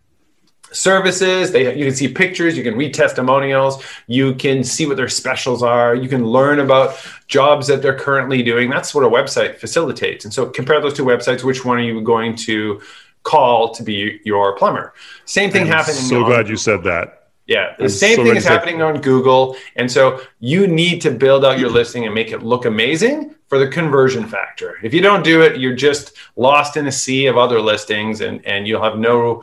services. 0.72 1.52
They 1.52 1.76
you 1.76 1.84
can 1.84 1.94
see 1.94 2.08
pictures 2.08 2.56
you 2.56 2.62
can 2.62 2.76
read 2.76 2.94
testimonials 2.94 3.82
you 4.06 4.34
can 4.34 4.62
see 4.62 4.86
what 4.86 4.96
their 4.96 5.08
specials 5.08 5.62
are 5.62 5.94
you 5.94 6.08
can 6.08 6.24
learn 6.24 6.60
about 6.60 6.96
jobs 7.28 7.66
that 7.66 7.82
they're 7.82 7.98
currently 7.98 8.42
doing. 8.42 8.70
That's 8.70 8.94
what 8.94 9.04
a 9.04 9.08
website 9.08 9.56
facilitates. 9.56 10.24
And 10.24 10.32
so 10.32 10.46
compare 10.46 10.80
those 10.80 10.94
two 10.94 11.04
websites 11.04 11.44
which 11.44 11.64
one 11.64 11.78
are 11.78 11.82
you 11.82 12.00
going 12.00 12.36
to 12.36 12.80
call 13.22 13.72
to 13.74 13.82
be 13.82 14.20
your 14.24 14.56
plumber? 14.56 14.94
Same 15.24 15.50
thing 15.50 15.62
I'm 15.62 15.68
happening 15.68 15.96
so 15.96 16.24
glad 16.24 16.48
you 16.48 16.56
said 16.56 16.84
that. 16.84 17.16
Yeah, 17.50 17.74
the 17.78 17.84
I'm 17.84 17.90
same 17.90 18.16
so 18.16 18.24
thing 18.24 18.36
is 18.36 18.44
happening 18.44 18.80
on 18.80 19.00
Google. 19.00 19.56
And 19.74 19.90
so 19.90 20.20
you 20.38 20.68
need 20.68 21.00
to 21.02 21.10
build 21.10 21.44
out 21.44 21.58
your 21.58 21.68
listing 21.68 22.04
and 22.06 22.14
make 22.14 22.30
it 22.30 22.44
look 22.44 22.64
amazing 22.64 23.34
for 23.48 23.58
the 23.58 23.66
conversion 23.66 24.24
factor. 24.28 24.78
If 24.84 24.94
you 24.94 25.00
don't 25.00 25.24
do 25.24 25.42
it, 25.42 25.58
you're 25.58 25.74
just 25.74 26.12
lost 26.36 26.76
in 26.76 26.86
a 26.86 26.92
sea 26.92 27.26
of 27.26 27.36
other 27.36 27.60
listings 27.60 28.20
and, 28.20 28.46
and 28.46 28.68
you'll 28.68 28.84
have 28.84 28.98
no 28.98 29.42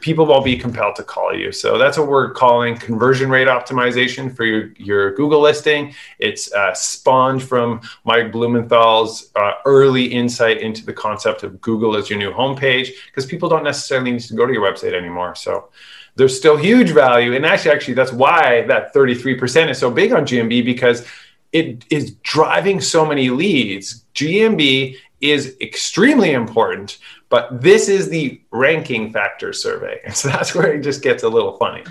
people 0.00 0.26
won't 0.26 0.44
be 0.44 0.56
compelled 0.56 0.96
to 0.96 1.02
call 1.02 1.34
you. 1.34 1.52
So 1.52 1.76
that's 1.76 1.98
what 1.98 2.08
we're 2.08 2.30
calling 2.30 2.76
conversion 2.76 3.28
rate 3.28 3.48
optimization 3.48 4.34
for 4.34 4.44
your, 4.44 4.72
your 4.76 5.14
Google 5.14 5.40
listing. 5.40 5.94
It's 6.18 6.52
uh, 6.52 6.74
spawned 6.74 7.42
from 7.42 7.82
Mike 8.04 8.32
Blumenthal's 8.32 9.30
uh, 9.36 9.52
early 9.66 10.06
insight 10.06 10.60
into 10.62 10.84
the 10.86 10.92
concept 10.92 11.42
of 11.42 11.60
Google 11.60 11.96
as 11.96 12.08
your 12.08 12.18
new 12.18 12.32
homepage 12.32 12.90
because 13.06 13.26
people 13.26 13.48
don't 13.48 13.64
necessarily 13.64 14.12
need 14.12 14.20
to 14.20 14.34
go 14.34 14.46
to 14.46 14.52
your 14.52 14.62
website 14.62 14.94
anymore. 14.94 15.34
So 15.34 15.68
there's 16.16 16.36
still 16.36 16.56
huge 16.56 16.90
value. 16.90 17.34
And 17.34 17.46
actually, 17.46 17.72
actually, 17.72 17.94
that's 17.94 18.12
why 18.12 18.62
that 18.68 18.94
33% 18.94 19.70
is 19.70 19.78
so 19.78 19.90
big 19.90 20.12
on 20.12 20.24
GMB 20.24 20.64
because 20.64 21.06
it 21.52 21.84
is 21.90 22.12
driving 22.22 22.80
so 22.80 23.06
many 23.06 23.30
leads. 23.30 24.04
GMB 24.14 24.96
is 25.20 25.56
extremely 25.60 26.32
important, 26.32 26.98
but 27.28 27.60
this 27.60 27.88
is 27.88 28.08
the 28.08 28.40
ranking 28.50 29.12
factor 29.12 29.52
survey. 29.52 30.00
And 30.04 30.16
so 30.16 30.28
that's 30.28 30.54
where 30.54 30.72
it 30.72 30.82
just 30.82 31.02
gets 31.02 31.22
a 31.22 31.28
little 31.28 31.56
funny. 31.56 31.84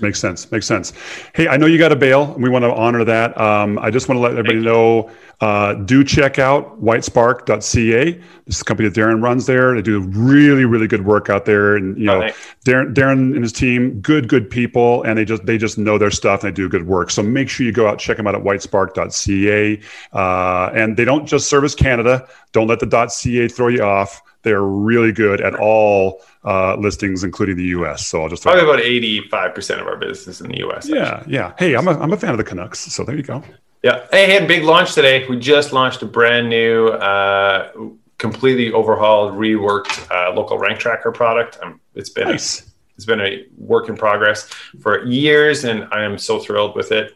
Makes 0.00 0.18
sense. 0.18 0.50
Makes 0.50 0.66
sense. 0.66 0.92
Hey, 1.34 1.48
I 1.48 1.56
know 1.56 1.66
you 1.66 1.78
got 1.78 1.92
a 1.92 1.96
bail, 1.96 2.32
and 2.34 2.42
we 2.42 2.48
want 2.50 2.64
to 2.64 2.72
honor 2.72 3.04
that. 3.04 3.38
Um, 3.40 3.78
I 3.78 3.90
just 3.90 4.08
want 4.08 4.16
to 4.16 4.22
let 4.22 4.32
everybody 4.32 4.58
know 4.58 5.10
uh, 5.40 5.74
do 5.74 6.04
check 6.04 6.38
out 6.38 6.82
whitespark.ca. 6.82 8.12
This 8.12 8.56
is 8.56 8.60
a 8.60 8.64
company 8.64 8.88
that 8.88 8.98
Darren 8.98 9.22
runs 9.22 9.46
there. 9.46 9.74
They 9.74 9.82
do 9.82 10.00
really, 10.00 10.64
really 10.64 10.86
good 10.86 11.04
work 11.04 11.30
out 11.30 11.44
there. 11.44 11.76
And, 11.76 11.96
you 11.98 12.06
know, 12.06 12.22
oh, 12.22 12.30
Darren, 12.64 12.94
Darren 12.94 13.34
and 13.34 13.42
his 13.42 13.52
team, 13.52 14.00
good, 14.00 14.28
good 14.28 14.48
people, 14.50 15.02
and 15.02 15.18
they 15.18 15.24
just 15.24 15.44
they 15.46 15.58
just 15.58 15.78
know 15.78 15.98
their 15.98 16.10
stuff 16.10 16.44
and 16.44 16.52
they 16.52 16.54
do 16.54 16.68
good 16.68 16.86
work. 16.86 17.10
So 17.10 17.22
make 17.22 17.48
sure 17.48 17.66
you 17.66 17.72
go 17.72 17.88
out, 17.88 17.98
check 17.98 18.16
them 18.16 18.26
out 18.26 18.34
at 18.34 18.42
whitespark.ca. 18.42 19.80
Uh, 20.12 20.70
and 20.74 20.96
they 20.96 21.04
don't 21.04 21.26
just 21.26 21.48
service 21.48 21.74
Canada. 21.74 22.28
Don't 22.52 22.66
let 22.66 22.80
the 22.80 23.08
.ca 23.08 23.48
throw 23.48 23.68
you 23.68 23.82
off. 23.82 24.22
They're 24.42 24.62
really 24.62 25.12
good 25.12 25.40
at 25.40 25.54
all 25.54 26.20
uh, 26.44 26.76
listings, 26.76 27.24
including 27.24 27.56
the 27.56 27.64
U.S. 27.64 28.06
So 28.06 28.22
I'll 28.22 28.28
just 28.28 28.42
probably 28.42 28.64
about 28.64 28.80
eighty-five 28.80 29.54
percent 29.54 29.80
of 29.80 29.86
our 29.86 29.96
business 29.96 30.40
in 30.40 30.48
the 30.48 30.58
U.S. 30.58 30.88
Yeah, 30.88 31.16
actually. 31.16 31.34
yeah. 31.34 31.52
Hey, 31.58 31.74
I'm 31.74 31.88
a 31.88 31.98
I'm 31.98 32.12
a 32.12 32.16
fan 32.16 32.30
of 32.30 32.38
the 32.38 32.44
Canucks, 32.44 32.80
so 32.80 33.04
there 33.04 33.16
you 33.16 33.22
go. 33.22 33.42
Yeah. 33.82 34.06
Hey, 34.10 34.30
had 34.30 34.44
a 34.44 34.46
big 34.46 34.62
launch 34.62 34.94
today. 34.94 35.26
We 35.28 35.38
just 35.38 35.72
launched 35.72 36.02
a 36.02 36.06
brand 36.06 36.48
new, 36.48 36.88
uh, 36.88 37.72
completely 38.18 38.72
overhauled, 38.72 39.34
reworked 39.34 40.08
uh, 40.10 40.32
local 40.34 40.56
rank 40.58 40.78
tracker 40.78 41.10
product. 41.10 41.58
Um, 41.62 41.80
it's 41.94 42.10
been 42.10 42.28
nice. 42.28 42.60
a, 42.60 42.64
it's 42.96 43.04
been 43.04 43.20
a 43.20 43.44
work 43.58 43.88
in 43.88 43.96
progress 43.96 44.44
for 44.80 45.04
years, 45.04 45.64
and 45.64 45.88
I 45.90 46.04
am 46.04 46.16
so 46.16 46.38
thrilled 46.38 46.76
with 46.76 46.92
it. 46.92 47.14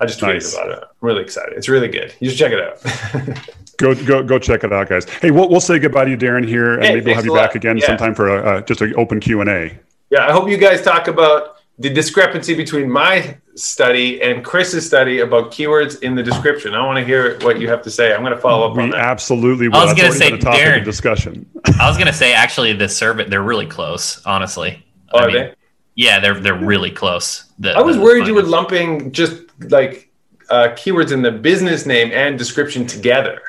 I 0.00 0.06
just 0.06 0.20
tweeted 0.20 0.34
nice. 0.34 0.54
about 0.54 0.70
it. 0.70 0.78
I'm 0.82 0.88
really 1.00 1.22
excited. 1.22 1.56
It's 1.56 1.68
really 1.68 1.88
good. 1.88 2.14
You 2.20 2.30
should 2.30 2.38
check 2.38 2.52
it 2.52 2.60
out. 2.60 3.46
go 3.76 3.94
go 3.94 4.22
go 4.22 4.38
check 4.38 4.64
it 4.64 4.72
out, 4.72 4.88
guys. 4.88 5.08
Hey, 5.08 5.30
we'll 5.30 5.48
we'll 5.48 5.60
say 5.60 5.78
goodbye 5.78 6.04
to 6.04 6.10
you, 6.10 6.16
Darren 6.16 6.46
here, 6.46 6.74
and 6.74 6.84
hey, 6.84 6.94
maybe 6.94 7.06
we'll 7.06 7.16
have 7.16 7.26
you 7.26 7.34
back 7.34 7.54
again 7.54 7.76
yeah. 7.76 7.86
sometime 7.86 8.14
for 8.14 8.28
a, 8.28 8.58
uh, 8.58 8.60
just 8.62 8.80
an 8.80 8.94
open 8.96 9.20
Q 9.20 9.42
and 9.42 9.50
A. 9.50 9.78
Yeah, 10.10 10.26
I 10.26 10.32
hope 10.32 10.48
you 10.48 10.56
guys 10.56 10.82
talk 10.82 11.06
about 11.06 11.58
the 11.78 11.90
discrepancy 11.90 12.54
between 12.54 12.90
my 12.90 13.36
study 13.54 14.22
and 14.22 14.44
Chris's 14.44 14.86
study 14.86 15.20
about 15.20 15.50
keywords 15.50 16.02
in 16.02 16.14
the 16.14 16.22
description. 16.22 16.74
I 16.74 16.84
want 16.84 16.98
to 16.98 17.04
hear 17.04 17.38
what 17.40 17.60
you 17.60 17.68
have 17.68 17.82
to 17.82 17.90
say. 17.90 18.12
I'm 18.14 18.20
going 18.20 18.34
to 18.34 18.40
follow 18.40 18.70
up 18.70 18.76
we 18.76 18.84
on 18.84 18.90
that. 18.90 19.00
Absolutely. 19.00 19.68
Will. 19.68 19.76
I 19.76 19.84
was 19.84 19.94
going 19.94 20.10
to 20.10 20.16
say, 20.16 20.30
Darren, 20.32 20.84
discussion. 20.84 21.48
I 21.78 21.88
was 21.88 21.96
going 21.96 22.06
to 22.06 22.12
say, 22.12 22.32
actually, 22.32 22.72
the 22.72 22.88
survey, 22.88 23.28
they're 23.28 23.42
really 23.42 23.66
close, 23.66 24.24
honestly. 24.24 24.84
Oh, 25.12 25.20
I 25.20 25.26
mean, 25.26 25.34
they? 25.34 25.54
Yeah, 25.94 26.20
they're 26.20 26.38
they're 26.40 26.54
really 26.54 26.90
close. 26.90 27.44
The, 27.58 27.72
I 27.72 27.82
was 27.82 27.98
worries 27.98 28.26
you 28.26 28.34
were 28.34 28.42
lumping 28.42 29.12
just 29.12 29.42
like 29.68 30.10
uh, 30.48 30.68
keywords 30.74 31.12
in 31.12 31.22
the 31.22 31.30
business 31.30 31.86
name 31.86 32.10
and 32.12 32.38
description 32.38 32.86
together, 32.86 33.40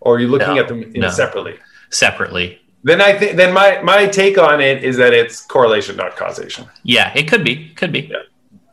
or 0.00 0.16
are 0.16 0.20
you 0.20 0.28
looking 0.28 0.54
No, 0.54 0.60
at 0.60 0.68
them 0.68 0.82
in 0.82 1.00
no. 1.00 1.10
separately? 1.10 1.56
separately. 1.90 2.60
Then 2.82 3.00
I 3.00 3.16
think 3.18 3.36
then 3.36 3.54
my 3.54 3.80
my 3.82 4.06
take 4.06 4.36
on 4.36 4.60
it 4.60 4.84
is 4.84 4.96
that 4.98 5.14
it's 5.14 5.40
correlation, 5.46 5.96
not 5.96 6.16
causation. 6.16 6.66
Yeah, 6.82 7.12
it 7.14 7.28
could 7.28 7.42
be. 7.44 7.70
Could 7.70 7.92
be. 7.92 8.10
Yeah. 8.10 8.18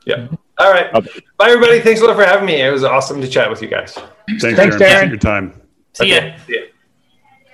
Yeah. 0.06 0.28
All 0.58 0.72
right. 0.72 0.94
Okay. 0.94 1.22
Bye, 1.38 1.50
everybody. 1.52 1.80
Thanks 1.80 2.02
a 2.02 2.06
lot 2.06 2.16
for 2.18 2.26
having 2.26 2.46
me. 2.46 2.62
It 2.62 2.72
was 2.72 2.84
awesome 2.84 3.22
to 3.22 3.28
chat 3.28 3.50
with 3.50 3.62
you 3.62 3.68
guys. 3.70 3.94
Thanks, 3.94 4.44
Thanks, 4.44 4.60
Darren. 4.60 4.68
Appreciate 4.76 4.90
Darren. 4.90 5.10
your 5.10 5.18
time. 5.18 5.62
See 5.94 6.14
ya. 6.14 6.36
See 6.46 6.54
ya. 6.56 6.62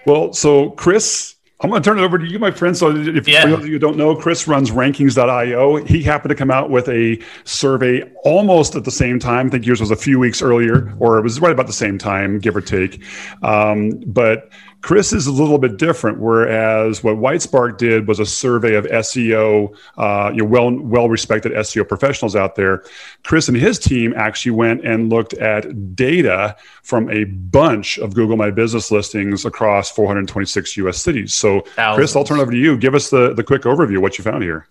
Well, 0.06 0.34
so 0.34 0.72
Chris, 0.72 1.36
I'm 1.60 1.72
going 1.72 1.82
to 1.82 1.90
turn 1.90 1.98
it 1.98 2.04
over 2.04 2.20
to 2.20 2.26
you, 2.26 2.38
my 2.38 2.52
friend. 2.52 2.78
So, 2.78 2.96
if 2.96 3.28
Yeah. 3.28 3.42
for 3.42 3.48
those 3.50 3.60
of 3.62 3.68
you 3.68 3.80
don't 3.80 3.98
know, 3.98 4.16
Chris 4.16 4.48
runs 4.48 4.70
rankings.io. 4.70 5.78
He 5.86 6.04
happened 6.04 6.30
to 6.30 6.36
come 6.36 6.52
out 6.52 6.70
with 6.70 6.88
a 6.88 7.20
survey 7.46 8.04
almost 8.24 8.76
at 8.76 8.84
the 8.84 8.92
same 8.92 9.18
time. 9.18 9.48
I 9.48 9.50
think 9.50 9.66
yours 9.66 9.80
was 9.80 9.90
a 9.90 9.96
few 9.96 10.20
weeks 10.20 10.42
earlier, 10.44 10.94
or 11.00 11.18
it 11.18 11.24
was 11.24 11.40
right 11.42 11.52
about 11.52 11.66
the 11.66 11.74
same 11.74 11.98
time, 11.98 12.38
give 12.38 12.56
or 12.56 12.62
take. 12.62 13.02
Um, 13.42 13.90
but 14.06 14.52
Chris 14.82 15.12
is 15.12 15.28
a 15.28 15.32
little 15.32 15.58
bit 15.58 15.78
different. 15.78 16.20
Whereas 16.20 17.04
what 17.04 17.16
Whitespark 17.16 17.78
did 17.78 18.08
was 18.08 18.20
a 18.20 18.26
survey 18.26 18.76
of 18.76 18.86
SEO, 18.86 19.76
uh, 19.98 20.32
you 20.34 20.44
know, 20.44 20.46
well 20.46 20.72
well 20.72 21.10
respected 21.10 21.52
SEO 21.54 21.88
professionals 21.88 22.36
out 22.36 22.56
there. 22.56 22.84
Chris 23.24 23.48
and 23.48 23.58
his 23.58 23.80
team 23.80 24.14
actually 24.16 24.52
went 24.52 24.86
and 24.86 25.10
looked 25.10 25.34
at 25.36 25.96
data 25.96 26.56
from 26.84 27.10
a 27.10 27.26
bunch 27.26 27.98
of 27.98 28.14
Google 28.14 28.38
My 28.38 28.52
Business 28.52 28.92
listings 28.92 29.46
across 29.46 29.92
426 29.92 30.78
U.S. 30.78 30.98
cities. 31.00 31.34
So, 31.34 31.66
Chris, 31.96 32.16
I'll 32.16 32.24
turn 32.24 32.40
it 32.40 32.44
over 32.44 32.52
to 32.52 32.58
you. 32.58 32.78
Give 32.78 32.96
us 32.96 33.10
the 33.10 33.34
the 33.34 33.44
quick 33.44 33.64
overview 33.64 33.98
of 33.98 34.02
what 34.04 34.18
you 34.18 34.24
found 34.24 34.44
here. 34.44 34.68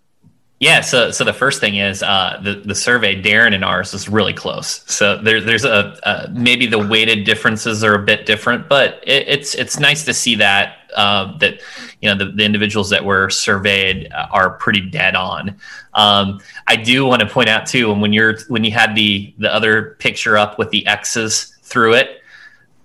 Yeah, 0.59 0.81
so 0.81 1.11
so 1.11 1.23
the 1.23 1.35
first 1.35 1.61
thing 1.61 1.77
is 1.77 2.03
uh, 2.03 2.41
the 2.43 2.55
the 2.55 2.75
survey 2.75 3.21
Darren 3.21 3.55
and 3.55 3.63
ours 3.63 3.93
is 3.93 4.09
really 4.09 4.33
close. 4.33 4.83
So 4.87 5.19
there, 5.19 5.39
there's 5.39 5.67
a 5.67 5.99
uh, 6.09 6.29
maybe 6.33 6.67
the 6.67 6.79
weighted 6.79 7.25
differences 7.25 7.85
are 7.85 7.95
a 7.95 8.03
bit 8.03 8.25
different, 8.25 8.67
but 8.67 9.03
it, 9.07 9.29
it's 9.29 9.55
it's 9.55 9.79
nice 9.79 10.07
to 10.07 10.15
see 10.15 10.35
that 10.37 10.79
uh, 10.97 11.37
that 11.39 11.61
you 12.01 12.09
know 12.09 12.17
the, 12.17 12.33
the 12.33 12.43
individuals 12.43 12.89
that 12.89 13.05
were 13.05 13.29
surveyed 13.29 14.11
uh, 14.15 14.29
are 14.33 14.51
pretty 14.57 14.81
dead 14.81 15.15
on. 15.15 15.59
Um, 15.93 16.41
I 16.67 16.77
do 16.77 17.05
want 17.05 17.21
to 17.21 17.29
point 17.29 17.51
out 17.51 17.67
too, 17.67 17.93
and 17.93 18.01
when 18.01 18.15
you're 18.15 18.39
when 18.49 18.65
you 18.65 18.71
had 18.73 18.95
the 18.95 19.35
the 19.37 19.53
other 19.55 19.97
picture 19.99 20.39
up 20.39 20.59
with 20.59 20.71
the 20.71 20.87
X's 20.87 21.55
through 21.65 21.97
it, 21.97 22.23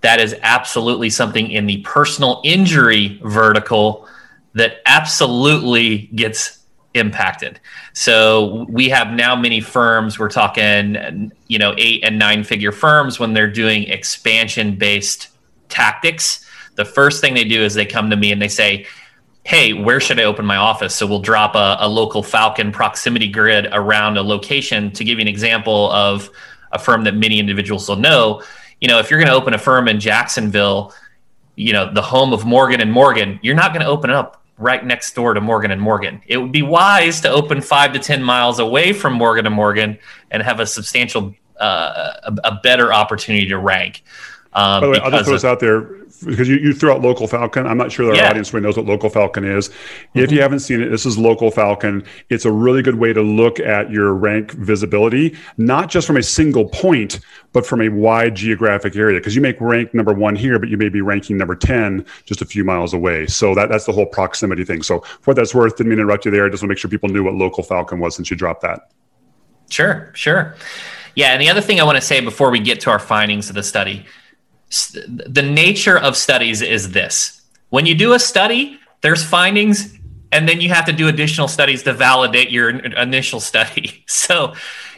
that 0.02 0.20
is 0.20 0.36
absolutely 0.42 1.08
something 1.08 1.50
in 1.50 1.64
the 1.64 1.80
personal 1.82 2.42
injury 2.44 3.18
vertical 3.24 4.06
that 4.52 4.82
absolutely 4.84 6.10
gets 6.14 6.61
impacted. 6.94 7.60
So 7.92 8.66
we 8.68 8.88
have 8.90 9.12
now 9.12 9.34
many 9.34 9.60
firms, 9.60 10.18
we're 10.18 10.28
talking, 10.28 11.32
you 11.48 11.58
know, 11.58 11.74
eight 11.78 12.04
and 12.04 12.18
nine 12.18 12.44
figure 12.44 12.72
firms 12.72 13.18
when 13.18 13.32
they're 13.32 13.50
doing 13.50 13.84
expansion 13.84 14.76
based 14.76 15.28
tactics. 15.68 16.46
The 16.76 16.84
first 16.84 17.20
thing 17.20 17.34
they 17.34 17.44
do 17.44 17.62
is 17.62 17.74
they 17.74 17.86
come 17.86 18.10
to 18.10 18.16
me 18.16 18.32
and 18.32 18.40
they 18.40 18.48
say, 18.48 18.86
Hey, 19.44 19.72
where 19.72 19.98
should 19.98 20.20
I 20.20 20.24
open 20.24 20.46
my 20.46 20.56
office? 20.56 20.94
So 20.94 21.04
we'll 21.04 21.18
drop 21.18 21.56
a, 21.56 21.76
a 21.80 21.88
local 21.88 22.22
Falcon 22.22 22.70
proximity 22.70 23.26
grid 23.26 23.66
around 23.72 24.16
a 24.16 24.22
location. 24.22 24.92
To 24.92 25.02
give 25.02 25.18
you 25.18 25.22
an 25.22 25.28
example 25.28 25.90
of 25.90 26.30
a 26.70 26.78
firm 26.78 27.02
that 27.04 27.16
many 27.16 27.40
individuals 27.40 27.88
will 27.88 27.96
know, 27.96 28.42
you 28.80 28.88
know, 28.88 28.98
if 28.98 29.10
you're 29.10 29.18
going 29.18 29.28
to 29.28 29.34
open 29.34 29.54
a 29.54 29.58
firm 29.58 29.88
in 29.88 29.98
Jacksonville, 29.98 30.94
you 31.56 31.72
know, 31.72 31.92
the 31.92 32.02
home 32.02 32.32
of 32.32 32.44
Morgan 32.44 32.80
and 32.80 32.92
Morgan, 32.92 33.38
you're 33.42 33.54
not 33.54 33.72
going 33.72 33.84
to 33.84 33.88
open 33.88 34.10
up 34.10 34.41
right 34.58 34.84
next 34.84 35.14
door 35.14 35.34
to 35.34 35.40
Morgan 35.40 35.70
and 35.70 35.80
Morgan. 35.80 36.22
It 36.26 36.38
would 36.38 36.52
be 36.52 36.62
wise 36.62 37.20
to 37.22 37.30
open 37.30 37.60
five 37.60 37.92
to 37.94 37.98
ten 37.98 38.22
miles 38.22 38.58
away 38.58 38.92
from 38.92 39.14
Morgan 39.14 39.46
and 39.46 39.54
Morgan 39.54 39.98
and 40.30 40.42
have 40.42 40.60
a 40.60 40.66
substantial, 40.66 41.34
uh, 41.58 42.12
a, 42.24 42.36
a 42.44 42.60
better 42.62 42.92
opportunity 42.92 43.48
to 43.48 43.58
rank. 43.58 44.04
Um, 44.54 44.80
By 44.80 44.86
the 44.86 44.92
way, 44.92 44.98
I'll 44.98 45.10
just 45.10 45.24
throw 45.24 45.32
this 45.32 45.44
out 45.44 45.60
there 45.60 45.80
because 46.26 46.48
you, 46.48 46.56
you 46.56 46.74
threw 46.74 46.92
out 46.92 47.00
Local 47.00 47.26
Falcon. 47.26 47.66
I'm 47.66 47.78
not 47.78 47.90
sure 47.90 48.06
that 48.06 48.12
our 48.12 48.16
Yeah. 48.16 48.22
Mm-hmm. 48.22 48.30
audience 48.30 48.52
really 48.52 48.64
knows 48.64 48.76
what 48.76 48.86
Local 48.86 49.08
Falcon 49.08 49.44
is. 49.44 49.70
If 50.14 50.30
you 50.30 50.42
haven't 50.42 50.60
seen 50.60 50.82
it, 50.82 50.90
this 50.90 51.06
is 51.06 51.16
Local 51.16 51.50
Falcon. 51.50 52.04
It's 52.28 52.44
a 52.44 52.52
really 52.52 52.82
good 52.82 52.96
way 52.96 53.12
to 53.12 53.22
look 53.22 53.58
at 53.60 53.90
your 53.90 54.12
rank 54.12 54.52
visibility, 54.52 55.34
not 55.56 55.88
just 55.88 56.06
from 56.06 56.18
a 56.18 56.22
single 56.22 56.66
point, 56.66 57.20
but 57.52 57.66
from 57.66 57.80
a 57.80 57.88
wide 57.88 58.34
geographic 58.34 58.94
area. 58.94 59.18
Because 59.18 59.34
you 59.34 59.40
make 59.40 59.60
rank 59.60 59.94
number 59.94 60.12
one 60.12 60.36
here, 60.36 60.58
but 60.58 60.68
you 60.68 60.76
may 60.76 60.90
be 60.90 61.00
ranking 61.00 61.38
number 61.38 61.56
10 61.56 62.04
just 62.26 62.42
a 62.42 62.44
few 62.44 62.62
miles 62.62 62.92
away. 62.92 63.26
So 63.26 63.54
that, 63.54 63.70
that's 63.70 63.86
the 63.86 63.92
whole 63.92 64.06
proximity 64.06 64.64
thing. 64.64 64.82
So 64.82 65.00
for 65.00 65.30
what 65.30 65.36
that's 65.36 65.54
worth, 65.54 65.76
didn't 65.76 65.88
mean 65.88 65.96
to 65.96 66.02
interrupt 66.02 66.26
you 66.26 66.30
there. 66.30 66.44
I 66.44 66.50
just 66.50 66.62
want 66.62 66.68
to 66.68 66.72
make 66.72 66.78
sure 66.78 66.90
people 66.90 67.08
knew 67.08 67.24
what 67.24 67.34
Local 67.34 67.62
Falcon 67.64 68.00
was 68.00 68.14
since 68.14 68.30
you 68.30 68.36
dropped 68.36 68.60
that. 68.62 68.90
Sure, 69.70 70.10
sure. 70.14 70.54
Yeah, 71.14 71.32
and 71.32 71.40
the 71.40 71.48
other 71.48 71.60
thing 71.60 71.80
I 71.80 71.84
want 71.84 71.96
to 71.96 72.02
say 72.02 72.20
before 72.20 72.50
we 72.50 72.58
get 72.60 72.80
to 72.80 72.90
our 72.90 72.98
findings 72.98 73.48
of 73.48 73.54
the 73.54 73.62
study, 73.62 74.04
the 74.72 75.42
nature 75.42 75.98
of 75.98 76.16
studies 76.16 76.62
is 76.62 76.92
this. 76.92 77.42
When 77.68 77.86
you 77.86 77.94
do 77.94 78.14
a 78.14 78.18
study, 78.18 78.78
there's 79.02 79.22
findings 79.24 79.98
and 80.32 80.48
then 80.48 80.60
you 80.60 80.70
have 80.70 80.86
to 80.86 80.92
do 80.92 81.08
additional 81.08 81.46
studies 81.46 81.82
to 81.82 81.92
validate 81.92 82.50
your 82.50 82.70
initial 82.70 83.40
study. 83.40 84.04
So 84.08 84.54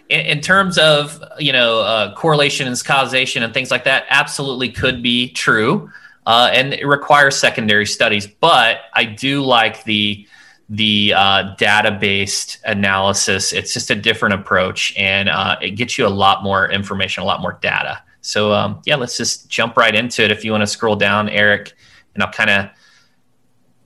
in, 0.08 0.20
in 0.20 0.40
terms 0.40 0.78
of, 0.78 1.22
you 1.38 1.52
know, 1.52 1.80
uh, 1.80 2.14
correlations, 2.14 2.82
causation 2.82 3.42
and 3.42 3.52
things 3.52 3.70
like 3.70 3.84
that, 3.84 4.04
absolutely 4.08 4.70
could 4.70 5.02
be 5.02 5.30
true. 5.30 5.90
Uh, 6.26 6.50
and 6.52 6.72
it 6.72 6.86
requires 6.86 7.36
secondary 7.36 7.86
studies, 7.86 8.26
but 8.26 8.78
I 8.92 9.04
do 9.04 9.42
like 9.42 9.84
the 9.84 10.26
the 10.70 11.12
uh, 11.14 11.54
data-based 11.56 12.58
analysis. 12.64 13.52
It's 13.52 13.74
just 13.74 13.90
a 13.90 13.94
different 13.94 14.34
approach, 14.34 14.94
and 14.96 15.28
uh, 15.28 15.56
it 15.60 15.72
gets 15.72 15.98
you 15.98 16.06
a 16.06 16.08
lot 16.08 16.42
more 16.42 16.70
information, 16.70 17.22
a 17.22 17.26
lot 17.26 17.42
more 17.42 17.58
data. 17.60 18.02
So 18.24 18.52
um, 18.52 18.80
yeah, 18.84 18.96
let's 18.96 19.16
just 19.16 19.48
jump 19.48 19.76
right 19.76 19.94
into 19.94 20.24
it. 20.24 20.30
If 20.30 20.44
you 20.44 20.52
want 20.52 20.62
to 20.62 20.66
scroll 20.66 20.96
down, 20.96 21.28
Eric, 21.28 21.72
and 22.14 22.22
I'll 22.22 22.32
kind 22.32 22.50
of 22.50 22.70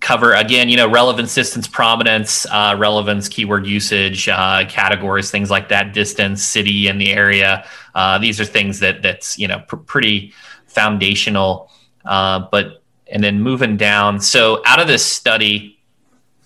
cover 0.00 0.34
again. 0.34 0.68
You 0.68 0.76
know, 0.76 0.90
relevance, 0.90 1.34
distance, 1.34 1.66
prominence, 1.66 2.46
uh, 2.46 2.76
relevance, 2.78 3.28
keyword 3.28 3.66
usage, 3.66 4.28
uh, 4.28 4.64
categories, 4.68 5.30
things 5.30 5.50
like 5.50 5.68
that. 5.70 5.92
Distance, 5.92 6.42
city, 6.42 6.88
and 6.88 7.00
the 7.00 7.12
area. 7.12 7.66
Uh, 7.94 8.18
these 8.18 8.40
are 8.40 8.44
things 8.44 8.80
that 8.80 9.02
that's 9.02 9.38
you 9.38 9.48
know 9.48 9.60
pr- 9.66 9.76
pretty 9.76 10.32
foundational. 10.66 11.70
Uh, 12.04 12.46
but 12.50 12.82
and 13.10 13.24
then 13.24 13.40
moving 13.40 13.76
down. 13.76 14.20
So 14.20 14.62
out 14.66 14.78
of 14.78 14.86
this 14.86 15.04
study 15.04 15.78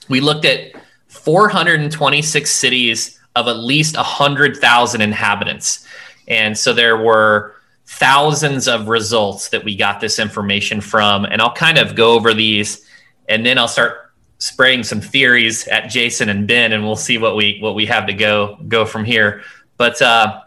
we 0.09 0.21
looked 0.21 0.45
at 0.45 0.73
426 1.09 2.51
cities 2.51 3.21
of 3.35 3.49
at 3.49 3.59
least 3.59 3.97
100,000 3.97 5.01
inhabitants. 5.01 5.87
And 6.29 6.57
so 6.57 6.73
there 6.73 6.97
were 6.97 7.57
thousands 7.99 8.69
of 8.69 8.89
results 8.89 9.51
that 9.51 9.63
we 9.65 9.77
got 9.77 10.01
this 10.01 10.19
information 10.19 10.81
from. 10.81 11.25
And 11.25 11.41
I'll 11.41 11.53
kind 11.53 11.79
of 11.79 11.95
go 11.95 12.13
over 12.15 12.33
these 12.35 12.87
and 13.29 13.45
then 13.45 13.59
I'll 13.59 13.69
start 13.69 14.13
spraying 14.39 14.83
some 14.83 15.01
theories 15.01 15.69
at 15.69 15.89
Jason 15.89 16.29
and 16.29 16.49
Ben 16.49 16.73
and 16.73 16.85
we'll 16.85 16.97
see 16.97 17.19
what 17.19 17.37
we 17.37 17.59
what 17.61 17.75
we 17.75 17.87
have 17.87 18.07
to 18.07 18.13
go 18.13 18.57
go 18.67 18.85
from 18.85 19.05
here. 19.05 19.43
But 19.77 20.01
uh, 20.01 20.41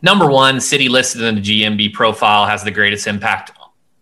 number 0.00 0.30
one, 0.30 0.60
city 0.60 0.88
listed 0.88 1.22
in 1.22 1.34
the 1.36 1.40
GMB 1.40 1.92
profile 1.92 2.46
has 2.46 2.62
the 2.62 2.70
greatest 2.70 3.06
impact 3.06 3.52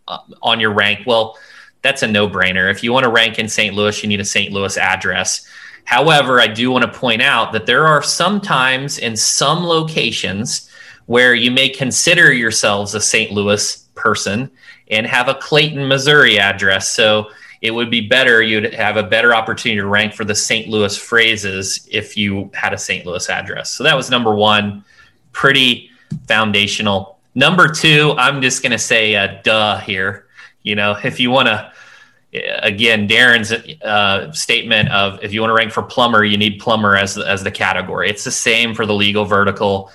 uh, 0.07 0.19
on 0.43 0.61
your 0.61 0.73
rank. 0.73 1.07
Well, 1.07 1.39
that's 1.83 2.03
a 2.03 2.07
no 2.07 2.29
brainer. 2.29 2.71
If 2.71 2.83
you 2.83 2.93
want 2.93 3.05
to 3.05 3.11
rank 3.11 3.39
in 3.39 3.49
St. 3.49 3.75
Louis, 3.75 4.03
you 4.03 4.09
need 4.09 4.21
a 4.21 4.25
St. 4.25 4.53
Louis 4.53 4.77
address. 4.77 5.47
However, 5.85 6.39
I 6.39 6.49
do 6.49 6.71
want 6.71 6.85
to 6.85 6.99
point 6.99 7.23
out 7.23 7.53
that 7.53 7.65
there 7.65 7.87
are 7.87 8.03
sometimes 8.03 8.99
in 8.99 9.17
some 9.17 9.65
locations 9.65 10.68
where 11.09 11.35
you 11.35 11.51
may 11.51 11.71
consider 11.71 12.35
yourselves 12.35 12.95
a 12.95 13.01
St. 13.01 13.33
Louis 13.33 13.79
person 13.95 14.51
and 14.91 15.07
have 15.07 15.29
a 15.29 15.35
Clayton, 15.35 15.89
Missouri 15.89 16.39
address. 16.39 16.93
So 16.93 17.31
it 17.63 17.71
would 17.71 17.91
be 17.91 18.07
better, 18.07 18.43
you'd 18.43 18.75
have 18.75 18.99
a 18.99 19.03
better 19.03 19.35
opportunity 19.35 19.81
to 19.81 19.87
rank 19.87 20.13
for 20.13 20.27
the 20.27 20.35
St. 20.35 20.69
Louis 20.69 20.95
phrases 20.99 21.89
if 21.91 22.15
you 22.15 22.51
had 22.53 22.75
a 22.75 22.79
St. 22.79 23.07
Louis 23.07 23.27
address. 23.31 23.71
So 23.71 23.85
that 23.85 23.97
was 23.97 24.11
number 24.11 24.35
one, 24.35 24.85
pretty 25.33 25.91
foundational. 26.27 27.19
Number 27.35 27.69
two, 27.69 28.15
I'm 28.19 28.43
just 28.43 28.63
going 28.63 28.73
to 28.73 28.79
say 28.79 29.15
a 29.15 29.41
duh 29.43 29.79
here. 29.79 30.27
You 30.63 30.77
know, 30.77 30.95
if 31.03 31.19
you 31.19 31.31
want 31.31 31.49
to, 31.49 31.73
again, 32.63 33.09
Darren's 33.09 33.51
uh, 33.83 34.31
statement 34.33 34.91
of 34.91 35.25
if 35.25 35.33
you 35.33 35.41
want 35.41 35.53
to 35.53 35.55
rank 35.55 35.73
for 35.73 35.83
plumber, 35.83 36.23
you 36.23 36.37
need 36.37 36.61
plumber 36.61 36.97
as 36.97 37.17
as 37.17 37.43
the 37.43 37.51
category. 37.51 38.11
It's 38.11 38.25
the 38.25 38.31
same 38.31 38.75
for 38.75 38.85
the 38.85 38.95
legal 38.95 39.25
vertical, 39.25 39.91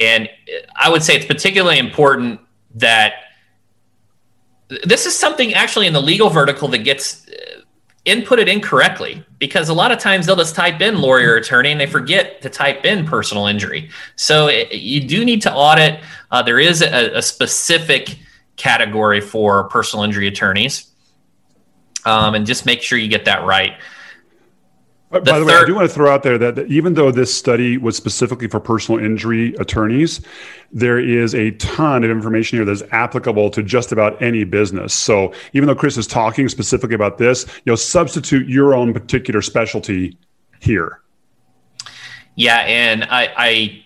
and 0.00 0.28
I 0.76 0.88
would 0.88 1.02
say 1.02 1.16
it's 1.16 1.26
particularly 1.26 1.78
important 1.78 2.40
that 2.76 3.14
this 4.84 5.06
is 5.06 5.16
something 5.16 5.54
actually 5.54 5.86
in 5.86 5.92
the 5.92 6.02
legal 6.02 6.28
vertical 6.28 6.68
that 6.68 6.78
gets 6.78 7.26
uh, 7.28 7.60
inputted 8.06 8.48
incorrectly 8.48 9.24
because 9.38 9.68
a 9.68 9.74
lot 9.74 9.92
of 9.92 9.98
times 9.98 10.26
they'll 10.26 10.36
just 10.36 10.54
type 10.54 10.80
in 10.80 11.00
lawyer 11.00 11.36
attorney 11.36 11.70
and 11.70 11.80
they 11.80 11.86
forget 11.86 12.40
to 12.42 12.50
type 12.50 12.84
in 12.84 13.06
personal 13.06 13.46
injury. 13.46 13.90
So 14.16 14.48
it, 14.48 14.72
you 14.72 15.00
do 15.06 15.24
need 15.24 15.42
to 15.42 15.52
audit. 15.52 16.00
Uh, 16.30 16.42
there 16.42 16.58
is 16.58 16.82
a, 16.82 17.16
a 17.16 17.22
specific 17.22 18.18
category 18.56 19.20
for 19.20 19.64
personal 19.64 20.04
injury 20.04 20.28
attorneys. 20.28 20.90
Um, 22.04 22.34
and 22.34 22.46
just 22.46 22.64
make 22.64 22.82
sure 22.82 22.98
you 22.98 23.08
get 23.08 23.24
that 23.24 23.44
right. 23.44 23.72
By 25.10 25.20
the, 25.20 25.38
the 25.38 25.44
way, 25.46 25.54
I 25.54 25.64
do 25.64 25.74
want 25.74 25.88
to 25.88 25.94
throw 25.94 26.12
out 26.12 26.22
there 26.22 26.36
that, 26.36 26.56
that 26.56 26.66
even 26.68 26.92
though 26.92 27.10
this 27.10 27.34
study 27.34 27.78
was 27.78 27.96
specifically 27.96 28.46
for 28.46 28.60
personal 28.60 29.02
injury 29.02 29.54
attorneys, 29.58 30.20
there 30.70 30.98
is 30.98 31.34
a 31.34 31.52
ton 31.52 32.04
of 32.04 32.10
information 32.10 32.58
here 32.58 32.66
that's 32.66 32.82
applicable 32.92 33.48
to 33.50 33.62
just 33.62 33.90
about 33.90 34.20
any 34.20 34.44
business. 34.44 34.92
So 34.92 35.32
even 35.54 35.66
though 35.66 35.74
Chris 35.74 35.96
is 35.96 36.06
talking 36.06 36.46
specifically 36.50 36.94
about 36.94 37.16
this, 37.16 37.46
you 37.64 37.72
know, 37.72 37.76
substitute 37.76 38.48
your 38.48 38.74
own 38.74 38.92
particular 38.92 39.40
specialty 39.40 40.14
here. 40.60 41.00
Yeah, 42.34 42.58
and 42.58 43.04
I, 43.04 43.32
I 43.36 43.84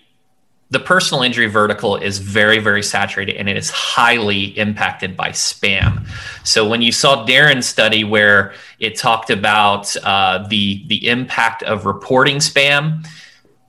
the 0.72 0.80
personal 0.80 1.22
injury 1.22 1.48
vertical 1.48 1.96
is 1.96 2.16
very, 2.16 2.58
very 2.58 2.82
saturated 2.82 3.36
and 3.36 3.46
it 3.46 3.58
is 3.58 3.68
highly 3.68 4.58
impacted 4.58 5.14
by 5.14 5.28
spam. 5.28 6.08
So 6.44 6.66
when 6.66 6.80
you 6.80 6.92
saw 6.92 7.26
Darren's 7.26 7.66
study 7.66 8.04
where 8.04 8.54
it 8.78 8.96
talked 8.96 9.28
about 9.28 9.94
uh, 10.02 10.46
the 10.48 10.82
the 10.86 11.08
impact 11.08 11.62
of 11.62 11.84
reporting 11.84 12.38
spam, 12.38 13.06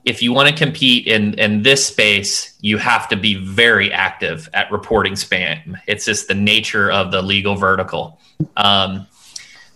if 0.06 0.22
you 0.22 0.32
want 0.32 0.48
to 0.48 0.54
compete 0.54 1.06
in 1.06 1.34
in 1.34 1.62
this 1.62 1.84
space, 1.84 2.56
you 2.62 2.78
have 2.78 3.06
to 3.08 3.16
be 3.16 3.34
very 3.34 3.92
active 3.92 4.48
at 4.54 4.72
reporting 4.72 5.12
spam. 5.12 5.78
It's 5.86 6.06
just 6.06 6.26
the 6.26 6.34
nature 6.34 6.90
of 6.90 7.12
the 7.12 7.20
legal 7.20 7.54
vertical. 7.54 8.18
Um, 8.56 9.06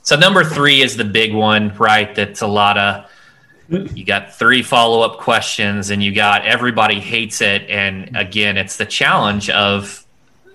so 0.01 0.17
number 0.17 0.45
three 0.45 0.81
is 0.81 0.97
the 0.97 1.05
big 1.05 1.35
one, 1.35 1.77
right? 1.77 2.15
That's 2.15 2.41
a 2.41 2.47
lot 2.47 2.79
of 2.79 3.05
you 3.69 4.05
got 4.05 4.35
three 4.35 4.63
follow 4.63 5.03
up 5.03 5.19
questions 5.19 5.91
and 5.91 6.03
you 6.03 6.15
got 6.15 6.47
everybody 6.47 7.01
hates 7.01 7.41
it. 7.41 7.69
And 7.69 8.17
again, 8.17 8.57
it's 8.57 8.77
the 8.77 8.87
challenge 8.87 9.51
of 9.51 10.07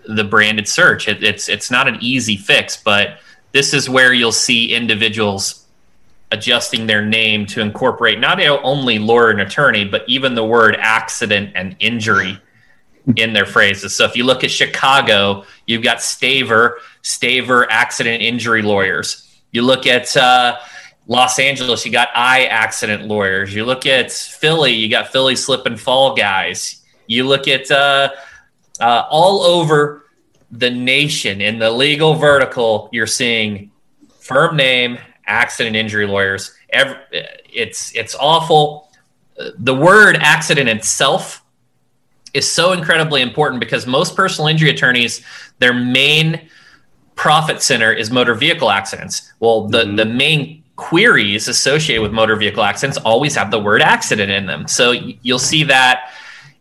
the 0.07 0.23
branded 0.23 0.67
search. 0.67 1.07
It, 1.07 1.23
it's 1.23 1.47
it's 1.47 1.69
not 1.69 1.87
an 1.87 1.97
easy 2.01 2.35
fix, 2.37 2.75
but 2.77 3.19
this 3.51 3.73
is 3.73 3.89
where 3.89 4.13
you'll 4.13 4.31
see 4.31 4.73
individuals 4.73 5.65
adjusting 6.31 6.87
their 6.87 7.05
name 7.05 7.45
to 7.45 7.61
incorporate 7.61 8.19
not 8.19 8.41
only 8.41 8.97
lawyer 8.97 9.29
and 9.29 9.41
attorney, 9.41 9.85
but 9.85 10.03
even 10.07 10.33
the 10.33 10.43
word 10.43 10.75
accident 10.79 11.51
and 11.53 11.75
injury 11.79 12.39
in 13.15 13.33
their 13.33 13.45
phrases. 13.45 13.95
So 13.95 14.05
if 14.05 14.15
you 14.15 14.23
look 14.23 14.43
at 14.43 14.49
Chicago, 14.49 15.45
you've 15.67 15.83
got 15.83 15.99
Staver, 15.99 16.77
Staver 17.03 17.67
accident 17.69 18.23
injury 18.23 18.63
lawyers. 18.63 19.29
You 19.51 19.61
look 19.61 19.85
at 19.85 20.17
uh, 20.17 20.57
Los 21.07 21.37
Angeles, 21.37 21.85
you 21.85 21.91
got 21.91 22.09
eye 22.15 22.45
accident 22.45 23.05
lawyers. 23.05 23.53
You 23.53 23.65
look 23.65 23.85
at 23.85 24.11
Philly, 24.11 24.71
you 24.71 24.89
got 24.89 25.09
Philly 25.09 25.35
slip 25.35 25.65
and 25.65 25.79
fall 25.79 26.15
guys. 26.15 26.81
You 27.07 27.27
look 27.27 27.47
at 27.47 27.69
uh, 27.69 28.09
uh, 28.79 29.03
all 29.09 29.41
over 29.41 30.05
the 30.51 30.69
nation 30.69 31.41
in 31.41 31.59
the 31.59 31.69
legal 31.71 32.13
vertical, 32.13 32.89
you're 32.91 33.07
seeing 33.07 33.71
firm 34.19 34.55
name 34.55 34.97
accident 35.25 35.75
injury 35.75 36.07
lawyers. 36.07 36.55
Every, 36.69 36.95
it's 37.51 37.93
it's 37.95 38.15
awful. 38.15 38.89
The 39.57 39.75
word 39.75 40.17
accident 40.21 40.69
itself 40.69 41.43
is 42.33 42.49
so 42.49 42.71
incredibly 42.71 43.21
important 43.21 43.59
because 43.59 43.85
most 43.85 44.15
personal 44.15 44.47
injury 44.47 44.69
attorneys, 44.69 45.23
their 45.59 45.73
main 45.73 46.47
profit 47.15 47.61
center 47.61 47.91
is 47.91 48.09
motor 48.09 48.33
vehicle 48.33 48.69
accidents. 48.69 49.33
Well, 49.39 49.67
the 49.67 49.83
mm-hmm. 49.83 49.95
the 49.97 50.05
main 50.05 50.62
queries 50.75 51.47
associated 51.47 52.01
with 52.01 52.11
motor 52.11 52.35
vehicle 52.35 52.63
accidents 52.63 52.97
always 52.99 53.35
have 53.35 53.51
the 53.51 53.59
word 53.59 53.81
accident 53.81 54.31
in 54.31 54.45
them. 54.45 54.67
So 54.67 54.91
you'll 54.91 55.39
see 55.39 55.63
that, 55.65 56.11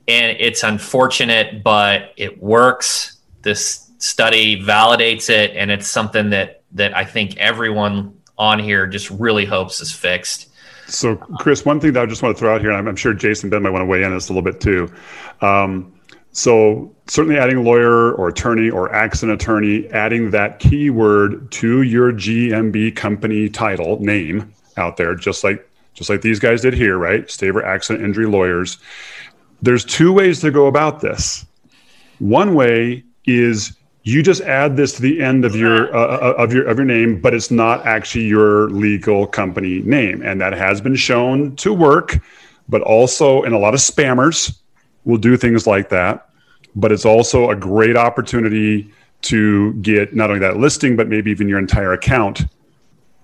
and 0.06 0.36
it's 0.38 0.62
unfortunate, 0.62 1.62
but 1.62 2.12
it 2.16 2.42
works. 2.42 3.18
This 3.42 3.90
study 3.98 4.62
validates 4.62 5.30
it, 5.30 5.56
and 5.56 5.70
it's 5.70 5.86
something 5.86 6.30
that 6.30 6.62
that 6.72 6.96
I 6.96 7.04
think 7.04 7.36
everyone 7.36 8.14
on 8.38 8.58
here 8.58 8.86
just 8.86 9.10
really 9.10 9.44
hopes 9.44 9.80
is 9.80 9.92
fixed. 9.92 10.48
So, 10.86 11.16
Chris, 11.16 11.64
one 11.64 11.80
thing 11.80 11.92
that 11.94 12.02
I 12.02 12.06
just 12.06 12.22
want 12.22 12.36
to 12.36 12.40
throw 12.40 12.54
out 12.54 12.60
here, 12.60 12.70
and 12.70 12.88
I'm, 12.88 12.96
sure 12.96 13.14
Jason 13.14 13.48
Ben 13.50 13.62
might 13.62 13.70
want 13.70 13.82
to 13.82 13.86
weigh 13.86 14.00
in 14.00 14.06
on 14.06 14.14
this 14.14 14.28
a 14.28 14.32
little 14.32 14.42
bit 14.42 14.60
too. 14.60 14.92
Um, 15.40 15.91
so 16.32 16.94
certainly 17.06 17.38
adding 17.38 17.62
lawyer 17.62 18.12
or 18.12 18.28
attorney 18.28 18.70
or 18.70 18.92
accident 18.94 19.40
attorney, 19.40 19.86
adding 19.90 20.30
that 20.30 20.58
keyword 20.58 21.50
to 21.52 21.82
your 21.82 22.10
GMB 22.10 22.96
company 22.96 23.48
title 23.50 24.00
name 24.00 24.52
out 24.78 24.96
there, 24.96 25.14
just 25.14 25.44
like 25.44 25.68
just 25.94 26.08
like 26.08 26.22
these 26.22 26.38
guys 26.38 26.62
did 26.62 26.72
here, 26.72 26.96
right? 26.96 27.26
Staver 27.26 27.62
accident 27.62 28.02
injury 28.02 28.26
lawyers. 28.26 28.78
There's 29.60 29.84
two 29.84 30.10
ways 30.10 30.40
to 30.40 30.50
go 30.50 30.66
about 30.66 31.00
this. 31.00 31.44
One 32.18 32.54
way 32.54 33.04
is 33.26 33.76
you 34.04 34.22
just 34.22 34.40
add 34.40 34.76
this 34.76 34.94
to 34.94 35.02
the 35.02 35.20
end 35.20 35.44
of 35.44 35.54
your 35.54 35.94
uh, 35.94 36.16
uh 36.16 36.34
of 36.38 36.52
your 36.54 36.66
of 36.66 36.78
your 36.78 36.86
name, 36.86 37.20
but 37.20 37.34
it's 37.34 37.50
not 37.50 37.84
actually 37.86 38.24
your 38.24 38.70
legal 38.70 39.26
company 39.26 39.82
name, 39.82 40.22
and 40.22 40.40
that 40.40 40.54
has 40.54 40.80
been 40.80 40.96
shown 40.96 41.54
to 41.56 41.74
work. 41.74 42.18
But 42.68 42.80
also, 42.80 43.42
in 43.42 43.52
a 43.52 43.58
lot 43.58 43.74
of 43.74 43.80
spammers, 43.80 44.61
will 45.04 45.18
do 45.18 45.36
things 45.36 45.66
like 45.66 45.88
that. 45.90 46.28
But 46.74 46.92
it's 46.92 47.04
also 47.04 47.50
a 47.50 47.56
great 47.56 47.96
opportunity 47.96 48.92
to 49.22 49.74
get 49.74 50.14
not 50.14 50.30
only 50.30 50.40
that 50.40 50.56
listing, 50.56 50.96
but 50.96 51.08
maybe 51.08 51.30
even 51.30 51.48
your 51.48 51.58
entire 51.58 51.92
account 51.92 52.46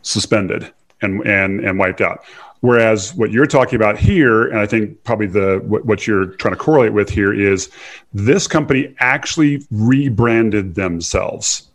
suspended 0.03 0.72
and 1.03 1.26
and 1.26 1.61
and 1.61 1.79
wiped 1.79 2.01
out. 2.01 2.24
Whereas 2.61 3.14
what 3.14 3.31
you're 3.31 3.47
talking 3.47 3.76
about 3.76 3.99
here, 3.99 4.49
and 4.49 4.59
I 4.59 4.66
think 4.66 5.05
probably 5.05 5.29
the 5.29 5.61
what, 5.64 5.85
what, 5.87 6.07
you're 6.07 6.26
trying 6.26 6.55
to 6.55 6.61
correlate 6.61 6.93
with 6.93 7.09
here 7.09 7.33
is 7.33 7.70
this 8.12 8.49
company 8.49 8.95
actually 8.99 9.62
rebranded 9.70 10.74
themselves. 10.74 11.67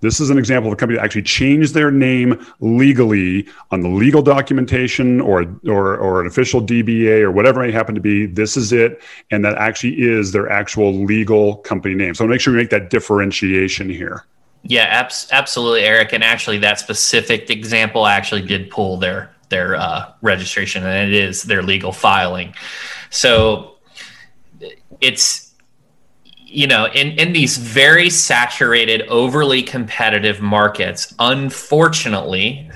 This 0.00 0.20
is 0.20 0.30
an 0.30 0.38
example 0.38 0.70
of 0.70 0.74
a 0.74 0.76
company 0.76 0.98
that 0.98 1.04
actually 1.04 1.22
changed 1.22 1.74
their 1.74 1.90
name 1.90 2.46
legally 2.60 3.48
on 3.70 3.80
the 3.80 3.88
legal 3.88 4.22
documentation 4.22 5.20
or, 5.20 5.42
or, 5.66 5.96
or 5.96 6.20
an 6.20 6.26
official 6.26 6.62
DBA 6.62 7.22
or 7.22 7.30
whatever 7.32 7.62
it 7.62 7.68
may 7.68 7.72
happen 7.72 7.94
to 7.94 8.00
be. 8.00 8.26
This 8.26 8.56
is 8.56 8.72
it. 8.72 9.02
And 9.30 9.44
that 9.44 9.56
actually 9.56 10.00
is 10.00 10.32
their 10.32 10.48
actual 10.48 10.92
legal 10.92 11.56
company 11.56 11.94
name. 11.94 12.14
So 12.14 12.26
make 12.26 12.40
sure 12.40 12.52
we 12.52 12.58
make 12.58 12.70
that 12.70 12.90
differentiation 12.90 13.88
here. 13.88 14.24
Yeah, 14.62 14.84
abs- 14.84 15.28
absolutely, 15.32 15.82
Eric. 15.82 16.12
And 16.12 16.22
actually, 16.22 16.58
that 16.58 16.78
specific 16.78 17.48
example 17.50 18.06
actually 18.06 18.42
did 18.42 18.70
pull 18.70 18.96
their 18.96 19.34
their 19.48 19.76
uh, 19.76 20.12
registration, 20.20 20.84
and 20.84 21.10
it 21.10 21.14
is 21.14 21.44
their 21.44 21.62
legal 21.62 21.92
filing. 21.92 22.54
So 23.10 23.76
it's 25.00 25.47
you 26.50 26.66
know, 26.66 26.86
in, 26.86 27.08
in 27.18 27.32
these 27.32 27.58
very 27.58 28.08
saturated, 28.08 29.02
overly 29.08 29.62
competitive 29.62 30.40
markets, 30.40 31.14
unfortunately, 31.18 32.70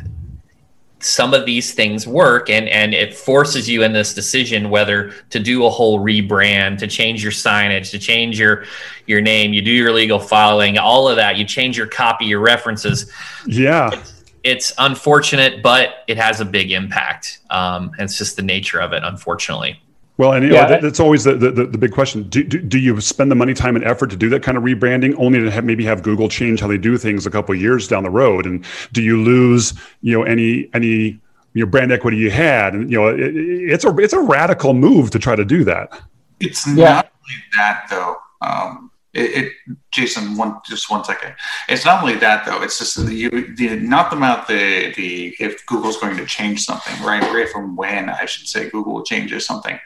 some 0.98 1.32
of 1.34 1.46
these 1.46 1.72
things 1.72 2.06
work 2.06 2.50
and, 2.50 2.68
and 2.68 2.94
it 2.94 3.16
forces 3.16 3.68
you 3.68 3.82
in 3.82 3.92
this 3.92 4.14
decision 4.14 4.70
whether 4.70 5.12
to 5.30 5.40
do 5.40 5.64
a 5.64 5.70
whole 5.70 5.98
rebrand, 5.98 6.78
to 6.78 6.86
change 6.86 7.22
your 7.22 7.32
signage, 7.32 7.90
to 7.90 7.98
change 7.98 8.38
your 8.38 8.64
your 9.06 9.20
name, 9.20 9.52
you 9.52 9.62
do 9.62 9.72
your 9.72 9.90
legal 9.90 10.20
filing, 10.20 10.78
all 10.78 11.08
of 11.08 11.16
that, 11.16 11.36
you 11.36 11.44
change 11.44 11.76
your 11.76 11.88
copy, 11.88 12.26
your 12.26 12.40
references. 12.40 13.10
Yeah. 13.46 13.90
It's, 13.92 14.24
it's 14.44 14.72
unfortunate, 14.78 15.62
but 15.62 16.04
it 16.08 16.18
has 16.18 16.40
a 16.40 16.44
big 16.44 16.72
impact. 16.72 17.40
Um, 17.50 17.92
and 17.92 18.02
it's 18.02 18.18
just 18.18 18.36
the 18.36 18.42
nature 18.42 18.80
of 18.80 18.92
it, 18.92 19.02
unfortunately. 19.02 19.80
Well, 20.18 20.34
and 20.34 20.44
you 20.44 20.52
yeah, 20.52 20.66
know, 20.66 20.80
that's 20.80 21.00
always 21.00 21.24
the, 21.24 21.34
the, 21.34 21.50
the, 21.50 21.78
big 21.78 21.92
question. 21.92 22.28
Do, 22.28 22.44
do, 22.44 22.60
do, 22.60 22.78
you 22.78 23.00
spend 23.00 23.30
the 23.30 23.34
money, 23.34 23.54
time, 23.54 23.76
and 23.76 23.84
effort 23.84 24.10
to 24.10 24.16
do 24.16 24.28
that 24.28 24.42
kind 24.42 24.58
of 24.58 24.62
rebranding 24.62 25.14
only 25.16 25.40
to 25.40 25.50
have, 25.50 25.64
maybe 25.64 25.84
have 25.84 26.02
Google 26.02 26.28
change 26.28 26.60
how 26.60 26.68
they 26.68 26.76
do 26.76 26.98
things 26.98 27.24
a 27.24 27.30
couple 27.30 27.54
years 27.54 27.88
down 27.88 28.02
the 28.02 28.10
road? 28.10 28.44
And 28.44 28.64
do 28.92 29.02
you 29.02 29.22
lose, 29.22 29.72
you 30.02 30.16
know, 30.16 30.22
any 30.22 30.68
any 30.74 31.18
you 31.54 31.64
know 31.64 31.66
brand 31.66 31.92
equity 31.92 32.18
you 32.18 32.30
had? 32.30 32.74
And 32.74 32.90
you 32.90 33.00
know, 33.00 33.08
it, 33.08 33.34
it's 33.34 33.84
a 33.84 33.98
it's 33.98 34.12
a 34.12 34.20
radical 34.20 34.74
move 34.74 35.10
to 35.12 35.18
try 35.18 35.34
to 35.34 35.46
do 35.46 35.64
that. 35.64 35.98
It's 36.40 36.66
yeah. 36.68 36.74
not 36.74 37.12
only 37.16 37.44
that 37.56 37.86
though. 37.88 38.16
Um, 38.42 38.91
it, 39.14 39.44
it, 39.44 39.52
Jason, 39.90 40.36
one 40.36 40.56
just 40.64 40.90
one 40.90 41.04
second. 41.04 41.34
It's 41.68 41.84
not 41.84 42.02
only 42.02 42.16
that 42.16 42.46
though. 42.46 42.62
It's 42.62 42.78
just 42.78 43.04
the, 43.04 43.14
you, 43.14 43.54
the 43.56 43.76
not 43.76 44.12
about 44.12 44.48
the 44.48 44.92
the 44.96 45.34
if 45.38 45.64
Google's 45.66 45.98
going 45.98 46.16
to 46.16 46.24
change 46.24 46.64
something, 46.64 46.94
right? 47.04 47.22
Right 47.22 47.48
from 47.48 47.76
when 47.76 48.08
I 48.08 48.24
should 48.24 48.48
say 48.48 48.70
Google 48.70 49.02
changes 49.02 49.44
something, 49.44 49.78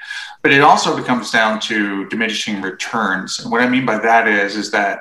but 0.42 0.52
it 0.52 0.60
also 0.60 0.96
becomes 0.96 1.32
down 1.32 1.58
to 1.62 2.08
diminishing 2.08 2.62
returns. 2.62 3.40
And 3.40 3.50
what 3.50 3.62
I 3.62 3.68
mean 3.68 3.84
by 3.84 3.98
that 3.98 4.28
is 4.28 4.54
is 4.54 4.70
that 4.70 5.00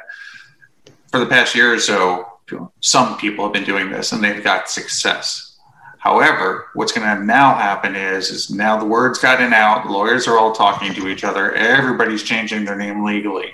for 1.12 1.20
the 1.20 1.28
past 1.28 1.54
year 1.54 1.74
or 1.74 1.80
so, 1.80 2.26
some 2.80 3.18
people 3.18 3.46
have 3.46 3.54
been 3.54 3.64
doing 3.64 3.92
this 3.92 4.12
and 4.12 4.24
they've 4.24 4.44
got 4.44 4.70
success. 4.70 5.58
However, 6.00 6.68
what's 6.74 6.92
going 6.92 7.18
to 7.18 7.24
now 7.24 7.56
happen 7.56 7.96
is 7.96 8.32
is 8.32 8.50
now 8.50 8.78
the 8.78 8.86
word's 8.86 9.20
gotten 9.20 9.54
out. 9.54 9.88
Lawyers 9.88 10.28
are 10.28 10.40
all 10.40 10.52
talking 10.52 10.96
to 10.96 11.08
each 11.10 11.24
other. 11.24 11.54
Everybody's 11.54 12.24
changing 12.24 12.66
their 12.66 12.76
name 12.76 13.06
legally 13.06 13.54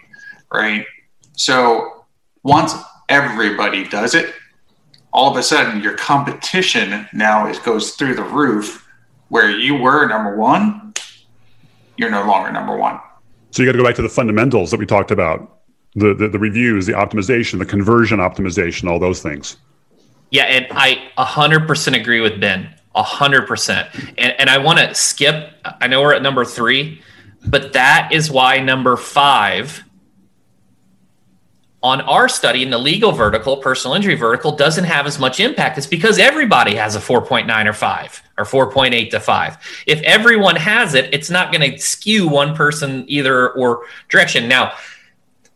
right? 0.51 0.85
So 1.33 2.05
once 2.43 2.73
everybody 3.09 3.87
does 3.87 4.15
it, 4.15 4.33
all 5.13 5.31
of 5.31 5.37
a 5.37 5.43
sudden 5.43 5.81
your 5.81 5.95
competition 5.97 7.07
now 7.13 7.47
is 7.47 7.59
goes 7.59 7.91
through 7.95 8.15
the 8.15 8.23
roof 8.23 8.87
where 9.29 9.49
you 9.49 9.75
were 9.75 10.07
number 10.07 10.35
one, 10.35 10.93
you're 11.97 12.11
no 12.11 12.25
longer 12.25 12.51
number 12.51 12.77
one. 12.77 12.99
So 13.51 13.61
you 13.61 13.67
got 13.67 13.73
to 13.73 13.77
go 13.77 13.83
back 13.83 13.95
to 13.95 14.01
the 14.01 14.09
fundamentals 14.09 14.71
that 14.71 14.79
we 14.79 14.85
talked 14.85 15.11
about. 15.11 15.59
The, 15.95 16.13
the, 16.13 16.29
the 16.29 16.39
reviews, 16.39 16.85
the 16.85 16.93
optimization, 16.93 17.59
the 17.59 17.65
conversion 17.65 18.19
optimization, 18.19 18.89
all 18.89 18.97
those 18.97 19.21
things. 19.21 19.57
Yeah, 20.29 20.43
and 20.43 20.67
I 20.71 21.09
100% 21.17 21.99
agree 21.99 22.21
with 22.21 22.39
Ben. 22.39 22.73
A 22.93 23.03
hundred 23.03 23.47
percent. 23.47 23.87
And 24.17 24.33
and 24.37 24.49
I 24.49 24.57
want 24.57 24.79
to 24.79 24.93
skip. 24.93 25.53
I 25.63 25.87
know 25.87 26.01
we're 26.01 26.13
at 26.13 26.21
number 26.21 26.43
three, 26.43 27.01
but 27.47 27.71
that 27.71 28.09
is 28.11 28.29
why 28.29 28.59
number 28.59 28.97
five 28.97 29.81
on 31.83 32.01
our 32.01 32.29
study 32.29 32.61
in 32.61 32.69
the 32.69 32.77
legal 32.77 33.11
vertical, 33.11 33.57
personal 33.57 33.95
injury 33.95 34.15
vertical, 34.15 34.51
doesn't 34.51 34.83
have 34.83 35.07
as 35.07 35.17
much 35.17 35.39
impact. 35.39 35.77
It's 35.77 35.87
because 35.87 36.19
everybody 36.19 36.75
has 36.75 36.95
a 36.95 36.99
4.9 36.99 37.65
or 37.65 37.73
5 37.73 38.23
or 38.37 38.45
4.8 38.45 39.09
to 39.09 39.19
5. 39.19 39.83
If 39.87 40.01
everyone 40.03 40.55
has 40.57 40.93
it, 40.93 41.11
it's 41.13 41.31
not 41.31 41.51
going 41.51 41.71
to 41.71 41.77
skew 41.79 42.27
one 42.27 42.55
person 42.55 43.05
either 43.07 43.49
or 43.51 43.85
direction. 44.09 44.47
Now, 44.47 44.73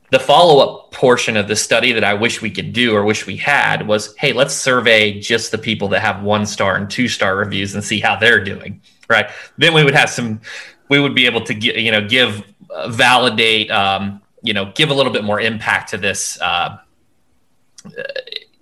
the 0.10 0.20
follow 0.20 0.64
up 0.64 0.92
portion 0.92 1.38
of 1.38 1.48
the 1.48 1.56
study 1.56 1.92
that 1.92 2.04
I 2.04 2.14
wish 2.14 2.42
we 2.42 2.50
could 2.50 2.74
do 2.74 2.96
or 2.96 3.04
wish 3.04 3.28
we 3.28 3.38
had 3.38 3.88
was 3.88 4.16
hey, 4.16 4.34
let's 4.34 4.54
survey 4.56 5.20
just 5.20 5.52
the 5.52 5.58
people 5.58 5.90
that 5.90 6.02
have 6.02 6.24
one 6.24 6.46
star 6.46 6.76
and 6.76 6.90
two 6.90 7.08
star 7.08 7.36
reviews 7.36 7.76
and 7.76 7.84
see 7.84 8.00
how 8.00 8.16
they're 8.16 8.44
doing. 8.44 8.82
Right. 9.10 9.30
Then 9.58 9.74
we 9.74 9.84
would 9.84 9.94
have 9.94 10.10
some, 10.10 10.42
we 10.90 11.00
would 11.00 11.14
be 11.14 11.26
able 11.28 11.42
to 11.42 11.54
get, 11.54 11.76
you 11.76 11.92
know, 11.92 12.08
give, 12.08 12.44
uh, 12.72 12.90
validate, 12.90 13.70
um, 13.70 14.22
you 14.46 14.54
know, 14.54 14.72
give 14.76 14.90
a 14.90 14.94
little 14.94 15.12
bit 15.12 15.24
more 15.24 15.40
impact 15.40 15.90
to 15.90 15.98
this. 15.98 16.40
Uh, 16.40 16.78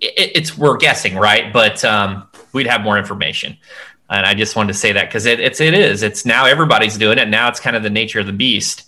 it, 0.00 0.32
it's, 0.34 0.58
we're 0.58 0.76
guessing, 0.76 1.16
right? 1.16 1.52
But 1.52 1.84
um, 1.84 2.28
we'd 2.52 2.66
have 2.66 2.82
more 2.82 2.98
information. 2.98 3.56
And 4.10 4.26
I 4.26 4.34
just 4.34 4.56
wanted 4.56 4.72
to 4.72 4.78
say 4.78 4.92
that 4.92 5.08
because 5.08 5.26
it, 5.26 5.40
it's, 5.40 5.60
it 5.60 5.74
is, 5.74 6.02
it's 6.02 6.24
now 6.26 6.46
everybody's 6.46 6.98
doing 6.98 7.18
it. 7.18 7.28
Now 7.28 7.48
it's 7.48 7.60
kind 7.60 7.76
of 7.76 7.82
the 7.82 7.90
nature 7.90 8.20
of 8.20 8.26
the 8.26 8.32
beast 8.32 8.84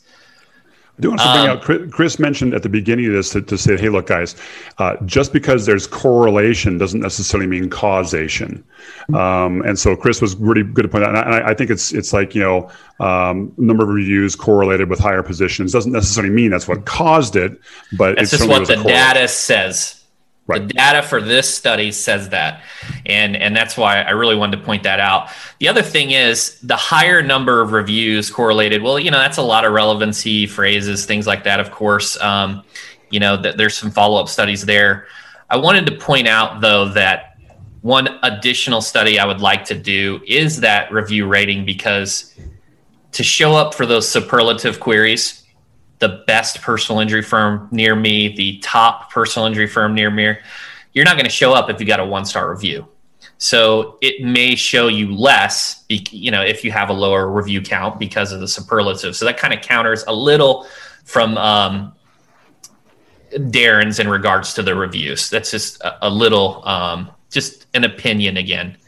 I 0.99 1.03
do 1.03 1.11
want 1.11 1.21
to 1.21 1.33
bring 1.33 1.77
um, 1.77 1.83
out, 1.83 1.93
Chris 1.93 2.19
mentioned 2.19 2.55
at 2.55 2.63
the 2.63 2.71
beginning 2.71 3.07
of 3.07 3.13
this 3.13 3.31
to, 3.31 3.43
to 3.43 3.59
say, 3.59 3.77
hey, 3.77 3.91
look, 3.91 4.07
guys, 4.07 4.35
uh, 4.79 4.97
just 5.05 5.31
because 5.31 5.67
there's 5.67 5.87
correlation 5.87 6.79
doesn't 6.79 7.01
necessarily 7.01 7.47
mean 7.47 7.69
causation. 7.69 8.65
Um, 9.13 9.61
and 9.63 9.79
so 9.79 9.95
Chris 9.95 10.23
was 10.23 10.37
really 10.37 10.63
good 10.63 10.83
to 10.83 10.89
point 10.89 11.05
out. 11.05 11.15
And 11.15 11.35
I, 11.35 11.51
I 11.51 11.55
think 11.55 11.71
it's 11.71 11.93
it's 11.93 12.15
like, 12.15 12.35
you 12.35 12.41
know, 12.41 12.71
um, 12.99 13.53
number 13.59 13.85
of 13.85 13.91
reviews 13.91 14.35
correlated 14.35 14.89
with 14.89 14.99
higher 14.99 15.23
positions 15.23 15.71
doesn't 15.71 15.93
necessarily 15.93 16.33
mean 16.33 16.51
that's 16.51 16.67
what 16.67 16.87
caused 16.87 17.37
it, 17.37 17.61
but 17.99 18.19
it's 18.19 18.31
just 18.31 18.49
what 18.49 18.67
the 18.67 18.77
data 18.77 19.29
says. 19.29 20.03
Right. 20.47 20.67
The 20.67 20.75
data 20.75 21.03
for 21.03 21.21
this 21.21 21.53
study 21.53 21.91
says 21.91 22.29
that. 22.29 22.63
And, 23.05 23.37
and 23.37 23.57
that's 23.57 23.77
why 23.77 24.03
I 24.03 24.11
really 24.11 24.37
wanted 24.37 24.59
to 24.59 24.63
point 24.63 24.85
that 24.85 25.01
out. 25.01 25.31
The 25.59 25.67
other 25.67 25.83
thing 25.83 26.13
is 26.13 26.61
the 26.61 26.77
higher 26.77 27.21
number 27.21 27.61
of 27.61 27.73
reviews 27.73 28.31
correlated. 28.31 28.81
Well, 28.81 28.99
you 28.99 29.11
know, 29.11 29.19
that's 29.19 29.39
a 29.39 29.43
lot 29.43 29.65
of 29.65 29.73
relevancy 29.73 30.47
phrases, 30.47 31.05
things 31.05 31.27
like 31.27 31.43
that, 31.45 31.59
of 31.59 31.73
course. 31.73 32.21
Um, 32.21 32.63
you 33.11 33.19
know, 33.19 33.37
that 33.37 33.57
there's 33.57 33.77
some 33.77 33.91
follow 33.91 34.21
up 34.21 34.29
studies 34.29 34.65
there. 34.65 35.07
I 35.51 35.57
wanted 35.57 35.87
to 35.87 35.97
point 35.97 36.29
out, 36.29 36.61
though, 36.61 36.89
that 36.91 37.39
one 37.83 38.19
additional 38.23 38.81
study 38.81 39.19
I 39.19 39.27
would 39.27 39.41
like 39.41 39.65
to 39.67 39.75
do 39.75 40.21
is 40.27 40.61
that 40.61 40.93
review 40.93 41.27
rating 41.27 41.65
because 41.65 42.35
to 43.13 43.23
show 43.23 43.55
up 43.55 43.75
for 43.75 43.87
those 43.87 44.09
superlative 44.09 44.81
queries, 44.81 45.46
the 45.99 46.23
best 46.27 46.61
personal 46.63 47.01
injury 47.01 47.23
firm 47.23 47.69
near 47.71 47.97
me, 47.97 48.35
the 48.35 48.59
top 48.59 49.11
personal 49.11 49.47
injury 49.47 49.67
firm 49.67 49.95
near 49.95 50.11
me, 50.11 50.35
you're 50.93 51.05
not 51.05 51.15
going 51.15 51.25
to 51.25 51.31
show 51.31 51.53
up 51.53 51.71
if 51.71 51.81
you 51.81 51.87
got 51.87 52.01
a 52.01 52.05
one 52.05 52.25
star 52.25 52.51
review. 52.51 52.87
So 53.39 53.99
it 54.01 54.25
may 54.25 54.55
show 54.55 54.89
you 54.89 55.15
less, 55.15 55.85
you 55.89 56.31
know, 56.31 56.43
if 56.43 56.65
you 56.65 56.73
have 56.73 56.89
a 56.89 56.93
lower 56.93 57.31
review 57.31 57.61
count 57.61 57.99
because 57.99 58.33
of 58.33 58.41
the 58.41 58.49
superlative. 58.49 59.15
So 59.15 59.25
that 59.27 59.37
kind 59.37 59.53
of 59.53 59.61
counters 59.61 60.05
a 60.07 60.15
little 60.15 60.67
from 61.05 61.37
um, 61.37 61.95
Darren's 63.33 63.99
in 63.99 64.09
regards 64.09 64.55
to 64.55 64.63
the 64.63 64.75
reviews. 64.75 65.29
That's 65.29 65.51
just 65.51 65.81
a, 65.83 66.07
a 66.07 66.11
little, 66.11 66.67
um, 66.67 67.11
just 67.31 67.67
an 67.75 67.85
opinion 67.85 68.39
again. 68.39 68.79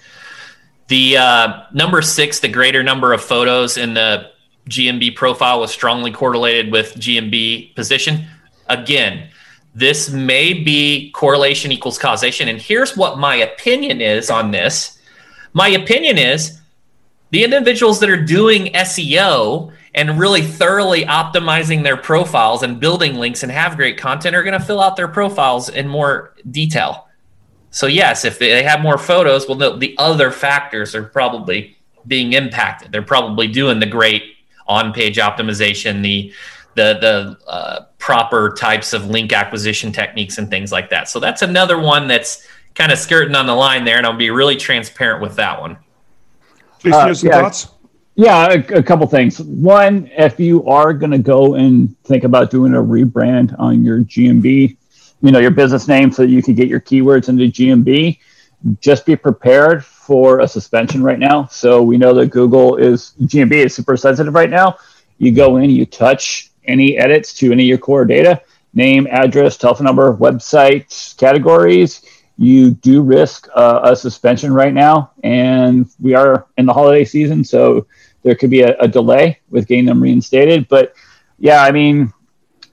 The 0.88 1.18
uh, 1.18 1.62
number 1.74 2.00
six, 2.00 2.40
the 2.40 2.48
greater 2.48 2.82
number 2.82 3.12
of 3.12 3.22
photos 3.22 3.76
in 3.76 3.92
the 3.92 4.30
GMB 4.68 5.16
profile 5.16 5.60
was 5.60 5.70
strongly 5.70 6.12
correlated 6.12 6.70
with 6.70 6.94
GMB 6.94 7.74
position. 7.74 8.26
Again, 8.68 9.28
this 9.74 10.10
may 10.10 10.52
be 10.52 11.10
correlation 11.12 11.72
equals 11.72 11.98
causation. 11.98 12.48
And 12.48 12.60
here's 12.60 12.96
what 12.96 13.18
my 13.18 13.36
opinion 13.36 14.00
is 14.00 14.30
on 14.30 14.50
this. 14.50 14.98
My 15.52 15.68
opinion 15.68 16.18
is 16.18 16.60
the 17.30 17.44
individuals 17.44 18.00
that 18.00 18.10
are 18.10 18.22
doing 18.22 18.72
SEO 18.72 19.72
and 19.94 20.18
really 20.18 20.42
thoroughly 20.42 21.04
optimizing 21.04 21.82
their 21.82 21.96
profiles 21.96 22.62
and 22.62 22.80
building 22.80 23.14
links 23.14 23.42
and 23.42 23.52
have 23.52 23.76
great 23.76 23.98
content 23.98 24.34
are 24.34 24.42
going 24.42 24.58
to 24.58 24.64
fill 24.64 24.80
out 24.80 24.96
their 24.96 25.08
profiles 25.08 25.68
in 25.68 25.88
more 25.88 26.34
detail. 26.50 27.08
So, 27.70 27.86
yes, 27.86 28.24
if 28.24 28.38
they 28.38 28.62
have 28.62 28.80
more 28.80 28.98
photos, 28.98 29.46
well, 29.46 29.58
the, 29.58 29.76
the 29.76 29.94
other 29.98 30.30
factors 30.30 30.94
are 30.94 31.02
probably 31.02 31.76
being 32.06 32.32
impacted. 32.32 32.92
They're 32.92 33.02
probably 33.02 33.46
doing 33.46 33.78
the 33.78 33.86
great 33.86 34.37
on 34.68 34.92
page 34.92 35.16
optimization, 35.16 36.02
the 36.02 36.32
the 36.74 36.98
the 37.00 37.50
uh, 37.50 37.86
proper 37.98 38.54
types 38.54 38.92
of 38.92 39.06
link 39.06 39.32
acquisition 39.32 39.92
techniques 39.92 40.38
and 40.38 40.48
things 40.48 40.70
like 40.70 40.90
that. 40.90 41.08
So 41.08 41.18
that's 41.18 41.42
another 41.42 41.80
one 41.80 42.06
that's 42.06 42.46
kind 42.74 42.92
of 42.92 42.98
skirting 42.98 43.34
on 43.34 43.46
the 43.46 43.54
line 43.54 43.84
there, 43.84 43.96
and 43.96 44.06
I'll 44.06 44.16
be 44.16 44.30
really 44.30 44.56
transparent 44.56 45.20
with 45.20 45.34
that 45.36 45.60
one. 45.60 45.78
Jason, 46.78 46.92
uh, 46.92 47.14
some 47.14 47.28
yeah. 47.28 47.40
thoughts? 47.40 47.68
Yeah, 48.14 48.52
a, 48.52 48.78
a, 48.78 48.82
couple 48.82 49.06
things. 49.06 49.40
One, 49.40 50.10
if 50.16 50.40
you 50.40 50.66
are 50.66 50.92
going 50.92 51.12
to 51.12 51.18
go 51.18 51.54
and 51.54 51.96
think 52.02 52.24
about 52.24 52.50
doing 52.50 52.74
a 52.74 52.82
rebrand 52.82 53.54
on 53.60 53.84
your 53.84 54.00
GMB, 54.00 54.76
you 55.22 55.30
know, 55.30 55.38
your 55.38 55.52
business 55.52 55.86
name 55.86 56.10
so 56.10 56.22
you 56.22 56.42
can 56.42 56.54
get 56.54 56.66
your 56.66 56.80
keywords 56.80 57.28
into 57.28 57.44
GMB, 57.44 58.18
just 58.80 59.06
be 59.06 59.14
prepared 59.14 59.84
for 60.08 60.40
a 60.40 60.48
suspension 60.48 61.02
right 61.02 61.18
now. 61.18 61.44
So 61.48 61.82
we 61.82 61.98
know 61.98 62.14
that 62.14 62.28
Google 62.30 62.76
is 62.76 63.12
GMB 63.20 63.52
is 63.66 63.74
super 63.74 63.94
sensitive 63.94 64.32
right 64.32 64.48
now. 64.48 64.78
You 65.18 65.32
go 65.32 65.58
in, 65.58 65.68
you 65.68 65.84
touch 65.84 66.50
any 66.64 66.96
edits 66.96 67.34
to 67.34 67.52
any 67.52 67.64
of 67.64 67.68
your 67.68 67.76
core 67.76 68.06
data, 68.06 68.40
name, 68.72 69.06
address, 69.10 69.58
telephone 69.58 69.84
number, 69.84 70.16
website, 70.16 71.14
categories. 71.18 72.00
You 72.38 72.70
do 72.70 73.02
risk 73.02 73.48
uh, 73.54 73.80
a 73.84 73.94
suspension 73.94 74.54
right 74.54 74.72
now, 74.72 75.10
and 75.22 75.86
we 76.00 76.14
are 76.14 76.46
in 76.56 76.64
the 76.64 76.72
holiday 76.72 77.04
season, 77.04 77.44
so 77.44 77.86
there 78.22 78.34
could 78.34 78.48
be 78.48 78.62
a, 78.62 78.78
a 78.78 78.88
delay 78.88 79.40
with 79.50 79.66
getting 79.66 79.84
them 79.84 80.02
reinstated. 80.02 80.68
But 80.68 80.94
yeah, 81.38 81.62
I 81.62 81.70
mean, 81.70 82.14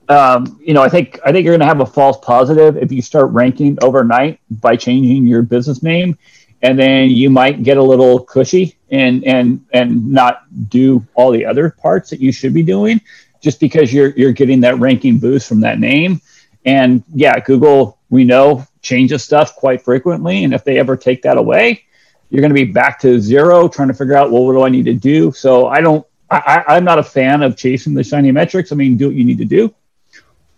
um, 0.08 0.58
you 0.64 0.72
know, 0.72 0.82
I 0.82 0.88
think 0.88 1.20
I 1.22 1.32
think 1.32 1.44
you're 1.44 1.52
going 1.52 1.60
to 1.60 1.66
have 1.66 1.80
a 1.80 1.86
false 1.86 2.16
positive 2.22 2.78
if 2.78 2.90
you 2.90 3.02
start 3.02 3.30
ranking 3.32 3.76
overnight 3.82 4.40
by 4.48 4.76
changing 4.76 5.26
your 5.26 5.42
business 5.42 5.82
name 5.82 6.16
and 6.62 6.78
then 6.78 7.10
you 7.10 7.30
might 7.30 7.62
get 7.62 7.76
a 7.76 7.82
little 7.82 8.20
cushy 8.20 8.76
and 8.90 9.24
and 9.24 9.64
and 9.72 10.10
not 10.10 10.44
do 10.68 11.04
all 11.14 11.30
the 11.30 11.44
other 11.44 11.70
parts 11.70 12.10
that 12.10 12.20
you 12.20 12.32
should 12.32 12.54
be 12.54 12.62
doing 12.62 13.00
just 13.40 13.60
because 13.60 13.92
you're 13.92 14.10
you're 14.10 14.32
getting 14.32 14.60
that 14.60 14.78
ranking 14.78 15.18
boost 15.18 15.48
from 15.48 15.60
that 15.60 15.78
name. 15.78 16.20
And 16.64 17.02
yeah 17.14 17.38
google 17.40 17.98
we 18.10 18.24
know 18.24 18.66
changes 18.82 19.24
stuff 19.24 19.56
quite 19.56 19.82
frequently. 19.82 20.44
And 20.44 20.54
if 20.54 20.64
they 20.64 20.78
ever 20.78 20.96
take 20.96 21.22
that 21.22 21.36
away 21.36 21.84
you're 22.30 22.40
going 22.40 22.50
to 22.50 22.54
be 22.54 22.64
back 22.64 22.98
to 23.00 23.20
zero 23.20 23.68
trying 23.68 23.88
to 23.88 23.94
figure 23.94 24.16
out 24.16 24.30
well 24.30 24.44
what 24.46 24.52
do 24.52 24.62
i 24.62 24.68
need 24.68 24.86
to 24.86 24.94
do? 24.94 25.32
So 25.32 25.68
i 25.68 25.80
don't 25.80 26.06
I, 26.30 26.64
i'm 26.68 26.84
not 26.84 26.98
a 26.98 27.04
fan 27.04 27.42
of 27.42 27.56
chasing 27.56 27.94
the 27.94 28.02
shiny 28.02 28.32
metrics. 28.32 28.72
I 28.72 28.76
mean 28.76 28.96
do 28.96 29.06
what 29.06 29.14
you 29.16 29.24
need 29.24 29.38
to 29.38 29.44
do 29.44 29.74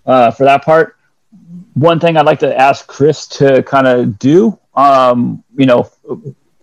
uh, 0.06 0.30
for 0.30 0.44
that 0.44 0.64
part. 0.64 0.96
One 1.74 2.00
thing 2.00 2.16
i'd 2.16 2.26
like 2.26 2.40
to 2.40 2.58
ask 2.58 2.86
chris 2.86 3.26
to 3.38 3.62
kind 3.62 3.86
of 3.86 4.18
do 4.18 4.58
um, 4.78 5.42
you 5.56 5.66
know, 5.66 5.90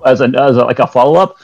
as 0.06 0.22
a, 0.22 0.26
as 0.26 0.56
a, 0.56 0.64
like 0.64 0.80
a 0.80 0.88
follow 0.88 1.20
up, 1.20 1.38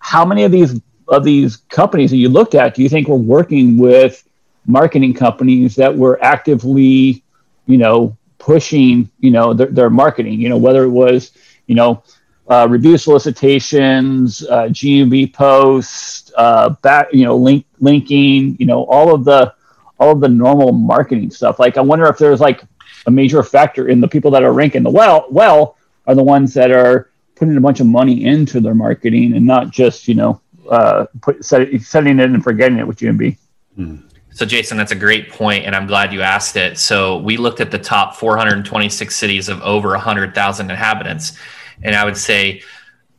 how 0.00 0.24
many 0.24 0.42
of 0.42 0.50
these 0.50 0.80
of 1.08 1.22
these 1.22 1.58
companies 1.68 2.10
that 2.10 2.16
you 2.16 2.28
looked 2.28 2.56
at 2.56 2.74
do 2.74 2.82
you 2.82 2.88
think 2.88 3.06
were 3.06 3.14
working 3.14 3.78
with 3.78 4.28
marketing 4.66 5.14
companies 5.14 5.76
that 5.76 5.96
were 5.96 6.22
actively, 6.22 7.22
you 7.66 7.78
know, 7.78 8.16
pushing, 8.38 9.08
you 9.20 9.30
know, 9.30 9.54
their, 9.54 9.68
their 9.68 9.88
marketing, 9.88 10.40
you 10.40 10.48
know, 10.48 10.56
whether 10.56 10.82
it 10.82 10.90
was, 10.90 11.30
you 11.68 11.76
know, 11.76 12.02
uh, 12.48 12.66
review 12.68 12.98
solicitations, 12.98 14.44
uh, 14.48 14.64
GMB 14.64 15.32
posts, 15.32 16.32
uh, 16.36 16.70
back, 16.82 17.06
you 17.12 17.24
know, 17.24 17.36
link 17.36 17.64
linking, 17.78 18.56
you 18.58 18.66
know, 18.66 18.84
all 18.86 19.14
of 19.14 19.24
the 19.24 19.54
all 20.00 20.10
of 20.10 20.20
the 20.20 20.28
normal 20.28 20.72
marketing 20.72 21.30
stuff. 21.30 21.60
Like, 21.60 21.76
I 21.76 21.82
wonder 21.82 22.06
if 22.06 22.18
there's 22.18 22.40
like 22.40 22.64
a 23.06 23.12
major 23.12 23.44
factor 23.44 23.88
in 23.88 24.00
the 24.00 24.08
people 24.08 24.32
that 24.32 24.42
are 24.42 24.52
ranking 24.52 24.82
the 24.82 24.90
well 24.90 25.26
well 25.30 25.75
are 26.06 26.14
the 26.14 26.22
ones 26.22 26.54
that 26.54 26.70
are 26.70 27.10
putting 27.34 27.56
a 27.56 27.60
bunch 27.60 27.80
of 27.80 27.86
money 27.86 28.24
into 28.24 28.60
their 28.60 28.74
marketing 28.74 29.34
and 29.34 29.46
not 29.46 29.70
just 29.70 30.08
you 30.08 30.14
know 30.14 30.40
uh, 30.70 31.06
put, 31.20 31.44
set, 31.44 31.68
setting 31.80 32.18
it 32.18 32.30
and 32.30 32.42
forgetting 32.42 32.78
it 32.78 32.86
with 32.86 32.98
GMB. 32.98 33.36
Hmm. 33.74 33.96
So, 34.30 34.44
Jason, 34.44 34.76
that's 34.76 34.92
a 34.92 34.96
great 34.96 35.30
point, 35.30 35.64
and 35.64 35.74
I'm 35.74 35.86
glad 35.86 36.12
you 36.12 36.20
asked 36.20 36.56
it. 36.56 36.76
So, 36.76 37.18
we 37.18 37.38
looked 37.38 37.60
at 37.60 37.70
the 37.70 37.78
top 37.78 38.16
426 38.16 39.16
cities 39.16 39.48
of 39.48 39.62
over 39.62 39.90
100,000 39.90 40.70
inhabitants, 40.70 41.38
and 41.82 41.94
I 41.94 42.04
would 42.04 42.18
say 42.18 42.62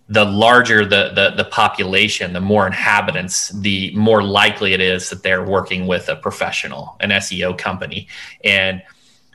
the 0.10 0.24
larger 0.24 0.86
the, 0.86 1.12
the 1.14 1.44
the 1.44 1.50
population, 1.50 2.32
the 2.34 2.40
more 2.42 2.66
inhabitants, 2.66 3.50
the 3.50 3.94
more 3.94 4.24
likely 4.24 4.74
it 4.74 4.80
is 4.80 5.10
that 5.10 5.22
they're 5.22 5.44
working 5.44 5.86
with 5.86 6.08
a 6.08 6.16
professional, 6.16 6.96
an 7.02 7.10
SEO 7.10 7.58
company, 7.58 8.08
and 8.44 8.82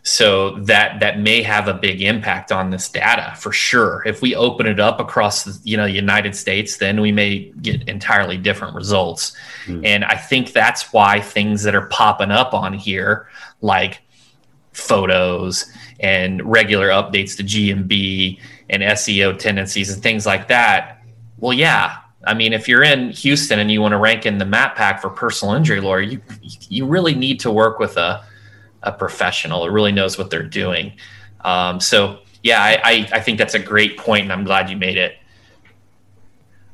so 0.04 0.56
that 0.58 0.98
that 0.98 1.20
may 1.20 1.42
have 1.42 1.68
a 1.68 1.74
big 1.74 2.02
impact 2.02 2.50
on 2.50 2.70
this 2.70 2.88
data 2.88 3.34
for 3.36 3.52
sure. 3.52 4.02
If 4.04 4.20
we 4.20 4.34
open 4.34 4.66
it 4.66 4.80
up 4.80 4.98
across 4.98 5.44
the 5.44 5.58
you 5.62 5.76
know 5.76 5.84
united 5.84 6.34
states 6.34 6.78
then 6.78 7.00
we 7.00 7.12
may 7.12 7.50
get 7.62 7.88
entirely 7.88 8.36
different 8.36 8.74
results. 8.74 9.36
Mm. 9.66 9.86
and 9.86 10.04
i 10.04 10.16
think 10.16 10.52
that's 10.52 10.92
why 10.92 11.20
things 11.20 11.62
that 11.62 11.74
are 11.76 11.86
popping 11.86 12.32
up 12.32 12.52
on 12.52 12.72
here 12.72 13.28
like 13.60 14.02
photos 14.72 15.70
and 16.00 16.42
regular 16.42 16.88
updates 16.88 17.36
to 17.36 17.44
gmb 17.44 18.40
and 18.70 18.82
seo 18.82 19.38
tendencies 19.38 19.92
and 19.92 20.02
things 20.02 20.26
like 20.26 20.48
that 20.48 21.02
well 21.38 21.52
yeah. 21.52 21.98
I 22.24 22.34
mean, 22.34 22.52
if 22.52 22.68
you're 22.68 22.84
in 22.84 23.10
Houston 23.10 23.58
and 23.58 23.68
you 23.68 23.82
want 23.82 23.92
to 23.92 23.98
rank 23.98 24.26
in 24.26 24.38
the 24.38 24.46
map 24.46 24.76
pack 24.76 25.02
for 25.02 25.10
personal 25.10 25.54
injury 25.54 25.80
lawyer, 25.80 26.00
you 26.00 26.22
you 26.68 26.86
really 26.86 27.16
need 27.16 27.40
to 27.40 27.50
work 27.50 27.80
with 27.80 27.96
a 27.96 28.24
a 28.82 28.92
professional 28.92 29.64
who 29.64 29.72
really 29.72 29.92
knows 29.92 30.18
what 30.18 30.30
they're 30.30 30.42
doing. 30.42 30.92
Um, 31.42 31.80
so 31.80 32.20
yeah, 32.42 32.62
I, 32.62 32.80
I, 32.84 33.08
I, 33.12 33.20
think 33.20 33.38
that's 33.38 33.54
a 33.54 33.58
great 33.58 33.96
point, 33.96 34.24
and 34.24 34.32
I'm 34.32 34.44
glad 34.44 34.68
you 34.70 34.76
made 34.76 34.96
it. 34.96 35.16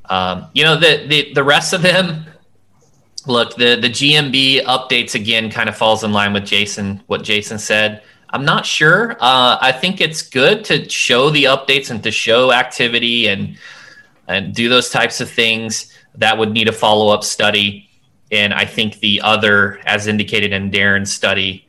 Um, 0.07 0.47
you 0.55 0.65
know, 0.65 0.77
the, 0.77 1.07
the 1.07 1.33
the 1.35 1.45
rest 1.45 1.73
of 1.73 1.83
them, 1.83 2.25
look, 3.27 3.55
the 3.57 3.77
the 3.77 3.89
GMB 3.89 4.65
updates 4.65 5.15
again 5.15 5.51
kind 5.51 5.69
of 5.69 5.77
falls 5.77 6.05
in 6.05 6.13
line 6.13 6.33
with 6.33 6.47
Jason 6.47 7.03
what 7.07 7.23
Jason 7.23 7.59
said. 7.59 8.03
I'm 8.31 8.45
not 8.45 8.67
sure. 8.67 9.13
Uh, 9.13 9.59
I 9.61 9.73
think 9.73 10.01
it's 10.01 10.23
good 10.23 10.65
to 10.67 10.89
show 10.89 11.31
the 11.31 11.45
updates 11.45 11.91
and 11.91 12.03
to 12.03 12.11
show 12.11 12.53
activity 12.53 13.29
and 13.29 13.59
and 14.27 14.55
do 14.55 14.69
those 14.69 14.91
types 14.91 15.21
of 15.21 15.31
things. 15.31 15.95
That 16.15 16.39
would 16.39 16.53
need 16.53 16.69
a 16.69 16.73
follow 16.73 17.09
up 17.09 17.25
study. 17.25 17.89
And 18.31 18.53
I 18.53 18.67
think 18.67 19.01
the 19.01 19.23
other, 19.23 19.81
as 19.87 20.07
indicated 20.07 20.53
in 20.53 20.71
Darren's 20.71 21.13
study, 21.13 21.67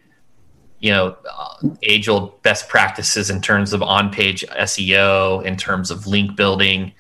you 0.80 0.92
know 0.92 1.16
age 1.84 2.08
old 2.08 2.42
best 2.42 2.70
practices 2.70 3.30
in 3.30 3.42
terms 3.42 3.74
of 3.74 3.82
on 3.82 4.12
page 4.12 4.46
SEO, 4.48 5.44
in 5.44 5.58
terms 5.58 5.92
of 5.92 6.08
link 6.08 6.36
building. 6.36 6.94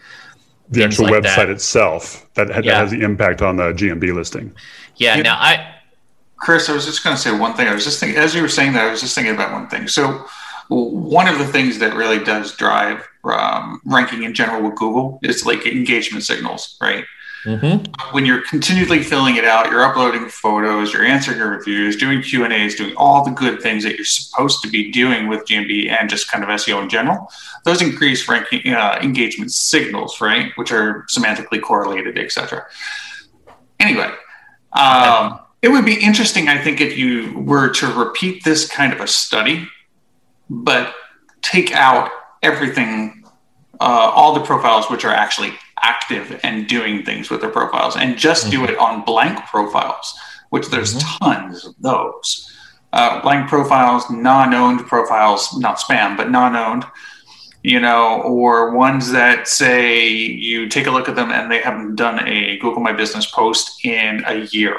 The 0.71 0.83
actual 0.83 1.05
like 1.05 1.23
website 1.23 1.35
that. 1.35 1.49
itself 1.49 2.31
that, 2.35 2.49
that 2.49 2.63
has 2.65 2.91
the 2.91 3.01
impact 3.01 3.41
on 3.41 3.55
the 3.55 3.73
GMB 3.73 4.13
listing. 4.13 4.53
Yeah. 4.97 5.19
now 5.21 5.35
I, 5.35 5.75
Chris, 6.35 6.69
I 6.69 6.73
was 6.73 6.85
just 6.85 7.03
going 7.03 7.15
to 7.15 7.21
say 7.21 7.35
one 7.35 7.55
thing. 7.55 7.67
I 7.67 7.73
was 7.73 7.83
just 7.83 7.99
thinking 7.99 8.19
as 8.19 8.35
you 8.35 8.41
were 8.41 8.49
saying 8.49 8.73
that, 8.73 8.87
I 8.87 8.91
was 8.91 9.01
just 9.01 9.15
thinking 9.15 9.33
about 9.33 9.51
one 9.51 9.67
thing. 9.67 9.87
So 9.87 10.25
one 10.69 11.27
of 11.27 11.39
the 11.39 11.47
things 11.47 11.79
that 11.79 11.95
really 11.95 12.23
does 12.23 12.55
drive 12.55 13.07
um, 13.23 13.81
ranking 13.85 14.23
in 14.23 14.33
general 14.33 14.61
with 14.61 14.75
Google 14.75 15.19
is 15.23 15.45
like 15.45 15.65
engagement 15.65 16.23
signals, 16.23 16.77
right? 16.81 17.03
Mm-hmm. 17.45 18.13
When 18.13 18.25
you're 18.25 18.41
continually 18.41 19.01
filling 19.01 19.37
it 19.37 19.45
out, 19.45 19.71
you're 19.71 19.83
uploading 19.83 20.27
photos, 20.27 20.91
you're 20.91 21.05
answering 21.05 21.37
your 21.37 21.51
reviews, 21.51 21.95
doing 21.95 22.21
Q 22.21 22.43
and 22.43 22.51
A's, 22.51 22.75
doing 22.75 22.93
all 22.97 23.23
the 23.23 23.31
good 23.31 23.61
things 23.61 23.83
that 23.85 23.95
you're 23.95 24.05
supposed 24.05 24.61
to 24.63 24.69
be 24.69 24.91
doing 24.91 25.27
with 25.27 25.45
GMB 25.45 25.89
and 25.89 26.09
just 26.09 26.29
kind 26.29 26.43
of 26.43 26.49
SEO 26.49 26.83
in 26.83 26.89
general. 26.89 27.31
Those 27.63 27.81
increase 27.81 28.27
ranking 28.27 28.73
uh, 28.73 28.99
engagement 29.01 29.53
signals, 29.53 30.19
right, 30.19 30.51
which 30.55 30.71
are 30.71 31.05
semantically 31.09 31.61
correlated, 31.61 32.17
etc. 32.17 32.65
Anyway, 33.79 34.11
um, 34.73 35.39
it 35.61 35.69
would 35.69 35.85
be 35.85 35.95
interesting, 35.95 36.47
I 36.47 36.61
think, 36.61 36.81
if 36.81 36.97
you 36.97 37.37
were 37.39 37.69
to 37.69 37.87
repeat 37.87 38.43
this 38.43 38.67
kind 38.67 38.93
of 38.93 39.01
a 39.01 39.07
study, 39.07 39.67
but 40.49 40.93
take 41.41 41.73
out 41.73 42.11
everything, 42.41 43.18
uh, 43.79 44.11
all 44.13 44.33
the 44.33 44.41
profiles 44.41 44.89
which 44.89 45.05
are 45.05 45.13
actually 45.13 45.53
active 45.81 46.39
and 46.43 46.67
doing 46.67 47.03
things 47.03 47.29
with 47.29 47.41
their 47.41 47.49
profiles 47.49 47.95
and 47.95 48.17
just 48.17 48.47
mm-hmm. 48.47 48.65
do 48.65 48.71
it 48.71 48.77
on 48.77 49.03
blank 49.03 49.39
profiles, 49.45 50.17
which 50.49 50.67
there's 50.69 50.95
mm-hmm. 50.95 51.23
tons 51.23 51.65
of 51.65 51.75
those. 51.79 52.45
Uh, 52.91 53.21
blank 53.21 53.47
profiles, 53.47 54.09
non-owned 54.09 54.85
profiles, 54.87 55.57
not 55.59 55.77
spam, 55.77 56.17
but 56.17 56.31
non-owned, 56.31 56.83
you 57.63 57.79
know, 57.79 58.21
or 58.23 58.75
ones 58.75 59.11
that 59.11 59.47
say 59.47 60.07
you 60.09 60.67
take 60.67 60.87
a 60.87 60.91
look 60.91 61.07
at 61.07 61.15
them 61.15 61.31
and 61.31 61.51
they 61.51 61.61
haven't 61.61 61.95
done 61.95 62.27
a 62.27 62.57
Google 62.57 62.81
My 62.81 62.93
Business 62.93 63.29
post 63.29 63.85
in 63.85 64.23
a 64.25 64.45
year, 64.45 64.75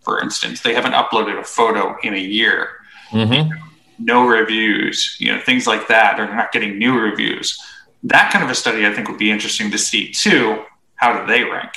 for 0.00 0.22
instance. 0.22 0.62
They 0.62 0.72
haven't 0.72 0.92
uploaded 0.92 1.38
a 1.38 1.44
photo 1.44 1.96
in 2.02 2.14
a 2.14 2.18
year. 2.18 2.68
Mm-hmm. 3.10 3.52
No 3.98 4.26
reviews, 4.26 5.16
you 5.20 5.30
know, 5.30 5.40
things 5.40 5.66
like 5.66 5.86
that, 5.88 6.18
or 6.18 6.34
not 6.34 6.52
getting 6.52 6.78
new 6.78 6.98
reviews 6.98 7.60
that 8.04 8.32
kind 8.32 8.44
of 8.44 8.50
a 8.50 8.54
study 8.54 8.86
I 8.86 8.92
think 8.92 9.08
would 9.08 9.18
be 9.18 9.30
interesting 9.30 9.70
to 9.70 9.78
see 9.78 10.10
too. 10.10 10.64
How 10.94 11.18
do 11.18 11.26
they 11.26 11.44
rank? 11.44 11.72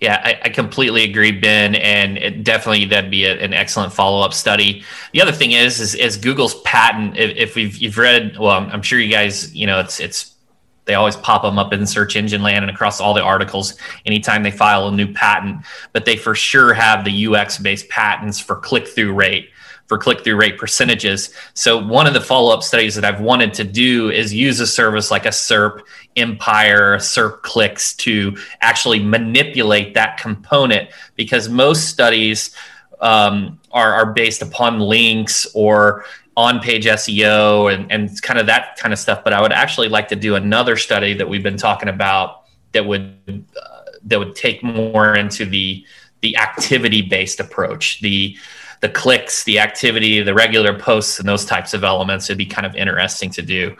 Yeah, 0.00 0.22
I, 0.24 0.38
I, 0.44 0.48
completely 0.50 1.02
agree, 1.02 1.32
Ben, 1.32 1.74
and 1.74 2.18
it 2.18 2.44
definitely 2.44 2.84
that'd 2.84 3.10
be 3.10 3.24
a, 3.24 3.36
an 3.42 3.52
excellent 3.52 3.92
follow 3.92 4.24
up 4.24 4.32
study. 4.32 4.84
The 5.12 5.20
other 5.20 5.32
thing 5.32 5.52
is, 5.52 5.80
is, 5.80 5.96
is 5.96 6.16
Google's 6.16 6.60
patent. 6.62 7.16
If, 7.16 7.36
if 7.36 7.54
we've 7.56 7.76
you've 7.76 7.98
read, 7.98 8.38
well, 8.38 8.52
I'm, 8.52 8.82
sure 8.82 9.00
you 9.00 9.10
guys, 9.10 9.52
you 9.56 9.66
know, 9.66 9.80
it's 9.80 9.98
it's 9.98 10.36
they 10.84 10.94
always 10.94 11.16
pop 11.16 11.42
them 11.42 11.58
up 11.58 11.72
in 11.72 11.84
search 11.84 12.14
engine 12.14 12.42
land 12.42 12.64
and 12.64 12.70
across 12.70 13.00
all 13.00 13.12
the 13.12 13.22
articles 13.22 13.76
anytime 14.06 14.44
they 14.44 14.52
file 14.52 14.86
a 14.86 14.92
new 14.92 15.12
patent. 15.12 15.66
But 15.92 16.04
they 16.04 16.16
for 16.16 16.36
sure 16.36 16.74
have 16.74 17.04
the 17.04 17.26
UX 17.26 17.58
based 17.58 17.88
patents 17.88 18.38
for 18.38 18.54
click 18.54 18.86
through 18.86 19.14
rate 19.14 19.50
for 19.88 19.98
click 19.98 20.22
through 20.22 20.36
rate 20.36 20.58
percentages. 20.58 21.34
So, 21.54 21.82
one 21.82 22.06
of 22.06 22.14
the 22.14 22.20
follow 22.20 22.54
up 22.54 22.62
studies 22.62 22.94
that 22.94 23.04
I've 23.04 23.20
wanted 23.20 23.52
to 23.54 23.64
do 23.64 24.10
is 24.10 24.32
use 24.32 24.60
a 24.60 24.66
service 24.66 25.10
like 25.10 25.26
a 25.26 25.30
SERP 25.30 25.80
Empire, 26.16 26.98
SERP 26.98 27.42
Clicks 27.42 27.94
to 27.96 28.36
actually 28.60 29.02
manipulate 29.02 29.94
that 29.94 30.18
component 30.18 30.90
because 31.16 31.48
most 31.48 31.88
studies 31.88 32.54
um, 33.00 33.58
are, 33.72 33.94
are 33.94 34.12
based 34.12 34.42
upon 34.42 34.78
links 34.80 35.46
or 35.54 36.04
on 36.36 36.60
page 36.60 36.84
SEO 36.84 37.72
and, 37.74 37.90
and 37.90 38.22
kind 38.22 38.38
of 38.38 38.46
that 38.46 38.76
kind 38.76 38.92
of 38.92 38.98
stuff. 38.98 39.24
But 39.24 39.32
I 39.32 39.40
would 39.40 39.52
actually 39.52 39.88
like 39.88 40.08
to 40.08 40.16
do 40.16 40.36
another 40.36 40.76
study 40.76 41.14
that 41.14 41.28
we've 41.28 41.42
been 41.42 41.56
talking 41.56 41.88
about 41.88 42.44
that 42.72 42.86
would 42.86 43.16
uh, 43.28 43.78
that 44.04 44.18
would 44.18 44.36
take 44.36 44.62
more 44.62 45.16
into 45.16 45.44
the 45.44 45.84
the 46.20 46.36
activity 46.36 47.02
based 47.02 47.40
approach, 47.40 48.00
the 48.00 48.36
the 48.80 48.88
clicks, 48.88 49.44
the 49.44 49.58
activity, 49.58 50.22
the 50.22 50.34
regular 50.34 50.78
posts, 50.78 51.18
and 51.18 51.28
those 51.28 51.44
types 51.44 51.74
of 51.74 51.84
elements. 51.84 52.26
It'd 52.26 52.38
be 52.38 52.46
kind 52.46 52.66
of 52.66 52.76
interesting 52.76 53.30
to 53.30 53.42
do. 53.42 53.76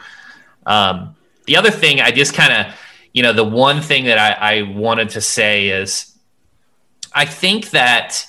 Um, 0.66 1.14
the 1.46 1.56
other 1.56 1.70
thing 1.70 2.00
I 2.00 2.10
just 2.10 2.34
kind 2.34 2.52
of, 2.52 2.74
you 3.12 3.22
know, 3.22 3.32
the 3.32 3.44
one 3.44 3.80
thing 3.80 4.04
that 4.04 4.18
I, 4.18 4.58
I 4.58 4.62
wanted 4.62 5.10
to 5.10 5.20
say 5.20 5.68
is 5.68 6.14
I 7.12 7.24
think 7.24 7.70
that 7.70 8.24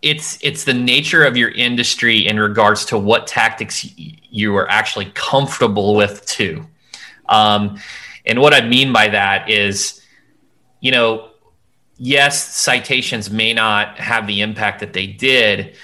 it's 0.00 0.38
it's 0.42 0.64
the 0.64 0.74
nature 0.74 1.24
of 1.24 1.36
your 1.36 1.50
industry 1.50 2.26
in 2.26 2.38
regards 2.38 2.84
to 2.86 2.98
what 2.98 3.26
tactics 3.26 3.86
you 3.96 4.56
are 4.56 4.70
actually 4.70 5.06
comfortable 5.14 5.96
with 5.96 6.24
too. 6.26 6.64
Um, 7.28 7.78
and 8.24 8.40
what 8.40 8.54
I 8.54 8.60
mean 8.60 8.92
by 8.92 9.08
that 9.08 9.50
is, 9.50 10.00
you 10.80 10.92
know, 10.92 11.30
yes, 11.98 12.56
citations 12.56 13.30
may 13.30 13.52
not 13.52 13.98
have 13.98 14.26
the 14.26 14.40
impact 14.40 14.80
that 14.80 14.92
they 14.92 15.06
did, 15.06 15.76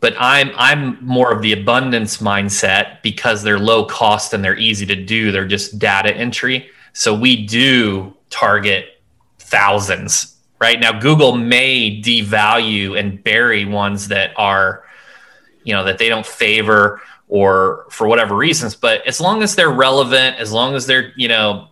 but 0.00 0.14
I'm 0.18 0.50
I'm 0.56 1.04
more 1.04 1.32
of 1.32 1.42
the 1.42 1.52
abundance 1.52 2.18
mindset 2.18 3.02
because 3.02 3.42
they're 3.42 3.58
low 3.58 3.84
cost 3.84 4.32
and 4.32 4.44
they're 4.44 4.58
easy 4.58 4.86
to 4.86 4.96
do. 4.96 5.32
They're 5.32 5.46
just 5.46 5.78
data 5.78 6.14
entry. 6.14 6.70
So 6.92 7.14
we 7.14 7.44
do 7.46 8.14
target 8.30 9.02
thousands. 9.38 10.36
Right 10.58 10.80
now, 10.80 10.98
Google 10.98 11.36
may 11.36 12.00
devalue 12.00 12.98
and 12.98 13.22
bury 13.22 13.66
ones 13.66 14.08
that 14.08 14.32
are, 14.36 14.84
you 15.64 15.74
know, 15.74 15.84
that 15.84 15.98
they 15.98 16.08
don't 16.08 16.24
favor 16.24 17.02
or 17.28 17.86
for 17.90 18.06
whatever 18.06 18.34
reasons. 18.34 18.74
But 18.74 19.06
as 19.06 19.20
long 19.20 19.42
as 19.42 19.54
they're 19.54 19.70
relevant, 19.70 20.36
as 20.38 20.52
long 20.52 20.74
as 20.74 20.86
they're, 20.86 21.12
you 21.16 21.28
know, 21.28 21.68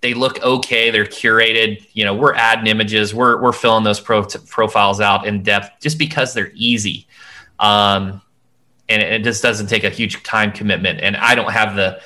they 0.00 0.14
look 0.14 0.42
okay. 0.42 0.90
They're 0.90 1.04
curated. 1.04 1.86
You 1.92 2.04
know, 2.04 2.14
we're 2.14 2.34
adding 2.34 2.66
images. 2.66 3.14
We're 3.14 3.40
we're 3.40 3.52
filling 3.52 3.84
those 3.84 4.00
pro- 4.00 4.24
profiles 4.24 5.00
out 5.00 5.26
in 5.26 5.42
depth 5.42 5.80
just 5.80 5.98
because 5.98 6.32
they're 6.32 6.52
easy, 6.54 7.06
um, 7.58 8.22
and 8.88 9.02
it 9.02 9.22
just 9.22 9.42
doesn't 9.42 9.66
take 9.66 9.84
a 9.84 9.90
huge 9.90 10.22
time 10.22 10.52
commitment. 10.52 11.00
And 11.00 11.16
I 11.16 11.34
don't 11.34 11.52
have 11.52 11.76
the 11.76 12.00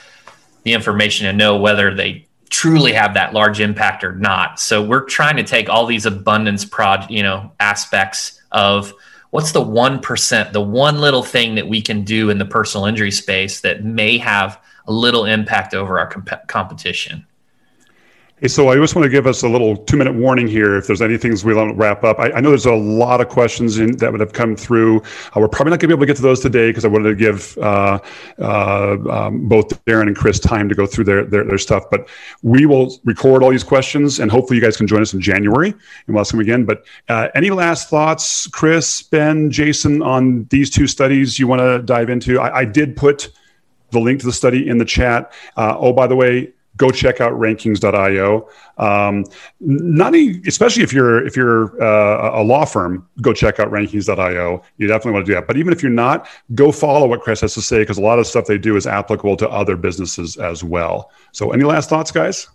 the 0.64 0.72
information 0.72 1.26
to 1.26 1.32
know 1.32 1.56
whether 1.58 1.94
they 1.94 2.26
truly 2.50 2.92
have 2.92 3.14
that 3.14 3.32
large 3.32 3.60
impact 3.60 4.02
or 4.04 4.14
not. 4.14 4.58
So 4.58 4.82
we're 4.82 5.04
trying 5.04 5.36
to 5.36 5.42
take 5.42 5.68
all 5.68 5.86
these 5.86 6.06
abundance 6.06 6.64
prod, 6.64 7.10
you 7.10 7.22
know, 7.22 7.52
aspects 7.60 8.40
of 8.52 8.92
what's 9.30 9.52
the 9.52 9.60
one 9.60 10.00
percent, 10.00 10.52
the 10.52 10.60
one 10.60 11.00
little 11.00 11.22
thing 11.22 11.54
that 11.56 11.68
we 11.68 11.80
can 11.82 12.02
do 12.02 12.30
in 12.30 12.38
the 12.38 12.44
personal 12.44 12.86
injury 12.86 13.10
space 13.10 13.60
that 13.60 13.84
may 13.84 14.18
have 14.18 14.60
a 14.86 14.92
little 14.92 15.24
impact 15.24 15.74
over 15.74 15.98
our 15.98 16.06
comp- 16.06 16.46
competition. 16.48 17.26
Hey, 18.40 18.48
so 18.48 18.68
I 18.68 18.74
just 18.74 18.96
want 18.96 19.04
to 19.04 19.10
give 19.10 19.28
us 19.28 19.44
a 19.44 19.48
little 19.48 19.76
two 19.76 19.96
minute 19.96 20.16
warning 20.16 20.48
here 20.48 20.76
if 20.76 20.88
there's 20.88 21.00
any 21.00 21.16
things 21.16 21.44
we 21.44 21.54
want 21.54 21.70
to 21.70 21.76
wrap 21.76 22.02
up. 22.02 22.18
I, 22.18 22.32
I 22.32 22.40
know 22.40 22.48
there's 22.48 22.66
a 22.66 22.74
lot 22.74 23.20
of 23.20 23.28
questions 23.28 23.78
in, 23.78 23.96
that 23.98 24.10
would 24.10 24.20
have 24.20 24.32
come 24.32 24.56
through. 24.56 25.02
Uh, 25.02 25.40
we're 25.40 25.46
probably 25.46 25.70
not 25.70 25.78
going 25.78 25.82
to 25.82 25.86
be 25.88 25.92
able 25.92 26.00
to 26.00 26.06
get 26.06 26.16
to 26.16 26.22
those 26.22 26.40
today 26.40 26.70
because 26.70 26.84
I 26.84 26.88
wanted 26.88 27.10
to 27.10 27.14
give 27.14 27.56
uh, 27.58 28.00
uh, 28.40 28.96
um, 29.08 29.48
both 29.48 29.84
Darren 29.84 30.08
and 30.08 30.16
Chris 30.16 30.40
time 30.40 30.68
to 30.68 30.74
go 30.74 30.84
through 30.84 31.04
their, 31.04 31.24
their, 31.24 31.44
their, 31.44 31.58
stuff. 31.58 31.84
But 31.92 32.08
we 32.42 32.66
will 32.66 32.98
record 33.04 33.44
all 33.44 33.50
these 33.50 33.62
questions 33.62 34.18
and 34.18 34.32
hopefully 34.32 34.56
you 34.56 34.64
guys 34.64 34.76
can 34.76 34.88
join 34.88 35.00
us 35.00 35.14
in 35.14 35.20
January 35.20 35.70
and 35.70 35.78
we'll 36.08 36.18
ask 36.18 36.32
them 36.32 36.40
again. 36.40 36.64
But 36.64 36.84
uh, 37.08 37.28
any 37.36 37.50
last 37.50 37.88
thoughts, 37.88 38.48
Chris, 38.48 39.00
Ben, 39.00 39.48
Jason, 39.48 40.02
on 40.02 40.48
these 40.50 40.70
two 40.70 40.88
studies 40.88 41.38
you 41.38 41.46
want 41.46 41.60
to 41.60 41.82
dive 41.82 42.10
into? 42.10 42.40
I, 42.40 42.58
I 42.58 42.64
did 42.64 42.96
put 42.96 43.30
the 43.90 44.00
link 44.00 44.18
to 44.20 44.26
the 44.26 44.32
study 44.32 44.68
in 44.68 44.78
the 44.78 44.84
chat. 44.84 45.32
Uh, 45.56 45.76
oh, 45.78 45.92
by 45.92 46.08
the 46.08 46.16
way, 46.16 46.52
go 46.76 46.90
check 46.90 47.20
out 47.20 47.32
rankings.io. 47.32 48.48
Um, 48.78 49.24
not 49.60 50.14
any, 50.14 50.40
especially 50.46 50.82
if 50.82 50.92
you're 50.92 51.26
if 51.26 51.36
you're 51.36 51.82
uh, 51.82 52.40
a 52.40 52.42
law 52.42 52.64
firm, 52.64 53.08
go 53.20 53.32
check 53.32 53.60
out 53.60 53.70
rankings.io. 53.70 54.62
You 54.76 54.86
definitely 54.86 55.12
want 55.12 55.26
to 55.26 55.30
do 55.30 55.34
that. 55.34 55.46
But 55.46 55.56
even 55.56 55.72
if 55.72 55.82
you're 55.82 55.92
not, 55.92 56.28
go 56.54 56.72
follow 56.72 57.06
what 57.06 57.20
Chris 57.20 57.40
has 57.42 57.54
to 57.54 57.62
say 57.62 57.78
because 57.78 57.98
a 57.98 58.02
lot 58.02 58.18
of 58.18 58.26
stuff 58.26 58.46
they 58.46 58.58
do 58.58 58.76
is 58.76 58.86
applicable 58.86 59.36
to 59.38 59.48
other 59.48 59.76
businesses 59.76 60.36
as 60.36 60.64
well. 60.64 61.10
So, 61.32 61.52
any 61.52 61.64
last 61.64 61.88
thoughts, 61.88 62.10
guys? 62.10 62.48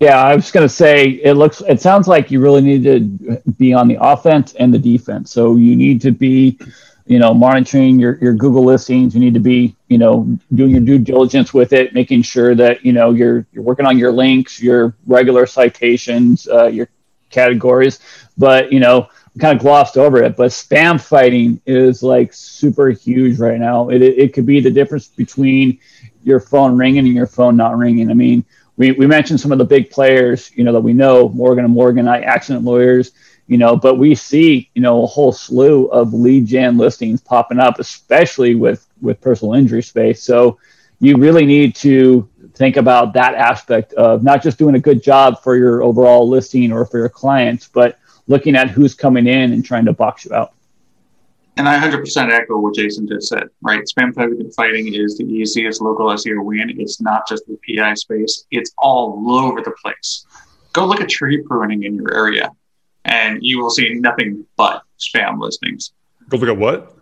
Yeah, 0.00 0.22
I 0.22 0.36
was 0.36 0.50
going 0.50 0.64
to 0.64 0.74
say 0.74 1.08
it 1.24 1.34
looks. 1.34 1.62
It 1.62 1.80
sounds 1.80 2.06
like 2.06 2.30
you 2.30 2.40
really 2.40 2.60
need 2.60 2.84
to 2.84 3.40
be 3.52 3.72
on 3.72 3.88
the 3.88 3.96
offense 3.98 4.52
and 4.54 4.72
the 4.72 4.78
defense. 4.78 5.30
So 5.30 5.56
you 5.56 5.74
need 5.74 6.02
to 6.02 6.10
be 6.10 6.58
you 7.06 7.18
know, 7.18 7.32
monitoring 7.32 7.98
your, 7.98 8.18
your 8.18 8.34
Google 8.34 8.64
listings. 8.64 9.14
You 9.14 9.20
need 9.20 9.34
to 9.34 9.40
be, 9.40 9.76
you 9.88 9.98
know, 9.98 10.38
doing 10.54 10.72
your 10.72 10.80
due 10.80 10.98
diligence 10.98 11.54
with 11.54 11.72
it, 11.72 11.94
making 11.94 12.22
sure 12.22 12.54
that, 12.54 12.84
you 12.84 12.92
know, 12.92 13.12
you're, 13.12 13.46
you're 13.52 13.62
working 13.62 13.86
on 13.86 13.96
your 13.96 14.12
links, 14.12 14.60
your 14.60 14.94
regular 15.06 15.46
citations, 15.46 16.48
uh, 16.48 16.66
your 16.66 16.88
categories. 17.30 18.00
But, 18.36 18.72
you 18.72 18.80
know, 18.80 19.08
kind 19.38 19.54
of 19.54 19.62
glossed 19.62 19.98
over 19.98 20.22
it, 20.22 20.34
but 20.34 20.50
spam 20.50 20.98
fighting 21.00 21.60
is 21.66 22.02
like 22.02 22.32
super 22.32 22.88
huge 22.88 23.38
right 23.38 23.60
now. 23.60 23.90
It, 23.90 24.00
it, 24.00 24.18
it 24.18 24.32
could 24.32 24.46
be 24.46 24.60
the 24.60 24.70
difference 24.70 25.08
between 25.08 25.78
your 26.24 26.40
phone 26.40 26.76
ringing 26.76 27.06
and 27.06 27.14
your 27.14 27.26
phone 27.26 27.54
not 27.54 27.76
ringing. 27.76 28.10
I 28.10 28.14
mean, 28.14 28.44
we, 28.78 28.92
we 28.92 29.06
mentioned 29.06 29.40
some 29.40 29.52
of 29.52 29.58
the 29.58 29.64
big 29.64 29.90
players, 29.90 30.50
you 30.54 30.64
know, 30.64 30.72
that 30.72 30.80
we 30.80 30.92
know, 30.92 31.28
Morgan 31.28 31.64
and 31.66 31.74
Morgan, 31.74 32.08
I 32.08 32.20
accident 32.22 32.64
lawyers, 32.64 33.12
you 33.46 33.58
know, 33.58 33.76
but 33.76 33.96
we 33.96 34.14
see, 34.14 34.70
you 34.74 34.82
know, 34.82 35.04
a 35.04 35.06
whole 35.06 35.32
slew 35.32 35.86
of 35.86 36.12
lead 36.12 36.46
gen 36.46 36.76
listings 36.76 37.20
popping 37.20 37.60
up, 37.60 37.78
especially 37.78 38.54
with 38.54 38.86
with 39.00 39.20
personal 39.20 39.54
injury 39.54 39.82
space. 39.82 40.22
So 40.22 40.58
you 41.00 41.16
really 41.16 41.44
need 41.44 41.74
to 41.76 42.28
think 42.54 42.76
about 42.76 43.12
that 43.14 43.34
aspect 43.34 43.92
of 43.94 44.22
not 44.22 44.42
just 44.42 44.58
doing 44.58 44.74
a 44.74 44.80
good 44.80 45.02
job 45.02 45.42
for 45.42 45.56
your 45.56 45.82
overall 45.82 46.28
listing 46.28 46.72
or 46.72 46.86
for 46.86 46.98
your 46.98 47.08
clients, 47.08 47.68
but 47.68 47.98
looking 48.26 48.56
at 48.56 48.70
who's 48.70 48.94
coming 48.94 49.26
in 49.26 49.52
and 49.52 49.64
trying 49.64 49.84
to 49.84 49.92
box 49.92 50.24
you 50.24 50.34
out. 50.34 50.52
And 51.58 51.68
I 51.68 51.78
100% 51.78 52.30
echo 52.30 52.58
what 52.58 52.74
Jason 52.74 53.08
just 53.08 53.28
said, 53.28 53.44
right? 53.62 53.82
Spam 53.84 54.14
fighting 54.54 54.92
is 54.92 55.16
the 55.16 55.24
easiest 55.24 55.80
local 55.80 56.06
SEO 56.08 56.44
win. 56.44 56.78
It's 56.78 57.00
not 57.00 57.26
just 57.26 57.44
the 57.46 57.58
PI 57.66 57.94
space, 57.94 58.44
it's 58.50 58.72
all 58.76 59.30
over 59.30 59.62
the 59.62 59.72
place. 59.82 60.26
Go 60.72 60.84
look 60.84 61.00
at 61.00 61.08
tree 61.08 61.42
pruning 61.42 61.84
in 61.84 61.94
your 61.94 62.14
area 62.14 62.50
and 63.06 63.38
you 63.42 63.58
will 63.58 63.70
see 63.70 63.94
nothing 63.94 64.44
but 64.56 64.82
spam 64.98 65.40
listings. 65.40 65.92
Go 66.28 66.36
look 66.36 66.48
at 66.48 66.56
what? 66.56 66.96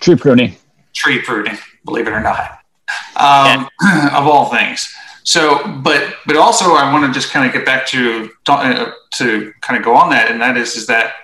Tree 0.00 0.16
pruning. 0.16 0.54
Tree 0.92 1.20
pruning, 1.20 1.56
believe 1.84 2.06
it 2.06 2.12
or 2.12 2.20
not, 2.20 2.58
um, 3.16 3.68
yeah. 3.82 4.10
of 4.14 4.26
all 4.26 4.50
things. 4.50 4.92
So, 5.24 5.66
but 5.82 6.14
but 6.26 6.36
also, 6.36 6.74
I 6.74 6.92
want 6.92 7.04
to 7.06 7.12
just 7.12 7.32
kind 7.32 7.46
of 7.46 7.52
get 7.52 7.66
back 7.66 7.86
to 7.88 8.30
uh, 8.48 8.90
to 9.14 9.52
kind 9.60 9.78
of 9.78 9.84
go 9.84 9.94
on 9.94 10.10
that, 10.10 10.30
and 10.30 10.40
that 10.40 10.56
is 10.56 10.76
is 10.76 10.86
that 10.86 11.14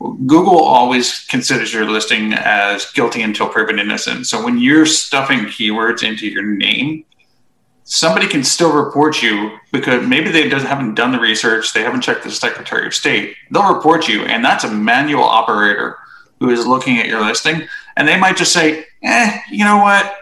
Google 0.00 0.58
always 0.58 1.24
considers 1.26 1.72
your 1.72 1.88
listing 1.88 2.34
as 2.34 2.90
guilty 2.92 3.22
until 3.22 3.48
proven 3.48 3.78
innocent. 3.78 4.26
So 4.26 4.44
when 4.44 4.58
you're 4.58 4.86
stuffing 4.86 5.40
keywords 5.46 6.02
into 6.02 6.26
your 6.26 6.44
name, 6.44 7.04
somebody 7.86 8.26
can 8.26 8.44
still 8.44 8.72
report 8.72 9.22
you 9.22 9.58
because 9.72 10.06
maybe 10.06 10.30
they 10.30 10.48
haven't 10.48 10.94
done 10.94 11.12
the 11.12 11.20
research, 11.20 11.72
they 11.72 11.82
haven't 11.82 12.02
checked 12.02 12.24
the 12.24 12.30
Secretary 12.30 12.86
of 12.86 12.92
State. 12.92 13.36
They'll 13.50 13.72
report 13.72 14.08
you, 14.08 14.22
and 14.24 14.44
that's 14.44 14.64
a 14.64 14.70
manual 14.70 15.22
operator 15.22 15.96
who 16.40 16.50
is 16.50 16.66
looking 16.66 16.98
at 16.98 17.06
your 17.06 17.24
listing, 17.24 17.66
and 17.96 18.06
they 18.06 18.18
might 18.18 18.36
just 18.36 18.52
say, 18.52 18.84
"Eh, 19.02 19.38
you 19.50 19.64
know 19.64 19.78
what? 19.78 20.16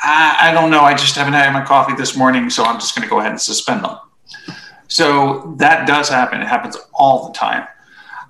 I, 0.00 0.50
I 0.50 0.52
don't 0.54 0.70
know. 0.70 0.80
I 0.80 0.94
just 0.94 1.14
haven't 1.16 1.34
had 1.34 1.52
my 1.52 1.64
coffee 1.64 1.94
this 1.94 2.16
morning, 2.16 2.48
so 2.48 2.64
I'm 2.64 2.80
just 2.80 2.94
going 2.94 3.06
to 3.06 3.10
go 3.10 3.18
ahead 3.18 3.32
and 3.32 3.40
suspend 3.40 3.84
them." 3.84 3.98
So 4.88 5.54
that 5.58 5.86
does 5.86 6.08
happen. 6.08 6.40
It 6.40 6.48
happens 6.48 6.76
all 6.92 7.28
the 7.28 7.34
time. 7.34 7.66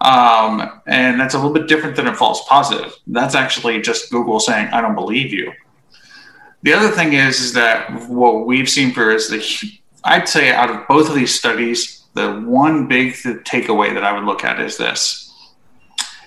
Um, 0.00 0.80
and 0.86 1.20
that's 1.20 1.34
a 1.34 1.36
little 1.36 1.52
bit 1.52 1.68
different 1.68 1.94
than 1.94 2.08
a 2.08 2.14
false 2.14 2.44
positive. 2.48 2.92
That's 3.06 3.34
actually 3.34 3.80
just 3.80 4.10
Google 4.10 4.40
saying, 4.40 4.68
I 4.68 4.80
don't 4.80 4.96
believe 4.96 5.32
you. 5.32 5.52
The 6.62 6.72
other 6.72 6.90
thing 6.90 7.14
is, 7.14 7.40
is 7.40 7.52
that 7.54 8.08
what 8.08 8.46
we've 8.46 8.68
seen 8.68 8.92
for 8.92 9.10
is 9.10 9.28
the, 9.28 9.42
I'd 10.04 10.28
say 10.28 10.52
out 10.52 10.70
of 10.70 10.86
both 10.86 11.08
of 11.08 11.14
these 11.14 11.34
studies, 11.34 12.04
the 12.14 12.40
one 12.40 12.86
big 12.86 13.14
takeaway 13.14 13.92
that 13.94 14.04
I 14.04 14.12
would 14.12 14.24
look 14.24 14.44
at 14.44 14.60
is 14.60 14.76
this, 14.76 15.30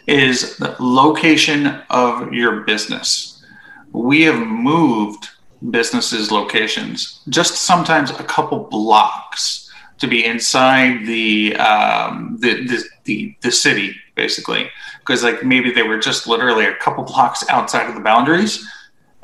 is 0.08 0.58
the 0.58 0.76
location 0.80 1.68
of 1.90 2.34
your 2.34 2.62
business. 2.62 3.44
We 3.92 4.24
have 4.24 4.40
moved 4.40 5.30
businesses' 5.72 6.32
locations 6.32 7.22
just 7.30 7.56
sometimes 7.56 8.12
a 8.12 8.24
couple 8.24 8.66
blocks 8.66 9.72
to 9.98 10.08
be 10.08 10.26
inside 10.26 11.06
the 11.06 11.56
um, 11.56 12.38
the, 12.40 12.68
the, 12.68 12.84
the 13.06 13.36
the 13.42 13.52
city 13.52 13.96
basically 14.16 14.70
because 15.00 15.24
like 15.24 15.44
maybe 15.44 15.72
they 15.72 15.84
were 15.84 15.98
just 15.98 16.28
literally 16.28 16.66
a 16.66 16.76
couple 16.76 17.04
blocks 17.04 17.48
outside 17.50 17.88
of 17.88 17.96
the 17.96 18.02
boundaries 18.02 18.68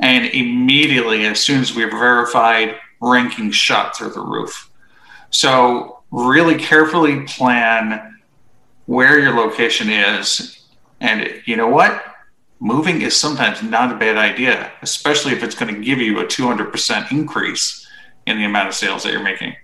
and 0.01 0.25
immediately, 0.25 1.25
as 1.25 1.39
soon 1.39 1.61
as 1.61 1.75
we 1.75 1.83
verified, 1.85 2.75
ranking 2.99 3.51
shot 3.51 3.95
through 3.95 4.11
the 4.11 4.21
roof. 4.21 4.69
So, 5.29 5.99
really 6.11 6.55
carefully 6.55 7.21
plan 7.25 8.19
where 8.85 9.19
your 9.19 9.35
location 9.35 9.89
is. 9.89 10.65
And 10.99 11.41
you 11.45 11.55
know 11.55 11.67
what? 11.67 12.03
Moving 12.59 13.01
is 13.01 13.15
sometimes 13.15 13.63
not 13.63 13.91
a 13.91 13.95
bad 13.95 14.17
idea, 14.17 14.71
especially 14.81 15.31
if 15.31 15.43
it's 15.43 15.55
going 15.55 15.73
to 15.73 15.81
give 15.81 15.99
you 15.99 16.19
a 16.19 16.25
200% 16.25 17.11
increase 17.11 17.87
in 18.27 18.37
the 18.37 18.45
amount 18.45 18.67
of 18.67 18.75
sales 18.75 19.03
that 19.03 19.11
you're 19.11 19.23
making. 19.23 19.55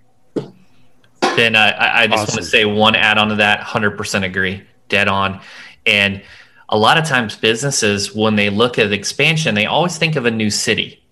Ben, 1.35 1.55
I, 1.55 2.03
I 2.03 2.07
just 2.07 2.23
awesome. 2.23 2.33
want 2.33 2.43
to 2.45 2.49
say 2.49 2.65
one 2.65 2.95
add 2.95 3.17
on 3.17 3.29
to 3.29 3.35
that 3.35 3.59
100% 3.59 4.23
agree, 4.23 4.63
dead 4.89 5.07
on. 5.07 5.41
And 5.85 6.23
a 6.69 6.77
lot 6.77 6.97
of 6.97 7.05
times 7.05 7.35
businesses 7.35 8.13
when 8.13 8.35
they 8.35 8.49
look 8.49 8.77
at 8.77 8.91
expansion 8.91 9.55
they 9.55 9.65
always 9.65 9.97
think 9.97 10.15
of 10.15 10.25
a 10.25 10.31
new 10.31 10.49
city. 10.49 11.03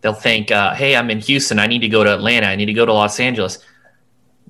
They'll 0.00 0.12
think 0.12 0.50
uh, 0.50 0.74
hey 0.74 0.96
i'm 0.96 1.10
in 1.10 1.20
houston. 1.20 1.58
I 1.58 1.66
need 1.66 1.80
to 1.80 1.88
go 1.88 2.04
to 2.04 2.12
atlanta. 2.12 2.46
I 2.46 2.56
need 2.56 2.66
to 2.66 2.72
go 2.72 2.84
to 2.84 2.92
los 2.92 3.18
angeles. 3.18 3.58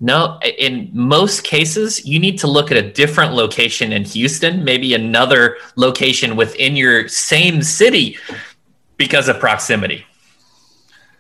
No 0.01 0.41
in 0.59 0.91
most 0.93 1.45
cases 1.45 2.05
you 2.05 2.19
need 2.19 2.39
to 2.41 2.47
look 2.47 2.71
at 2.71 2.77
a 2.77 2.91
different 2.91 3.35
location 3.35 3.93
in 3.93 4.05
houston 4.05 4.65
maybe 4.65 4.95
another 4.95 5.57
location 5.77 6.37
within 6.37 6.75
your 6.75 7.09
same 7.09 7.63
city 7.63 8.19
because 8.97 9.29
of 9.29 9.39
proximity. 9.39 10.05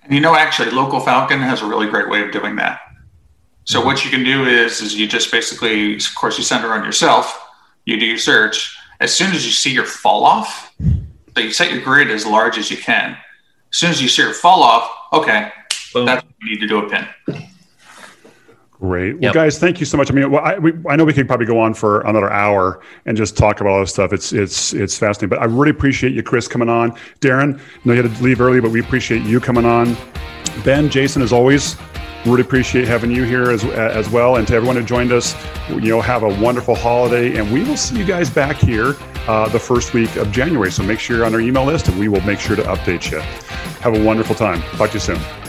And 0.03 0.13
you 0.13 0.21
know 0.21 0.35
actually 0.35 0.71
local 0.73 0.99
falcon 1.01 1.41
has 1.41 1.63
a 1.63 1.67
really 1.67 1.89
great 1.89 2.09
way 2.09 2.23
of 2.23 2.33
doing 2.33 2.57
that. 2.57 2.81
So 3.63 3.79
mm-hmm. 3.79 3.87
what 3.87 4.05
you 4.05 4.11
can 4.11 4.25
do 4.25 4.45
is 4.45 4.81
is 4.81 4.97
you 4.97 5.07
just 5.07 5.31
basically 5.31 5.95
of 5.95 6.15
course 6.17 6.37
you 6.37 6.43
center 6.43 6.73
on 6.73 6.85
yourself. 6.85 7.41
You 7.85 8.01
do 8.01 8.07
your 8.07 8.19
search 8.19 8.77
as 9.01 9.15
soon 9.15 9.33
as 9.35 9.45
you 9.45 9.53
see 9.53 9.73
your 9.73 9.85
fall 9.85 10.25
off, 10.25 10.75
so 11.35 11.41
you 11.41 11.53
set 11.53 11.73
your 11.73 11.83
grid 11.83 12.11
as 12.11 12.27
large 12.27 12.59
as 12.59 12.71
you 12.71 12.77
can. 12.77 13.17
As 13.71 13.79
soon 13.79 13.91
as 13.91 14.01
you 14.01 14.09
see 14.09 14.23
your 14.23 14.33
fall 14.33 14.63
off, 14.63 14.91
okay, 15.13 15.51
Boom. 15.93 16.07
that's 16.07 16.25
when 16.25 16.35
you 16.43 16.55
need 16.55 16.61
to 16.61 16.67
do 16.67 16.79
a 16.79 16.89
pin. 16.89 17.07
Great. 18.81 19.15
Well, 19.15 19.23
yep. 19.23 19.35
guys, 19.35 19.59
thank 19.59 19.81
you 19.81 19.87
so 19.87 19.97
much. 19.97 20.11
I 20.11 20.15
mean, 20.15 20.31
well, 20.31 20.45
I, 20.45 20.59
we, 20.59 20.73
I 20.89 20.97
know 20.97 21.05
we 21.05 21.15
could 21.15 21.27
probably 21.27 21.47
go 21.47 21.59
on 21.59 21.73
for 21.73 22.03
another 22.03 22.31
hour 22.31 22.83
and 23.07 23.17
just 23.17 23.37
talk 23.37 23.61
about 23.61 23.71
all 23.71 23.81
this 23.81 23.91
stuff. 23.91 24.13
It's 24.13 24.33
it's 24.33 24.75
it's 24.75 24.99
fascinating. 24.99 25.31
But 25.31 25.41
I 25.41 25.47
really 25.47 25.71
appreciate 25.71 26.13
you, 26.13 26.23
Chris, 26.23 26.47
coming 26.47 26.69
on. 26.69 26.93
Darren, 27.21 27.59
I 27.59 27.61
know 27.85 27.95
you 27.95 28.03
had 28.03 28.15
to 28.15 28.23
leave 28.23 28.41
early, 28.41 28.61
but 28.61 28.73
we 28.73 28.81
appreciate 28.81 29.23
you 29.23 29.41
coming 29.41 29.65
on. 29.65 29.97
Ben, 30.65 30.91
Jason, 30.91 31.23
as 31.23 31.33
always, 31.33 31.77
really 32.25 32.41
appreciate 32.41 32.87
having 32.87 33.11
you 33.11 33.25
here 33.25 33.51
as, 33.51 33.65
as 33.65 34.09
well. 34.11 34.37
And 34.37 34.47
to 34.49 34.55
everyone 34.55 34.77
who 34.77 34.83
joined 34.83 35.13
us, 35.13 35.35
you 35.69 35.81
know, 35.81 36.01
have 36.01 36.23
a 36.23 36.41
wonderful 36.41 36.75
holiday. 36.75 37.37
And 37.39 37.53
we 37.53 37.65
will 37.65 37.77
see 37.77 37.99
you 37.99 38.05
guys 38.05 38.31
back 38.31 38.57
here 38.57 38.97
uh, 39.29 39.49
the 39.49 39.59
first 39.59 39.95
week 39.95 40.17
of 40.17 40.31
January. 40.33 40.71
So 40.71 40.83
make 40.83 41.01
sure 41.01 41.17
you're 41.17 41.27
on 41.27 41.35
our 41.35 41.41
email 41.41 41.65
list 41.65 41.89
and 41.89 41.99
we 41.99 42.09
will 42.09 42.23
make 42.23 42.41
sure 42.41 42.57
to 42.57 42.63
update 42.63 43.11
you. 43.11 43.21
Have 43.81 43.97
a 43.97 44.05
wonderful 44.05 44.35
time. 44.35 44.63
Talk 44.77 44.91
to 44.91 44.95
you 44.95 45.01
soon. 45.01 45.44